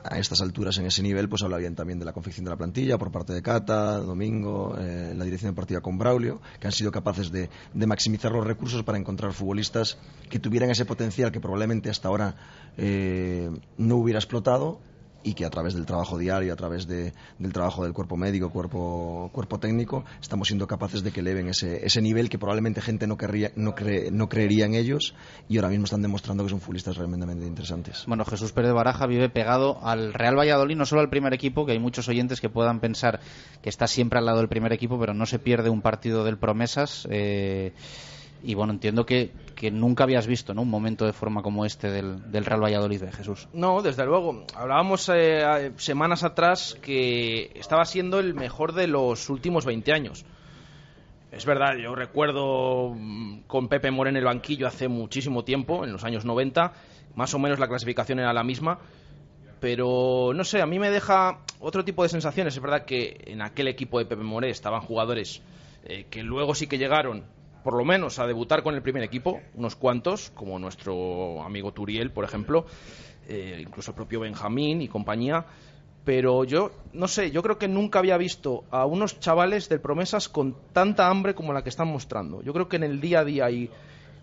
[0.10, 2.58] a estas alturas en ese nivel, pues habla bien también de la confección de la
[2.58, 6.74] plantilla por parte de Cata, Domingo, eh, la dirección de partida con Braulio, que han
[6.74, 9.98] sido capaces de, maximizar los recursos para encontrar futbolistas
[10.30, 12.36] que tuvieran ese potencial que probablemente hasta ahora
[12.78, 14.80] eh, no hubiera explotado
[15.28, 18.50] y que a través del trabajo diario, a través de, del trabajo del cuerpo médico,
[18.50, 23.08] cuerpo, cuerpo técnico, estamos siendo capaces de que eleven ese, ese nivel que probablemente gente
[23.08, 23.76] no, querría, no,
[24.12, 25.16] no creería en ellos
[25.50, 28.06] y ahora mismo están demostrando que son futbolistas realmente interesantes.
[28.08, 31.74] Bueno, Jesús Pérez Baraja vive pegado al Real Valladolid, no solo al primer equipo, que
[31.74, 33.20] hay muchos oyentes que puedan pensar
[33.62, 36.38] que está siempre al lado del primer equipo, pero no se pierde un partido del
[36.38, 37.06] Promesas.
[37.12, 37.74] Eh,
[38.44, 40.62] y bueno, entiendo que, que nunca habías visto ¿no?
[40.62, 43.48] un momento de forma como este del, Real Valladolid de Jesús.
[43.54, 44.46] No, desde luego.
[44.56, 50.26] Hablábamos eh, semanas atrás que estaba siendo el mejor de los últimos 20 años.
[51.32, 55.92] Es verdad, yo recuerdo mm, con Pepe More en el banquillo hace muchísimo tiempo, en
[55.92, 56.74] los años 90,
[57.16, 58.80] más o menos la clasificación era la misma,
[59.60, 62.56] pero no sé, a mí me deja otro tipo de sensaciones.
[62.56, 65.42] Es verdad que en aquel equipo de Pepe More estaban jugadores
[65.84, 67.24] eh, que luego sí que llegaron
[67.68, 72.12] por lo menos a debutar con el primer equipo, unos cuantos, como nuestro amigo Turiel,
[72.12, 72.66] por ejemplo,
[73.28, 75.46] eh, incluso el propio Benjamín y compañía.
[76.06, 80.30] Pero yo, no sé, yo creo que nunca había visto a unos chavales del Promesas
[80.30, 82.42] con tanta hambre como la que están mostrando.
[82.42, 83.70] Yo creo que en el día a día y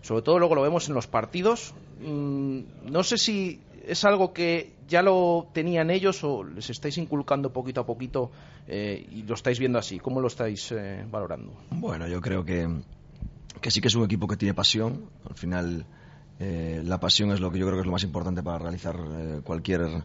[0.01, 4.71] sobre todo luego lo vemos en los partidos, mm, no sé si es algo que
[4.87, 8.31] ya lo tenían ellos o les estáis inculcando poquito a poquito
[8.67, 9.99] eh, y lo estáis viendo así.
[9.99, 11.53] ¿Cómo lo estáis eh, valorando?
[11.69, 12.67] Bueno, yo creo que
[13.61, 15.09] que sí que es un equipo que tiene pasión.
[15.27, 15.85] Al final,
[16.39, 18.95] eh, la pasión es lo que yo creo que es lo más importante para realizar
[18.95, 20.03] eh, cualquier,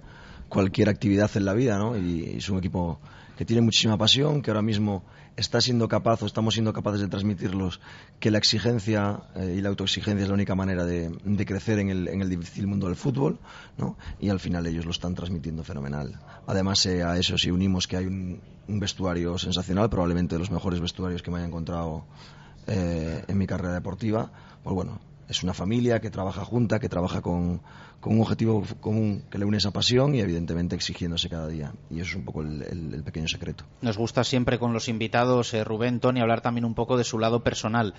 [0.48, 1.96] cualquier actividad en la vida, ¿no?
[1.96, 3.00] Y, es un equipo
[3.36, 5.02] que tiene muchísima pasión, que ahora mismo
[5.34, 7.80] está siendo capaz o estamos siendo capaces de transmitirlos
[8.18, 11.10] que la exigencia eh, y la autoexigencia es la única manera de,
[11.46, 13.38] crecer en el, en el, difícil mundo del fútbol,
[13.78, 13.96] ¿no?
[14.20, 16.20] Y al final ellos lo están transmitiendo fenomenal.
[16.46, 20.80] Además, a eso si unimos que hay un, un vestuario sensacional, probablemente de los mejores
[20.80, 22.04] vestuarios que me haya encontrado
[22.66, 24.30] eh, en mi carrera deportiva,
[24.62, 27.60] pues bueno, es una familia que trabaja junta, que trabaja con,
[28.02, 31.72] un objetivo común que le une esa pasión y evidentemente exigiéndose cada día.
[31.90, 33.64] Y eso es un poco el, pequeño secreto.
[33.80, 37.18] Nos gusta siempre con los invitados, eh, Rubén, Tony, hablar también un poco de su
[37.18, 37.94] lado personal.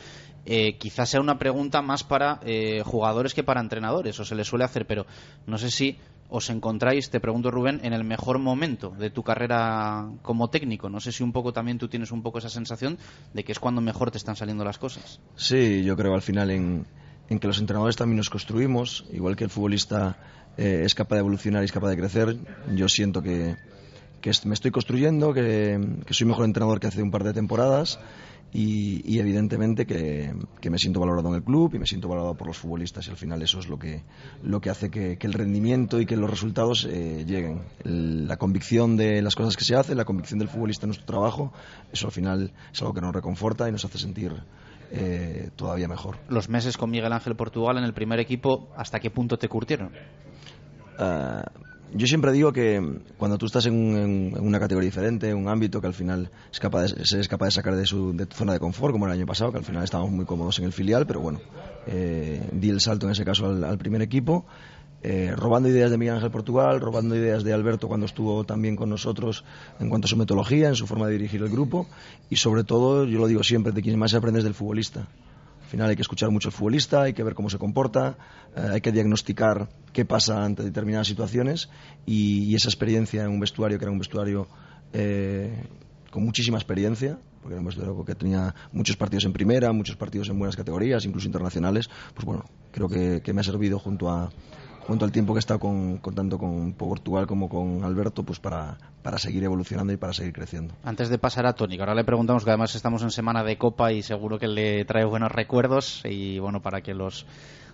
[0.46, 2.42] Eh, quizás sea una pregunta más para
[2.84, 5.06] jugadores que para entrenadores, o se les suele hacer, pero
[5.46, 5.98] no sé si
[6.32, 10.90] os encontráis, te pregunto Rubén, en el mejor momento de tu carrera como técnico.
[10.90, 12.98] No sé si un poco también tú tienes un poco esa sensación
[13.34, 15.20] de que es cuando mejor te están saliendo las cosas.
[15.36, 16.86] Sí, yo creo al final en,
[17.28, 20.18] que los entrenadores también nos construimos, igual que el futbolista
[20.58, 22.38] eh, es capaz de evolucionar y es capaz de crecer.
[22.74, 23.58] Yo siento que,
[24.46, 28.00] me estoy construyendo, que, que soy mejor entrenador que hace un par de temporadas
[28.54, 30.34] y, evidentemente que,
[30.70, 33.18] me siento valorado en el club y me siento valorado por los futbolistas y al
[33.18, 34.04] final eso es lo que,
[34.44, 37.62] lo que hace que, el rendimiento y que los resultados eh, lleguen.
[37.84, 41.54] la convicción de las cosas que se hacen, la convicción del futbolista en nuestro trabajo,
[41.94, 44.34] eso al final es algo que nos reconforta y nos hace sentir
[44.92, 46.18] eh, todavía mejor.
[46.28, 49.92] Los meses con Miguel Ángel Portugal en el primer equipo, ¿hasta qué punto te curtieron?
[51.00, 51.44] Ah,
[51.94, 55.88] yo siempre digo que cuando tú estás en, una categoría diferente, en un ámbito que
[55.88, 58.94] al final es capaz de, es capaz de sacar de, su, de zona de confort,
[58.94, 61.40] como el año pasado, que al final estábamos muy cómodos en el filial, pero bueno,
[61.88, 64.46] eh, di el salto en ese caso al, primer equipo,
[65.04, 68.90] eh, robando ideas de Miguel Ángel Portugal, robando ideas de Alberto cuando estuvo también con
[68.90, 69.44] nosotros
[69.80, 71.88] en cuanto a su metodología, en su forma de dirigir el grupo,
[72.30, 75.08] y sobre todo, yo lo digo siempre, de quien más se aprende es del futbolista
[75.72, 78.18] final hay que escuchar mucho al futbolista, hay que ver cómo se comporta,
[78.56, 81.70] eh, hay que diagnosticar qué pasa ante determinadas situaciones
[82.06, 84.48] y, esa experiencia en un vestuario que era un vestuario
[84.92, 85.64] eh,
[86.12, 90.28] con muchísima experiencia, porque era un vestuario que tenía muchos partidos en primera, muchos partidos
[90.28, 92.44] en buenas categorías, incluso internacionales, pues bueno,
[92.74, 94.30] creo que me ha servido junto a,
[94.88, 98.78] junto al tiempo que he estado con, tanto con Portugal como con Alberto, pues para,
[99.02, 100.74] para seguir evolucionando y para seguir creciendo.
[100.84, 103.92] Antes de pasar a Tony, ahora le preguntamos que además estamos en semana de Copa
[103.92, 107.26] y seguro que le trae buenos recuerdos y bueno, para que los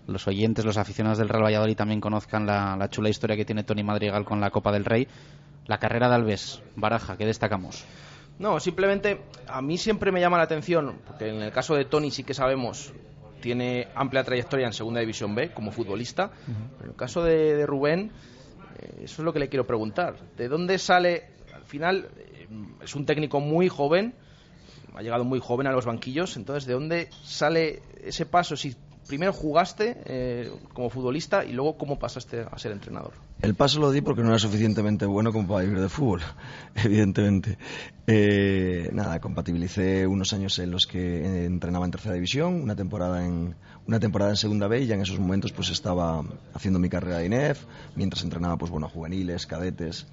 [0.08, 3.66] los oyentes, los aficionados del Real Valladolid también conozcan la, la chula historia que tiene
[3.66, 5.06] Tony Madrigal con la Copa del Rey.
[5.66, 7.84] La carrera de Alves, Baraja, ¿qué destacamos?
[8.40, 12.12] No, simplemente a mí siempre me llama la atención, porque en el caso de Tony
[12.12, 12.94] sí que sabemos
[13.42, 16.32] tiene amplia trayectoria en Segunda División B como futbolista.
[16.82, 18.12] en el caso de, Rubén,
[18.80, 20.16] eh, eso es lo que le quiero preguntar.
[20.36, 21.26] ¿De dónde sale?
[21.54, 22.48] Al final, eh,
[22.84, 24.14] es un técnico muy joven,
[24.96, 28.58] ha llegado muy joven a los banquillos, entonces, ¿de dónde sale ese paso?
[28.58, 28.76] Si
[29.08, 33.14] primero jugaste eh, como futbolista y luego cómo pasaste a ser entrenador.
[33.42, 36.22] El paso lo di porque no era suficientemente bueno como para vivir de fútbol,
[36.76, 37.58] evidentemente.
[38.06, 43.56] Eh, nada, compatibilicé unos años en los que entrenaba en tercera división, una temporada en
[43.88, 46.24] una temporada en segunda B y ya en esos momentos pues estaba
[46.54, 47.64] haciendo mi carrera de INEF,
[47.96, 50.08] mientras entrenaba pues bueno juveniles, cadetes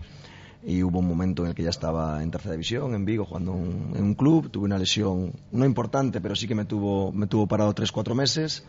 [0.67, 3.53] y hubo un momento en el que ya estaba en tercera división, en Vigo, jugando
[3.53, 4.51] en un club.
[4.51, 8.15] Tuve una lesión no importante, pero sí que me tuvo, me tuvo parado tres, cuatro
[8.15, 8.65] meses.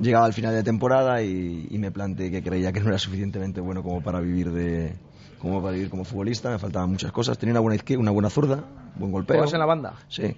[0.00, 3.82] Llegaba al final de temporada y, me planteé que creía que no era suficientemente bueno
[3.82, 4.96] como para vivir de
[5.38, 6.50] como para vivir como futbolista.
[6.50, 7.38] Me faltaban muchas cosas.
[7.38, 8.64] Tenía una buena izquierda, una buena zurda,
[8.96, 9.36] buen golpeo.
[9.36, 9.94] ¿Juegas en la banda?
[10.08, 10.34] Sí.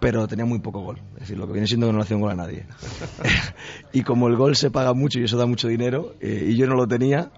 [0.00, 1.00] Pero tenía muy poco gol.
[1.14, 2.66] Es decir, lo que viene siendo que no le hacía un gol a nadie.
[3.92, 6.68] y como el gol se paga mucho y eso da mucho dinero, eh, y yo
[6.68, 7.32] no lo tenía,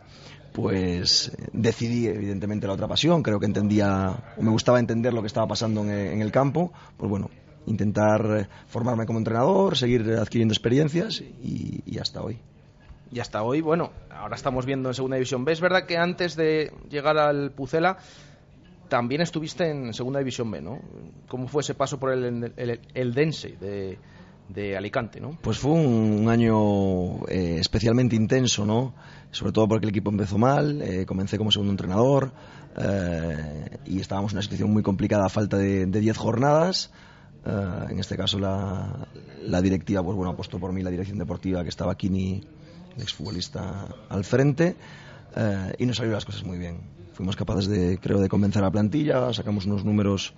[0.53, 5.47] pues decidí evidentemente la otra pasión, creo que entendía, me gustaba entender lo que estaba
[5.47, 7.31] pasando en, el campo, pues bueno,
[7.67, 12.39] intentar formarme como entrenador, seguir adquiriendo experiencias y, hasta hoy.
[13.13, 15.53] Y hasta hoy, bueno, ahora estamos viendo en Segunda División B.
[15.53, 17.99] Es verdad que antes de llegar al Pucela
[18.89, 20.81] también estuviste en Segunda División B, ¿no?
[21.29, 22.53] ¿Cómo fue ese paso por el,
[22.95, 23.99] el Dense de,
[24.53, 25.39] de Alicante, ¿no?
[25.41, 28.95] Pues fue un, año eh, especialmente intenso, ¿no?
[29.31, 32.33] Sobre todo porque el equipo empezó mal, eh, comencé como segundo entrenador
[32.77, 36.91] eh, y estábamos en una situación muy complicada a falta de 10 jornadas.
[37.45, 39.07] en este caso la,
[39.63, 42.43] directiva, pues bueno, apostó por mí la dirección deportiva que estaba Kini,
[42.97, 44.77] el exfutbolista, al frente
[45.79, 46.81] y nos salieron las cosas muy bien.
[47.13, 50.35] Fuimos capaces de, creo, de convencer a la plantilla, sacamos unos números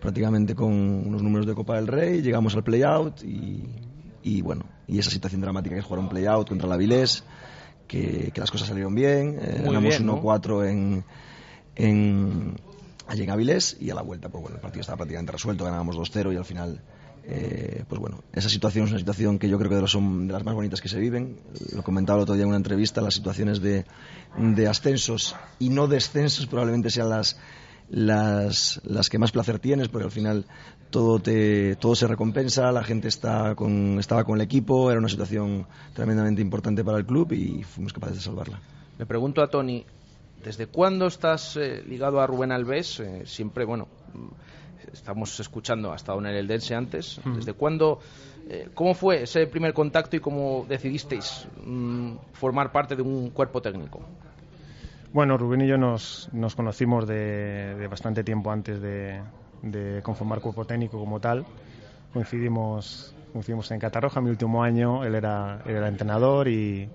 [0.00, 5.10] prácticamente con unos números de Copa del Rey, llegamos al play-out y, bueno, y esa
[5.10, 7.24] situación dramática que es jugar un play-out contra la Vilés,
[7.86, 11.04] que, las cosas salieron bien, eh, ganamos 1-4 en,
[11.76, 12.56] en,
[13.06, 15.96] allí en Avilés y a la vuelta, pues bueno, el partido estaba prácticamente resuelto, ganábamos
[15.96, 16.82] 2-0 y al final...
[17.22, 20.42] Eh, pues bueno, esa situación es una situación que yo creo que son de las
[20.42, 21.36] más bonitas que se viven.
[21.76, 23.84] Lo comentaba el otro día en una entrevista, las situaciones de,
[24.36, 27.38] de ascensos y no descensos probablemente sean las,
[27.90, 30.46] las, las que más placer tienes, porque al final
[30.90, 35.08] todo, te, todo se recompensa, la gente está con, estaba con el equipo, era una
[35.08, 38.60] situación tremendamente importante para el club y fuimos capaces de salvarla.
[38.98, 39.84] Le pregunto a Tony,
[40.44, 43.00] ¿desde cuándo estás eh, ligado a Rubén Alves?
[43.00, 43.88] Eh, siempre, bueno,
[44.92, 48.00] estamos escuchando, hasta estado en el Eldense antes, ¿desde cuándo,
[48.48, 53.60] eh, cómo fue ese primer contacto y cómo decidisteis mm, formar parte de un cuerpo
[53.60, 54.00] técnico?
[55.12, 59.20] Bueno, Rubén y yo nos, nos conocimos de, bastante tiempo antes de,
[60.04, 61.44] conformar cuerpo técnico como tal.
[62.12, 66.88] Coincidimos, coincidimos en Catarroja, mi último año, él era, era entrenador y,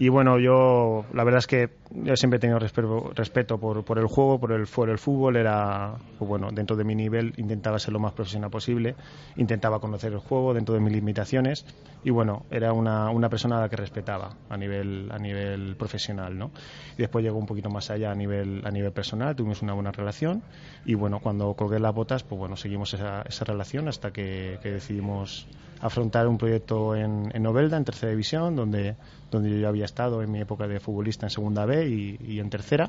[0.00, 4.06] Y bueno, yo la verdad es que yo siempre he tenido respeto, por, por, el
[4.06, 5.36] juego, por el, por el fútbol.
[5.36, 8.94] Era, pues bueno, dentro de mi nivel intentaba ser lo más profesional posible,
[9.34, 11.66] intentaba conocer el juego dentro de mis limitaciones
[12.04, 16.38] y bueno, era una, una persona a la que respetaba a nivel, a nivel profesional,
[16.38, 16.52] ¿no?
[16.96, 19.90] Y después llegó un poquito más allá a nivel, a nivel personal, tuvimos una buena
[19.90, 20.42] relación
[20.84, 24.70] y bueno, cuando colgué las botas, pues bueno, seguimos esa, esa relación hasta que, que
[24.70, 25.48] decidimos
[25.80, 28.96] afrontar un proyecto en, en Novelda, en tercera división, donde,
[29.30, 32.40] donde yo ya había estado en mi época de futbolista en segunda B y, y
[32.40, 32.88] en tercera.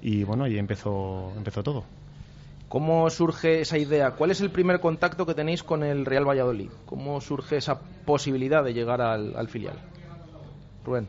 [0.00, 1.84] Y bueno, y empezó, empezó todo.
[2.68, 4.12] ¿Cómo surge esa idea?
[4.12, 6.70] ¿Cuál es el primer contacto que tenéis con el Real Valladolid?
[6.86, 9.76] ¿Cómo surge esa posibilidad de llegar al, al filial?
[10.82, 11.06] Rubén.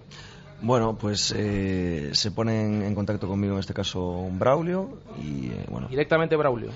[0.62, 5.48] Bueno, pues eh, se pone en, en, contacto conmigo en este caso un Braulio y
[5.48, 5.88] eh, bueno.
[5.88, 6.70] Directamente Braulio.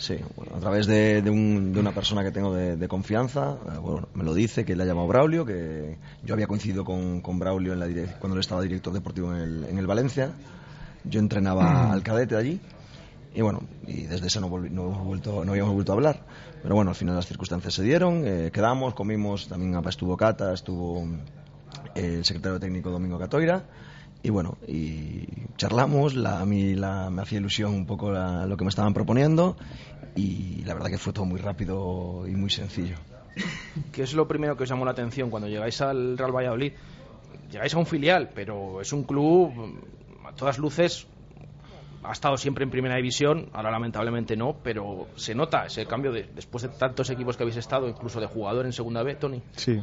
[0.00, 3.58] Sí, bueno, a través de, de, un, de, una persona que tengo de, de confianza,
[3.66, 7.20] eh, bueno, me lo dice, que le ha llamado Braulio, que yo había coincidido con,
[7.20, 7.86] con Braulio en la
[8.18, 10.32] cuando él estaba director deportivo en el, en el Valencia.
[11.04, 11.90] Yo entrenaba mm.
[11.92, 12.60] al cadete de allí
[13.34, 16.24] y bueno, y desde ese no, no, hemos vuelto, no habíamos vuelto a hablar.
[16.62, 21.06] Pero bueno, al final las circunstancias se dieron, eh, quedamos, comimos, también estuvo Cata, estuvo
[21.94, 23.64] el secretario técnico Domingo Catoira
[24.22, 25.26] y bueno, y
[25.56, 28.94] charlamos, la, a mí la, me hacía ilusión un poco la, lo que me estaban
[28.94, 29.56] proponiendo
[30.16, 32.96] y la verdad que fue todo muy rápido y muy sencillo.
[33.92, 36.72] ¿Qué es lo primero que os llamó la atención cuando llegáis al Real Valladolid?
[37.50, 39.52] Llegáis a un filial, pero es un club
[40.24, 41.06] a todas luces
[42.02, 46.28] ha estado siempre en primera división, ahora lamentablemente no, pero se nota ese cambio de,
[46.34, 49.42] después de tantos equipos que habéis estado, incluso de jugador en segunda B, Tony.
[49.52, 49.80] Sí.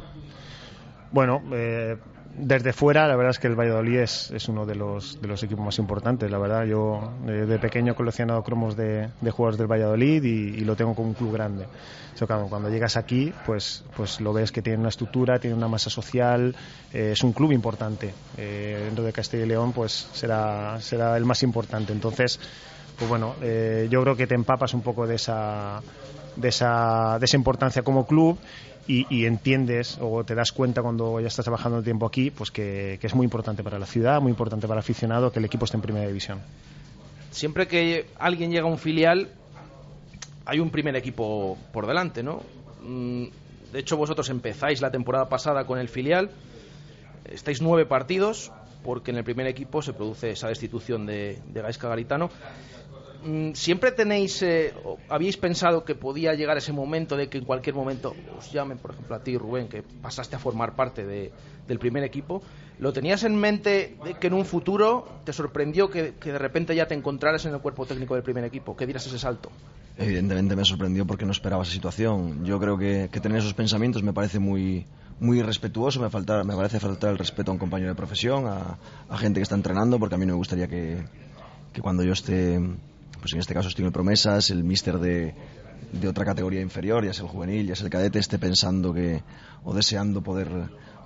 [1.11, 1.97] Bueno, eh,
[2.37, 5.41] desde fuera, la verdad es que el Valladolid es, es uno de los, de los,
[5.41, 6.29] equipos más importantes.
[6.29, 10.59] La verdad, yo eh, de pequeño he coleccionado cromos de, de jugadores del Valladolid y,
[10.67, 11.65] lo tengo como un club grande.
[12.19, 15.89] O cuando llegas aquí, pues, pues lo ves que tiene una estructura, tiene una masa
[15.89, 16.55] social,
[16.93, 18.13] eh, es un club importante.
[18.37, 21.93] Eh, dentro de Castilla y León, pues será, será el más importante.
[21.93, 22.39] Entonces,
[22.97, 23.35] pues bueno,
[23.89, 25.81] yo creo que te empapas un poco de esa,
[26.35, 28.39] de esa, de esa importancia como club
[28.87, 32.97] y, entiendes o te das cuenta cuando ya estás trabajando el tiempo aquí, pues que,
[33.01, 35.65] que, es muy importante para la ciudad, muy importante para el aficionado que el equipo
[35.65, 36.39] esté en primera división.
[37.31, 39.29] Siempre que alguien llega a un filial,
[40.45, 42.41] hay un primer equipo por delante, ¿no?
[42.81, 43.25] Mm,
[43.73, 46.31] de hecho, vosotros empezáis la temporada pasada con el filial,
[47.25, 48.51] estáis nueve partidos,
[48.83, 52.29] porque en el primer equipo se produce esa destitución de, de Gaisca Garitano.
[53.23, 54.73] Mm, ¿Siempre tenéis, eh,
[55.09, 58.91] habíais pensado que podía llegar ese momento de que en cualquier momento os llamen, por
[58.91, 61.31] ejemplo, a ti, Rubén, que pasaste a formar parte de,
[61.67, 62.41] del primer equipo?
[62.79, 66.93] ¿Lo tenías en mente que en un futuro te sorprendió que, de repente ya te
[66.93, 68.75] encontraras en el cuerpo técnico del primer equipo?
[68.75, 69.51] ¿Qué dieras ese salto?
[69.97, 72.45] Evidentemente me sorprendió porque no esperaba esa situación.
[72.45, 74.85] Yo creo que, tener esos pensamientos me parece muy,
[75.19, 78.77] muy irrespetuoso, me, falta, me parece faltar el respeto a un compañero de profesión, a,
[79.09, 81.03] a gente que está entrenando, porque a mí no me gustaría que
[81.81, 82.59] cuando yo esté
[83.19, 85.35] pues en este caso estoy en promesas, el míster de,
[85.91, 89.23] de otra categoría inferior, ya sea el juvenil, ya sea el cadete, esté pensando que
[89.63, 90.47] o deseando poder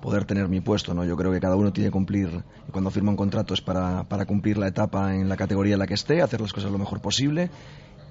[0.02, 1.06] poder tener mi puesto, ¿no?
[1.06, 4.04] Yo creo que cada uno tiene que cumplir, y cuando firma un contrato es para,
[4.06, 6.80] para cumplir la etapa en la categoría en la que esté, hacer las cosas lo
[6.80, 7.52] mejor posible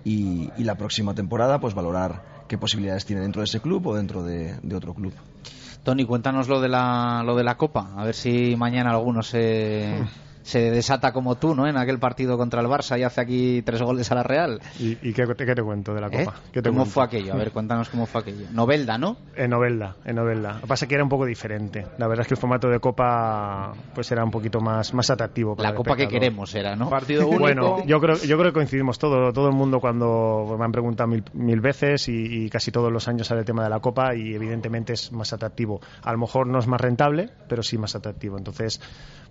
[0.05, 3.97] y, y la próxima temporada pues valorar qué posibilidades tiene dentro de ese club o
[3.97, 5.13] dentro de, de otro club.
[5.83, 10.01] Tony, cuéntanos lo de la, lo de la Copa, a ver si mañana alguno se...
[10.43, 11.67] se desata como tú, ¿no?
[11.67, 14.61] En aquel partido contra el Barça y hace aquí tres goles a la Real.
[14.79, 16.35] ¿Y, y qué, qué, te cuento de la Copa?
[16.37, 16.49] ¿Eh?
[16.53, 16.95] ¿Qué te ¿Cómo cuento?
[16.95, 17.33] fue aquello?
[17.35, 18.47] A ver, cuéntanos cómo fue aquello.
[18.53, 19.17] Novelda, ¿no?
[19.37, 20.55] En Novelda, en Novelda.
[20.55, 21.87] Lo que pasa es que era un poco diferente.
[21.99, 25.57] La verdad es que el formato de Copa pues era un poquito más, más atractivo.
[25.59, 26.89] la Copa que queremos era, ¿no?
[26.89, 27.41] Partido único.
[27.41, 31.09] Bueno, yo creo, yo creo que coincidimos todo, todo el mundo cuando me han preguntado
[31.09, 34.15] mil, mil veces y, y casi todos los años sale el tema de la Copa
[34.15, 35.81] y evidentemente es más atractivo.
[36.03, 38.39] A lo mejor no es más rentable, pero sí más atractivo.
[38.39, 38.81] Entonces,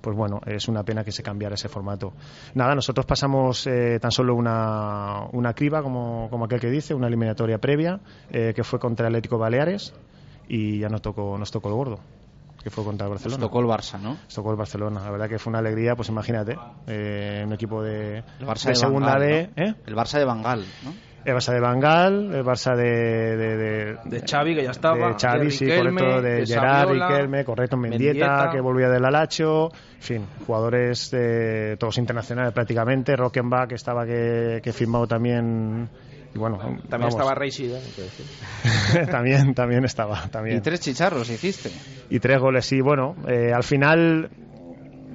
[0.01, 2.13] pues bueno, es una pena que se cambiara ese formato.
[2.53, 7.07] Nada, nosotros pasamos eh, tan solo una, una criba, como, como aquel que dice, una
[7.07, 7.99] eliminatoria previa,
[8.31, 9.93] eh, que fue contra el Atlético Baleares
[10.47, 11.99] y ya nos tocó, nos tocó el gordo
[12.63, 13.39] que fue contra el Barcelona.
[13.39, 14.09] Nos tocó el Barça, ¿no?
[14.09, 15.01] Nos tocó el Barcelona.
[15.01, 16.57] La verdad que fue una alegría, pues imagínate,
[16.87, 19.49] eh, un equipo de, el Barça de, de segunda Bangal, B.
[19.55, 19.63] ¿no?
[19.63, 19.75] ¿eh?
[19.85, 21.08] El Barça de Bangal, ¿no?
[21.25, 23.37] El Barça de Bangal, el Barça de...
[23.37, 25.09] De, de, de Xavi, que ya estaba.
[25.09, 26.21] De Xavi, de sí, Riquelme, correcto.
[26.21, 27.77] De, de Gerard, Saviola, Riquelme, correcto.
[27.77, 29.69] Mendieta, Mendieta, que volvía del Alacho.
[29.95, 33.15] En fin, jugadores de, todos internacionales prácticamente.
[33.15, 35.89] Rockenbach, que estaba que, que firmado también...
[36.33, 37.15] Y bueno, también vamos.
[37.15, 37.79] estaba Reisida,
[39.11, 40.27] también, también estaba.
[40.29, 40.57] También.
[40.57, 41.71] Y tres chicharros hiciste.
[42.11, 42.81] Y tres goles, sí.
[42.81, 44.29] Bueno, eh, al final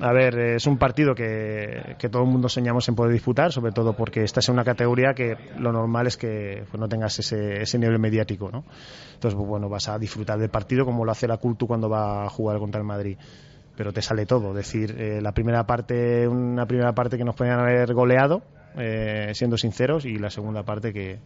[0.00, 3.72] a ver, es un partido que, que, todo el mundo soñamos en poder disputar, sobre
[3.72, 7.62] todo porque estás en una categoría que lo normal es que pues, no tengas ese,
[7.62, 8.64] ese nivel mediático, ¿no?
[9.14, 12.24] Entonces, pues, bueno, vas a disfrutar del partido como lo hace la Cultu cuando va
[12.24, 13.16] a jugar contra el Madrid.
[13.76, 14.50] pero te sale todo.
[14.50, 18.42] Es decir, eh, la primera parte, una primera parte que nos podían haber goleado,
[18.76, 21.18] eh, siendo sinceros, y la segunda parte que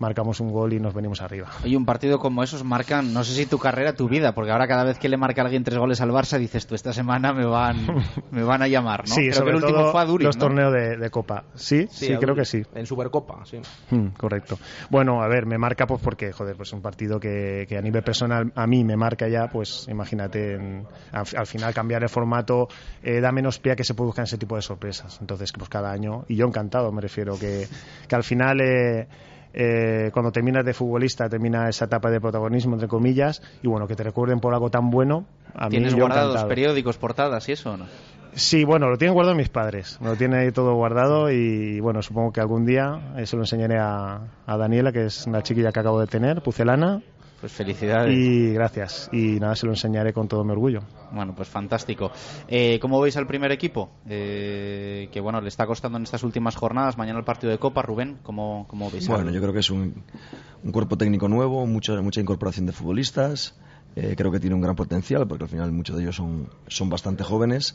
[0.00, 1.48] marcamos un gol y nos venimos arriba.
[1.62, 4.66] Y un partido como esos marca, no sé si tu carrera, tu vida, porque ahora
[4.66, 7.32] cada vez que le marca a alguien tres goles al Barça dices tú, esta semana
[7.32, 7.76] me van,
[8.32, 9.14] me van a llamar, ¿no?
[9.14, 10.40] Sí, creo sobre que el último todo fue a Duri, los ¿no?
[10.40, 11.44] torneos de, de Copa.
[11.54, 12.62] Sí, sí, creo que sí.
[12.74, 13.60] En Supercopa, sí.
[13.90, 14.58] Mm, correcto.
[14.88, 18.02] Bueno, a ver, me marca pues porque, joder, pues un partido que, que a nivel
[18.02, 22.68] personal a mí me marca ya, pues imagínate, en- al, al final cambiar el formato
[23.02, 25.18] eh, da menos pie a que se produzcan ese tipo de sorpresas.
[25.20, 27.68] Entonces, pues cada año, y yo encantado, me refiero, que,
[28.08, 28.60] que al final...
[28.62, 29.08] eh,
[29.52, 33.96] eh, cuando terminas de futbolista termina esa etapa de protagonismo entre comillas y bueno que
[33.96, 37.86] te recuerden por algo tan bueno a ¿Tienes guardados periódicos, portadas y eso o no?
[38.32, 39.98] Sí, bueno, lo tienen guardado mis padres.
[40.00, 43.42] Me lo tienen ahí todo guardado y bueno, supongo que algún día eh, se lo
[43.42, 47.02] enseñaré a, a Daniela, que es una chiquilla que acabo de tener, pucelana.
[47.40, 48.14] Pues felicidades.
[48.16, 49.08] Y gracias.
[49.12, 50.82] Y nada, se lo enseñaré con todo mi orgullo.
[51.10, 52.10] Bueno, pues fantástico.
[52.46, 53.90] Eh, ¿Cómo veis al primer equipo?
[54.08, 56.98] Eh, que bueno, le está costando en estas últimas jornadas.
[56.98, 59.08] Mañana el partido de Copa, Rubén, ¿cómo, cómo veis?
[59.08, 60.02] Bueno, yo creo que es un,
[60.62, 63.54] un cuerpo técnico nuevo, mucha, mucha incorporación de futbolistas.
[63.96, 66.90] eh, creo que tiene un gran potencial porque al final muchos de ellos son, son
[66.90, 67.74] bastante jóvenes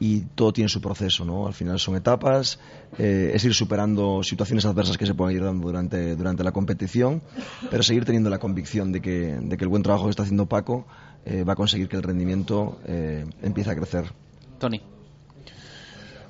[0.00, 1.46] y todo tiene su proceso, ¿no?
[1.46, 2.58] Al final son etapas,
[2.98, 7.22] eh, es ir superando situaciones adversas que se puedan ir dando durante, durante la competición,
[7.70, 10.46] pero seguir teniendo la convicción de que, de que el buen trabajo que está haciendo
[10.46, 10.86] Paco
[11.26, 14.10] eh, va a conseguir que el rendimiento eh, empiece a crecer.
[14.58, 14.80] Tony.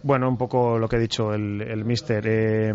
[0.03, 2.25] Bueno, un poco lo que ha dicho el, el mister.
[2.27, 2.73] Eh,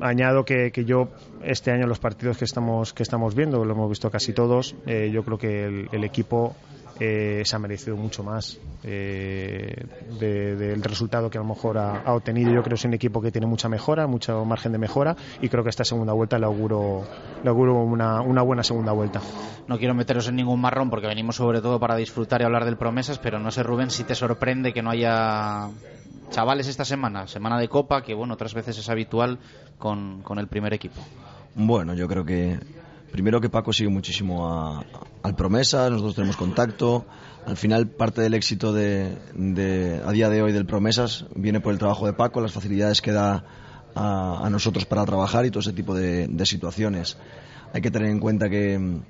[0.00, 1.08] añado que, que yo
[1.44, 5.10] este año los partidos que estamos que estamos viendo, lo hemos visto casi todos, eh,
[5.12, 6.56] yo creo que el, el equipo
[7.00, 9.86] eh, se ha merecido mucho más eh,
[10.18, 12.50] de- del resultado que a lo mejor ha, ha obtenido.
[12.52, 15.48] Yo creo que es un equipo que tiene mucha mejora, mucho margen de mejora y
[15.48, 17.02] creo que esta segunda vuelta le auguro,
[17.42, 19.20] le auguro una, una buena segunda vuelta.
[19.68, 22.76] No quiero meteros en ningún marrón porque venimos sobre todo para disfrutar y hablar del
[22.76, 25.68] promesas, pero no sé, Rubén, si te sorprende que no haya
[26.30, 29.38] chavales esta semana, semana de Copa, que bueno, otras veces es habitual
[29.78, 31.00] con, con el primer equipo.
[31.54, 32.58] Bueno, yo creo que
[33.12, 34.84] primero que Paco sigue muchísimo a-
[35.22, 37.04] al promesa, nosotros tenemos contacto.
[37.46, 39.16] Al final, parte del éxito de,
[40.04, 43.12] a día de hoy del promesas viene por el trabajo de Paco, las facilidades que
[43.12, 43.44] da
[43.94, 47.16] a, nosotros para trabajar y todo ese tipo de, situaciones.
[47.72, 49.00] Hay que tener en cuenta que,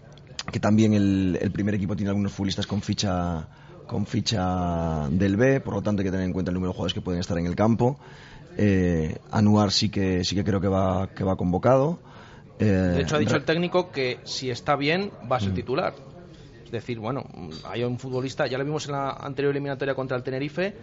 [0.60, 3.48] también el, el primer equipo tiene algunos futbolistas con ficha
[3.86, 6.74] con ficha del B, por lo tanto hay que tener en cuenta el número de
[6.74, 7.98] jugadores que pueden estar en el campo.
[8.56, 11.98] Eh, Anuar sí que sí que creo que va que va convocado.
[12.62, 15.54] Eh, De hecho, ha dicho el técnico que si está bien va a ser Mm.
[15.54, 15.94] titular.
[16.64, 17.24] Es decir, bueno,
[17.64, 20.74] hay un futbolista, ya lo vimos en la anterior eliminatoria contra el Tenerife.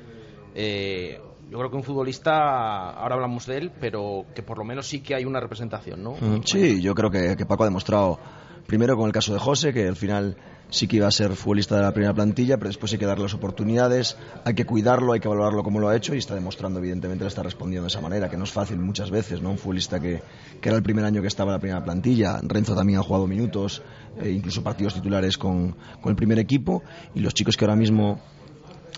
[0.56, 1.19] eh,
[1.49, 5.01] yo creo que un futbolista, ahora hablamos de él, pero que por lo menos sí
[5.01, 6.11] que hay una representación, ¿no?
[6.14, 8.19] Mm, Sí, yo creo que, que Paco ha demostrado,
[8.68, 10.38] primero con el caso de José, que al final
[10.69, 13.23] sí que iba a ser futbolista de la primera plantilla, pero después hay que darle
[13.23, 16.80] las oportunidades, hay que cuidarlo, hay que valorarlo como lo ha hecho y está demostrando,
[16.80, 19.52] evidentemente, le está respondiendo de esa manera, que no es fácil muchas veces, ¿no?
[19.52, 20.22] Un futbolista que,
[20.61, 23.27] que era el primer año que estaba en la primera plantilla, Renzo también ha jugado
[23.27, 23.81] minutos,
[24.22, 26.84] eh, incluso partidos titulares con, con el primer equipo,
[27.15, 28.19] y los chicos que ahora mismo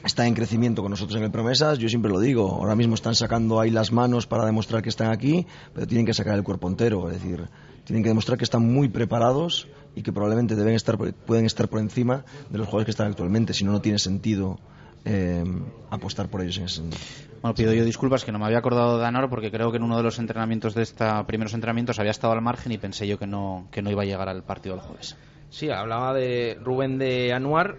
[0.04, 3.16] están en crecimiento con nosotros en el Promesas, yo siempre lo digo, ahora mismo están
[3.16, 6.68] sacando ahí las manos para demostrar que están aquí, pero tienen que sacar el cuerpo
[6.68, 7.48] entero, es decir,
[7.84, 11.80] tienen que demostrar que están muy preparados y que probablemente deben estar, pueden estar por
[11.80, 14.60] encima de los jugadores que están actualmente, si no, no tiene sentido
[15.06, 15.44] eh,
[15.90, 17.02] apostar por ellos en ese sentido.
[17.42, 19.84] Bueno, pido yo disculpas que no me había acordado de Anor porque creo que en
[19.84, 23.18] uno de los entrenamientos de esta primeros entrenamientos había estado al margen y pensé yo
[23.18, 25.18] que no que no iba a llegar al partido del jueves.
[25.52, 27.76] Sí, hablaba de Rubén de Anuar,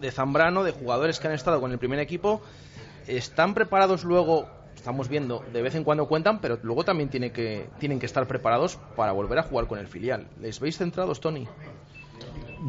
[0.00, 2.40] de Zambrano, de jugadores que han estado con el primer equipo.
[3.08, 7.68] Están preparados luego, estamos viendo, de vez en cuando cuentan, pero luego también tiene que,
[7.80, 10.28] tienen que estar preparados para volver a jugar con el filial.
[10.40, 11.48] ¿Les veis centrados, Tony?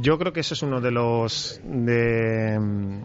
[0.01, 3.03] Yo creo que eso es uno de los de,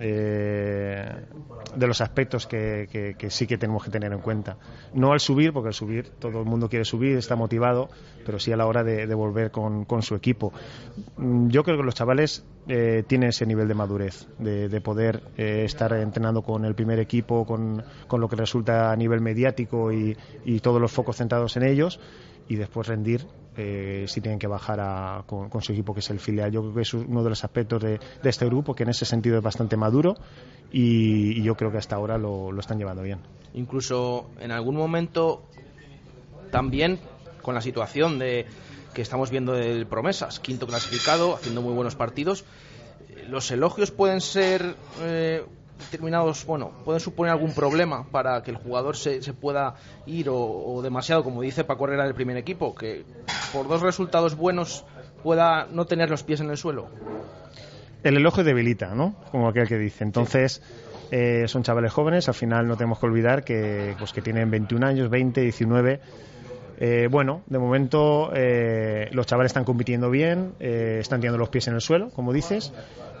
[0.00, 1.26] eh,
[1.76, 4.56] de los aspectos que, sí que tenemos que tener en cuenta.
[4.92, 7.88] No al subir, porque al subir todo el mundo quiere subir, está motivado,
[8.24, 10.52] pero sí a la hora de, volver con, su equipo.
[11.16, 15.22] Mm, Yo creo que los chavales eh, tienen ese nivel de madurez, de, de poder
[15.36, 19.92] eh, estar entrenando con el primer equipo, con, con lo que resulta a nivel mediático
[19.92, 20.16] y
[20.62, 22.00] todos los focos centrados en ellos
[22.48, 23.26] y después rendir
[23.56, 26.50] eh, si tienen que bajar a- con, con su equipo que es el filial.
[26.52, 29.04] Yo creo que es uno de los aspectos de, de este grupo que en ese
[29.04, 30.16] sentido es bastante maduro
[30.72, 33.20] y, y yo creo que hasta ahora lo, lo están llevando bien.
[33.54, 35.44] Incluso en algún momento
[36.50, 36.98] también
[37.42, 38.46] con la situación de
[38.94, 42.44] que estamos viendo del Promesas, quinto clasificado, haciendo muy buenos partidos,
[43.28, 45.44] los elogios pueden ser eh,
[45.78, 49.74] determinados, bueno, pueden suponer algún problema para que el jugador se, se pueda
[50.06, 53.04] ir o, demasiado, como dice Paco Herrera del primer equipo, que
[53.52, 54.84] por dos resultados buenos
[55.22, 56.88] pueda no tener los pies en el suelo.
[58.02, 59.14] el elogio debilita, ¿no?
[59.30, 60.04] Como aquel que dice.
[60.04, 60.62] Entonces,
[61.10, 64.86] eh, son chavales jóvenes, al final no tenemos que olvidar que, pues, que tienen 21
[64.86, 66.00] años, 20, 19.
[66.78, 71.68] Eh, bueno, de momento eh, los chavales están compitiendo bien, eh, están teniendo los pies
[71.68, 72.72] en el suelo, como dices,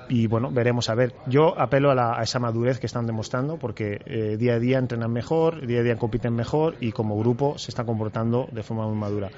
[0.08, 1.14] y bueno, veremos a ver.
[1.26, 4.78] Yo apelo a, la- a esa madurez que están demostrando porque eh, día a día
[4.78, 8.86] entrenan mejor, día a día compiten mejor y como grupo se están comportando de forma
[8.86, 9.30] muy madura.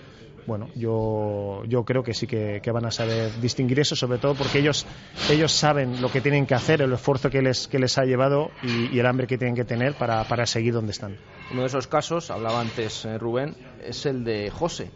[0.46, 4.60] Bueno, yo, yo creo que sí que, van a saber distinguir eso, sobre todo porque
[4.60, 4.86] ellos,
[5.28, 8.52] ellos saben lo que tienen que hacer, el esfuerzo que les, que les ha llevado
[8.62, 11.16] y, y el hambre que tienen que tener para, para seguir donde están.
[11.50, 14.88] Uno de esos casos, hablaba antes eh, Rubén, es el de José.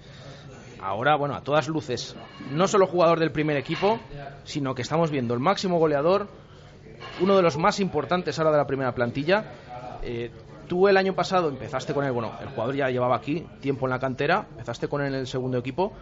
[0.82, 2.16] Ahora, bueno, a todas luces,
[2.51, 4.01] no solo jugador del primer equipo,
[4.44, 6.27] sino que estamos viendo el máximo goleador,
[7.20, 9.44] uno de los más importantes ahora de la primera plantilla.
[10.02, 10.31] Eh,
[10.69, 13.90] tú el año pasado empezaste con él, bueno, el jugador ya llevaba aquí tiempo en
[13.90, 15.93] la cantera, empezaste con él en el segundo equipo,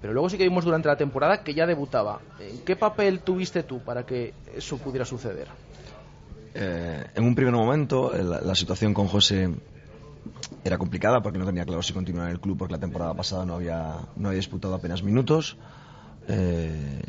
[0.00, 2.20] pero luego sí que vimos durante la temporada que ya debutaba.
[2.40, 5.48] ¿En qué papel tuviste tú para que eso pudiera suceder?
[6.54, 9.48] Eh, en un primer momento, eh, la, la situación con José
[10.64, 13.44] era complicada porque no tenía claro si continuar en el club porque la temporada pasada
[13.44, 15.56] no había, no había disputado apenas minutos.
[16.28, 17.02] Eh,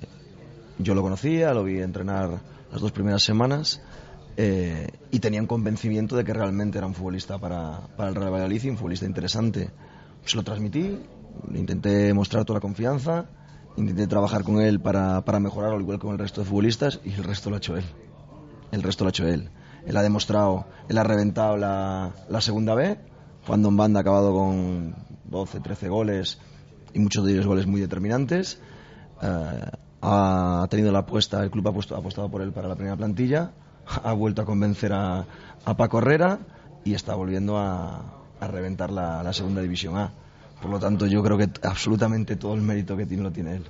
[0.80, 2.40] yo lo conocía, lo vi entrenar
[2.72, 3.82] las dos primeras semanas
[4.38, 8.34] eh, y tenía un convencimiento de que realmente era un futbolista para, para el Real
[8.34, 9.70] Valladolid y un futbolista interesante.
[10.26, 10.98] Se lo transmití,
[11.54, 13.26] intenté mostrar toda la confianza,
[13.78, 17.00] intenté trabajar con él para, para mejorar al igual que con el resto de futbolistas
[17.04, 17.86] y el resto lo ha hecho él.
[18.72, 19.50] El resto lo ha hecho él.
[19.86, 22.98] Él ha demostrado, él ha reventado la, la segunda B,
[23.48, 24.96] cuando en banda ha acabado con
[25.26, 26.40] 12, 13 goles
[26.94, 28.60] y muchos de ellos goles muy determinantes.
[29.22, 29.62] Eh,
[30.02, 32.98] ha tenido la apuesta, el club ha, puesto- ha apostado por él para la primera
[32.98, 33.52] plantilla,
[34.04, 35.26] ha vuelto a convencer a,
[35.66, 36.40] a Paco Herrera
[36.84, 38.02] y está volviendo a,
[38.40, 40.12] a reventar la, la segunda división A.
[40.62, 43.64] Por lo tanto, yo creo que absolutamente todo el mérito que tiene lo tiene él.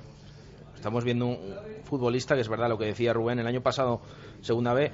[0.74, 1.38] Estamos viendo un
[1.84, 4.00] futbolista que es verdad lo que decía Rubén, el año pasado,
[4.42, 4.90] segunda B,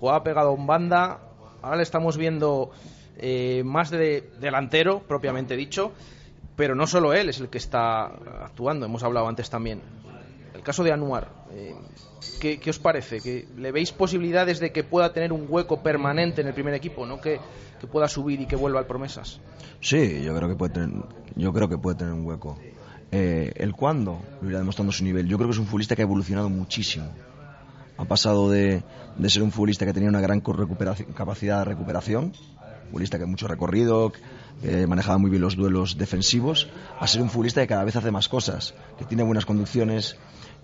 [0.00, 1.18] jugaba pegado a un banda,
[1.62, 2.70] ahora le estamos viendo
[3.18, 5.92] eh, más de delantero, propiamente dicho,
[6.56, 9.80] pero no solo él es el que está actuando, hemos hablado antes también.
[10.54, 11.74] El caso de Anuar, eh,
[12.40, 13.20] ¿qué, os parece?
[13.20, 17.06] ¿Que ¿Le veis posibilidades de que pueda tener un hueco permanente en el primer equipo,
[17.06, 17.40] no que,
[17.92, 19.40] pueda subir y que vuelva al promesas?
[19.80, 21.04] Sí, yo creo que puede tener,
[21.36, 22.58] yo creo que puede tener un hueco.
[23.10, 25.26] Eh, el cuándo lo irá demostrando su nivel.
[25.26, 27.06] Yo creo que es un futbolista que ha evolucionado muchísimo.
[27.96, 28.82] Ha pasado de,
[29.26, 32.32] ser un futbolista que tenía una gran capacidad de recuperación,
[32.88, 34.12] futbolista que mucho recorrido,
[34.60, 38.10] que manejaba muy bien los duelos defensivos, a ser un futbolista que cada vez hace
[38.10, 40.16] más cosas, que tiene buenas conducciones,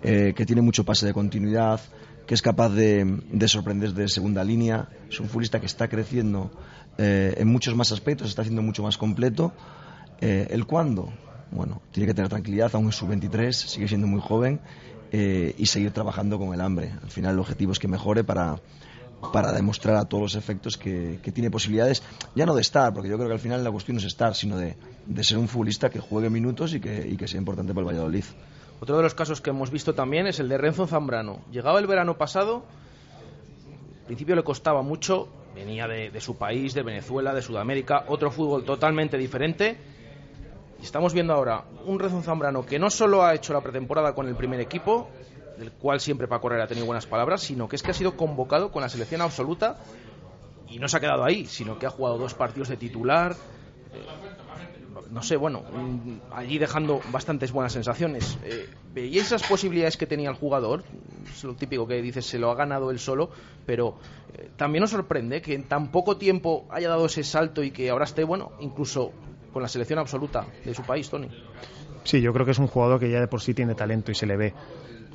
[0.03, 1.79] eh, que tiene mucho pase de continuidad,
[2.27, 4.89] que es capaz de, de sorprender de segunda línea.
[5.09, 6.51] Es un futbolista que está creciendo
[6.97, 9.53] eh, en muchos más aspectos, está haciendo mucho más completo.
[10.19, 11.13] Eh, ¿El cuándo?
[11.51, 14.59] Bueno, tiene que tener tranquilidad, aún es sub-23, sigue siendo muy joven
[15.11, 16.91] y seguir trabajando con el hambre.
[17.01, 18.59] Al final el objetivo es que mejore para,
[19.31, 22.03] para demostrar a todos los efectos que, que tiene posibilidades,
[22.35, 24.35] ya no de estar, porque yo creo que al final la cuestión no es estar,
[24.35, 24.75] sino de,
[25.05, 27.93] de ser un futbolista que juegue minutos y que, y que sea importante para el
[27.93, 28.23] Valladolid.
[28.79, 31.39] Otro de los casos que hemos visto también es el de Renzo Zambrano.
[31.51, 32.63] Llegaba el verano pasado,
[34.01, 38.31] al principio le costaba mucho, venía de, de su país, de Venezuela, de Sudamérica, otro
[38.31, 39.77] fútbol totalmente diferente.
[40.79, 44.27] Y estamos viendo ahora un Renzo Zambrano que no solo ha hecho la pretemporada con
[44.27, 45.09] el primer equipo,
[45.57, 48.15] del cual siempre Paco Herrera ha tenido buenas palabras, sino que es que ha sido
[48.15, 49.77] convocado con la selección absoluta
[50.67, 53.35] y no se ha quedado ahí, sino que ha jugado dos partidos de titular,
[55.11, 55.63] no sé, bueno,
[56.31, 58.37] allí dejando bastantes buenas sensaciones.
[58.43, 60.83] Eh, ¿Veíais esas posibilidades que tenía el jugador?
[61.25, 63.29] Es lo típico que dices, se lo ha ganado él solo,
[63.65, 63.97] pero
[64.33, 67.89] eh, también nos sorprende que en tan poco tiempo haya dado ese salto y que
[67.89, 69.11] ahora esté, bueno, incluso
[69.53, 71.29] con la selección absoluta de su país, Tony.
[72.03, 74.15] Sí, yo creo que es un jugador que ya de por sí tiene talento y
[74.15, 74.53] se le ve.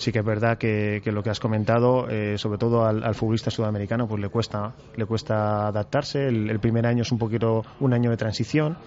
[0.00, 3.50] Sí que es verdad que, lo que has comentado, eh, sobre todo al, al futbolista
[3.50, 6.26] sudamericano, pues le cuesta, le cuesta adaptarse.
[6.26, 8.78] El, primer año es un poquito un año de transición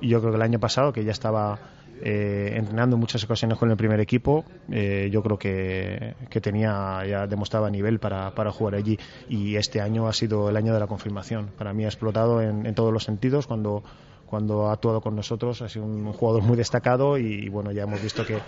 [0.00, 1.58] y yo creo que el año pasado, que ya estaba
[2.00, 7.04] eh, entrenando en muchas ocasiones con el primer equipo, eh, yo creo que, que tenía,
[7.04, 8.96] ya demostraba nivel para, para jugar allí
[9.28, 11.50] y este año ha sido el año de la confirmación.
[11.58, 13.82] Para mí ha explotado en, en todos los sentidos cuando
[14.30, 18.00] cuando ha actuado con nosotros ha sido un jugador muy destacado y, bueno ya hemos
[18.00, 18.38] visto que,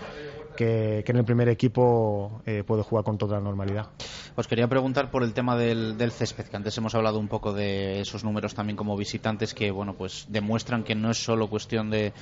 [0.55, 3.87] que, en el primer equipo eh, puede jugar con toda la normalidad.
[4.35, 7.53] Os quería preguntar por el tema del, del césped, que antes hemos hablado un poco
[7.53, 11.89] de esos números también como visitantes que, bueno, pues demuestran que no es solo cuestión
[11.89, 12.13] de,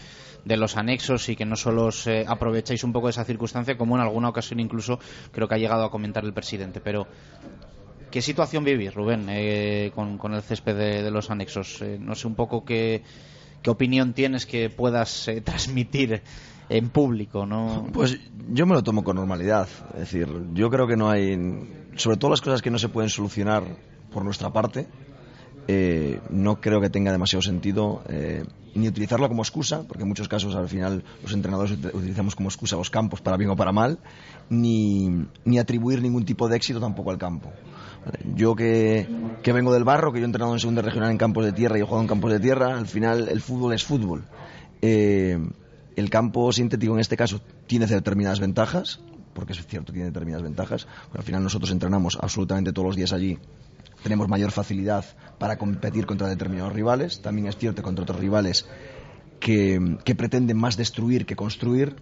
[0.43, 3.77] de los anexos y que no solo os eh, aprovecháis un poco de esa circunstancia,
[3.77, 4.99] como en alguna ocasión incluso
[5.31, 6.81] creo que ha llegado a comentar el presidente.
[6.81, 7.07] Pero,
[8.09, 11.81] ¿qué situación vivís, Rubén, eh, con, con el césped de, de los anexos?
[11.81, 13.03] Eh, no sé un poco qué,
[13.61, 16.21] qué opinión tienes que puedas eh, transmitir
[16.69, 17.87] en público, ¿no?
[17.91, 18.17] Pues
[18.53, 19.67] yo me lo tomo con normalidad.
[19.93, 21.37] Es decir, yo creo que no hay,
[21.95, 23.63] sobre todo las cosas que no se pueden solucionar
[24.09, 24.87] por nuestra parte,
[25.67, 28.43] eh, no creo que tenga demasiado sentido eh,
[28.73, 32.49] ni utilizarlo como excusa, porque en muchos casos al final los entrenadores ut- utilizamos como
[32.49, 33.99] excusa los campos para bien o para mal,
[34.49, 35.09] ni,
[35.45, 37.51] ni atribuir ningún tipo de éxito tampoco al campo.
[38.35, 39.07] Yo que,
[39.43, 41.77] que vengo del barro, que yo he entrenado en segunda regional en campos de tierra
[41.77, 44.23] y he jugado en campos de tierra, al final el fútbol es fútbol.
[44.81, 45.37] Eh,
[45.95, 49.01] el campo sintético en este caso tiene determinadas ventajas,
[49.33, 50.87] porque es cierto, tiene determinadas ventajas.
[51.11, 53.37] Pero al final nosotros entrenamos absolutamente todos los días allí.
[54.03, 55.05] Tenemos mayor facilidad
[55.37, 57.21] para competir contra determinados rivales.
[57.21, 58.67] También es cierto contra otros rivales
[59.39, 61.97] que, que pretenden más destruir que construir,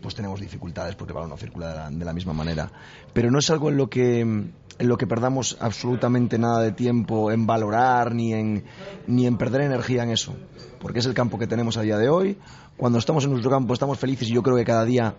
[0.00, 2.70] pues tenemos dificultades porque el balón no circula de la, misma manera.
[3.12, 7.32] Pero no es algo en lo que en lo que perdamos absolutamente nada de tiempo
[7.32, 8.64] en valorar ni en
[9.06, 10.36] ni en perder energía en eso,
[10.80, 12.38] porque es el campo que tenemos a día de hoy.
[12.76, 15.14] Cuando estamos en nuestro campo estamos felices y yo creo que cada día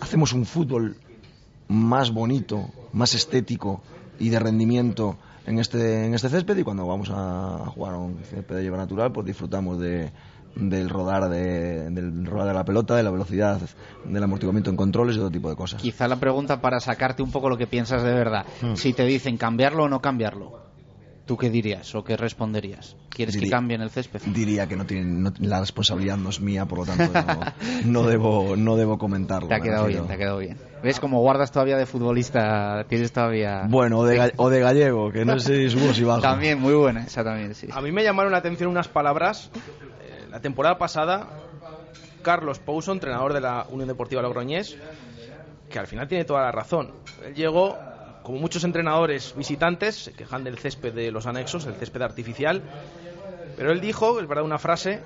[0.00, 0.96] hacemos un fútbol
[1.68, 3.80] más bonito, más estético
[4.18, 5.16] y de rendimiento
[5.46, 8.78] en este, en este césped y cuando vamos a jugar a un césped de hierba
[8.78, 10.10] natural pues disfrutamos de,
[10.56, 13.60] del rodar de, del rodar de la pelota, de la velocidad,
[14.04, 15.80] del amortiguamiento en controles y todo tipo de cosas.
[15.82, 18.44] Quizá la pregunta para sacarte un poco lo que piensas de verdad.
[18.62, 18.74] Mm.
[18.74, 20.60] Si te dicen cambiarlo o no cambiarlo,
[21.26, 22.96] ¿tú qué dirías o qué responderías?
[23.10, 24.20] ¿Quieres que Diría- cambien el césped?
[24.26, 27.40] Diría que no tienen, no- la responsabilidad no es mía, por lo tanto no,
[28.02, 29.48] no debo, no debo comentarlo.
[29.48, 30.56] Te ha quedado bien, te ha quedado bien.
[30.82, 32.84] ¿Ves cómo guardas todavía de futbolista?
[32.88, 33.62] Tienes todavía...
[33.68, 36.20] Bueno, o de, ga- o de gallego, que no sé si subo o si bajo.
[36.20, 37.68] También, muy buena, esa también, sí.
[37.72, 39.50] A mí me llamaron la atención unas palabras.
[40.36, 41.28] La temporada pasada,
[42.20, 44.76] Carlos Pouso, entrenador de la Unión Deportiva Logroñés,
[45.70, 46.92] que al final tiene toda la razón.
[47.24, 47.78] Él llegó,
[48.22, 52.62] como muchos entrenadores visitantes, se quejan del césped de los anexos, el césped artificial,
[53.56, 55.00] pero él dijo, es verdad, una frase,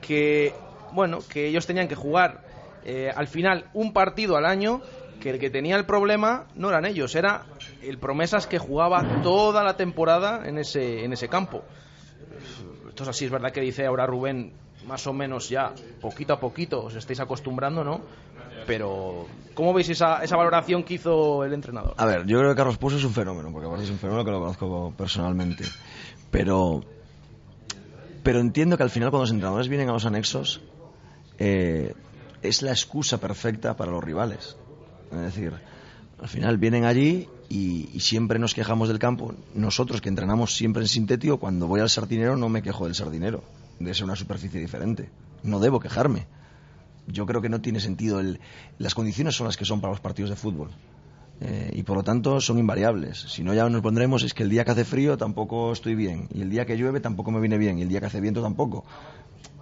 [0.00, 0.54] que,
[0.92, 2.40] bueno, que ellos tenían que jugar
[2.86, 4.80] eh, al final un partido al año,
[5.20, 7.44] que el que tenía el problema no eran ellos, era
[7.82, 11.62] el Promesas que jugaba toda la temporada en ese, en ese campo.
[12.88, 14.52] Esto es así, es verdad que dice ahora Rubén,
[14.86, 18.00] más o menos ya, poquito a poquito, os estáis acostumbrando, ¿no?
[18.66, 21.94] Pero, ¿cómo veis esa, esa valoración que hizo el entrenador?
[21.96, 24.30] A ver, yo creo que Carlos Pouso es un fenómeno, porque es un fenómeno que
[24.30, 25.64] lo conozco personalmente.
[26.30, 26.82] Pero,
[28.22, 30.60] pero entiendo que al final cuando los entrenadores vienen a los anexos,
[31.38, 31.94] eh,
[32.42, 34.56] es la excusa perfecta para los rivales.
[35.10, 35.52] Es decir,
[36.20, 39.34] al final vienen allí y, y siempre nos quejamos del campo.
[39.54, 43.42] Nosotros que entrenamos siempre en sintético, cuando voy al sardinero no me quejo del sardinero,
[43.84, 45.10] de ser una superficie diferente.
[45.42, 46.26] No debo quejarme.
[47.06, 48.20] Yo creo que no tiene sentido.
[48.20, 48.40] El,
[48.78, 50.70] las condiciones son las que son para los partidos de fútbol.
[51.44, 53.18] Eh, y por lo tanto son invariables.
[53.18, 56.28] Si no, ya nos pondremos es que el día que hace frío tampoco estoy bien,
[56.32, 58.40] y el día que llueve tampoco me viene bien, y el día que hace viento
[58.40, 58.84] tampoco.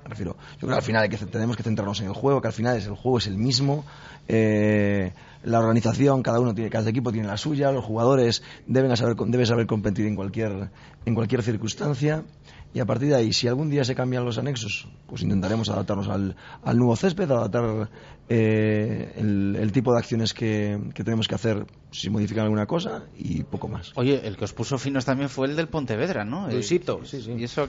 [0.02, 2.42] Me refiero, yo creo que al final hay que, tenemos que centrarnos en el juego,
[2.42, 3.86] que al final es el juego es el mismo,
[4.28, 9.16] eh, la organización, cada uno tiene, cada equipo tiene la suya, los jugadores deben saber,
[9.16, 10.70] deben saber competir en cualquier,
[11.06, 12.24] en cualquier circunstancia.
[12.72, 16.08] Y a partir de ahí, si algún día se cambian los anexos, pues intentaremos adaptarnos
[16.08, 17.90] al, al nuevo césped, adaptar
[18.28, 23.02] eh, el, el tipo de acciones que, que tenemos que hacer si modifican alguna cosa
[23.18, 23.90] y poco más.
[23.96, 26.46] Oye, el que os puso finos también fue el del Pontevedra, ¿no?
[26.48, 27.32] El- Luisito, sí, sí.
[27.36, 27.68] ¿Y eso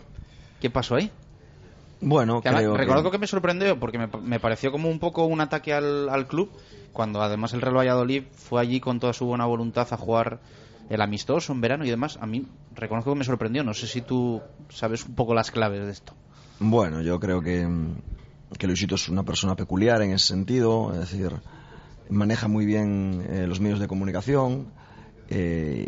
[0.59, 1.09] qué pasó ahí?
[1.99, 3.17] Bueno, Que que...
[3.19, 6.51] me sorprendió porque me, me pareció como un poco un ataque al, al club,
[6.93, 10.39] cuando además el Real Valladolid fue allí con toda su buena voluntad a jugar
[10.91, 12.19] el amistoso en verano y demás.
[12.21, 12.45] A mí
[12.75, 13.63] reconozco que me sorprendió.
[13.63, 16.13] No sé si tú sabes un poco las claves de esto.
[16.59, 17.95] Bueno, yo creo que, mm,
[18.57, 21.31] que Luisito es una persona peculiar en ese sentido, es decir,
[22.09, 24.67] maneja muy bien eh, los medios de comunicación
[25.29, 25.87] eh,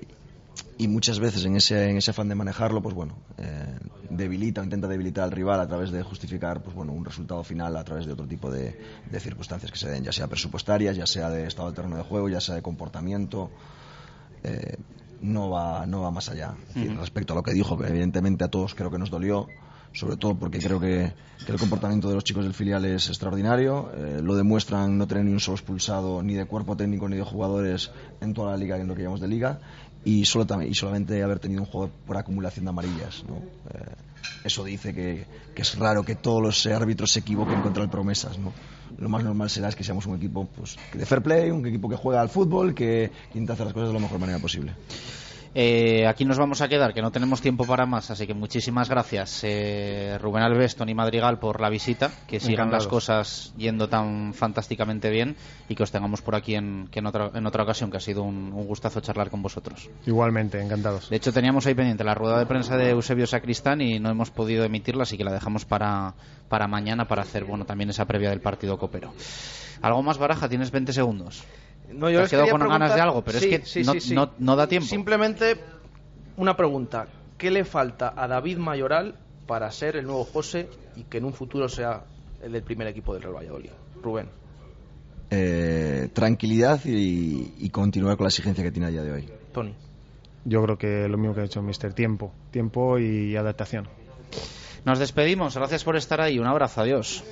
[0.78, 3.78] y muchas veces en ese, en ese afán de manejarlo, pues bueno, eh,
[4.10, 7.84] debilita intenta debilitar al rival a través de justificar pues bueno, un resultado final a
[7.84, 8.80] través de otro tipo de,
[9.12, 12.04] de circunstancias que se den, ya sea presupuestarias, ya sea de estado del terreno de
[12.04, 13.52] juego, ya sea de comportamiento.
[14.44, 14.78] Eh,
[15.22, 16.53] no va, no va más allá.
[16.76, 19.48] Respecto a lo que dijo, que evidentemente a todos creo que nos dolió,
[19.94, 21.14] sobre todo porque creo que,
[21.45, 23.91] que el comportamiento de los chicos del filial es extraordinario.
[23.95, 27.24] eh, lo demuestran no tener ni un solo expulsado ni de cuerpo técnico ni de
[27.24, 29.60] jugadores en toda la liga en lo que llamamos de liga
[30.03, 33.24] y, solo, y solamente haber tenido un juego por acumulación de amarillas.
[33.28, 33.36] ¿no?
[33.36, 33.95] Eh,
[34.44, 35.26] eso dice que,
[35.56, 38.38] que es raro que todos los árbitros se equivoquen contra el promesas.
[38.38, 38.52] ¿no?
[38.98, 41.90] Lo más normal será es que seamos un equipo pues, de fair play, un equipo
[41.90, 44.74] que juega al fútbol, que, intenta hacer las cosas de la mejor manera posible.
[45.56, 48.90] Eh, aquí nos vamos a quedar, que no tenemos tiempo para más, así que muchísimas
[48.90, 54.34] gracias eh, Rubén Alves, Tony Madrigal por la visita, que sigan las cosas yendo tan
[54.34, 55.36] fantásticamente bien
[55.70, 58.00] y que os tengamos por aquí en, que en, otra, en otra ocasión, que ha
[58.00, 59.90] sido un, un gustazo charlar con vosotros.
[60.08, 61.10] Igualmente, encantados.
[61.12, 64.32] De hecho, teníamos ahí pendiente la rueda de prensa de Eusebio Sacristán y no hemos
[64.32, 66.16] podido emitirla, así que la dejamos para,
[66.50, 69.14] para mañana para hacer bueno también esa previa del partido copero.
[69.84, 70.50] ¿Algo más, Baraja?
[70.50, 71.44] Tienes 20 segundos.
[71.92, 73.94] No, Te yo has quedado con ganas de algo, pero Sí, es que sí, no,
[73.94, 74.16] sí, sí.
[74.16, 74.88] no- no da tiempo.
[74.88, 75.58] Simplemente
[76.38, 77.08] una pregunta.
[77.38, 79.16] ¿Qué le falta a David Mayoral
[79.46, 82.04] para ser el nuevo José y que en un futuro sea
[82.42, 83.70] el del primer equipo del Real Valladolid?
[84.02, 84.30] Rubén.
[85.30, 89.30] Eh, tranquilidad y, y continuar con la exigencia que tiene a día de hoy.
[89.52, 89.76] Tony.
[90.46, 93.88] Yo creo que lo mismo que ha dicho Mister, tiempo, tiempo y adaptación.
[94.86, 95.56] Nos despedimos.
[95.56, 96.38] Gracias por estar ahí.
[96.40, 96.82] Un abrazo.
[96.82, 97.24] Adiós.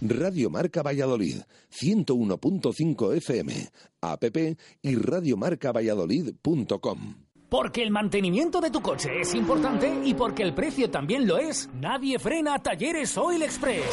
[0.00, 1.42] Radio Marca Valladolid,
[1.72, 3.68] 101.5 FM,
[4.00, 4.24] app
[4.82, 7.26] y radiomarcavalladolid.com.
[7.48, 11.70] Porque el mantenimiento de tu coche es importante y porque el precio también lo es,
[11.80, 13.86] nadie frena Talleres Oil Express.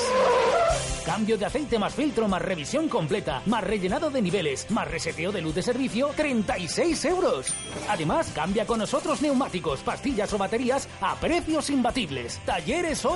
[1.06, 5.42] Cambio de aceite más filtro, más revisión completa, más rellenado de niveles, más reseteo de
[5.42, 7.54] luz de servicio, 36 euros.
[7.90, 12.40] Además, cambia con nosotros neumáticos, pastillas o baterías a precios imbatibles.
[12.46, 13.12] Talleres Oil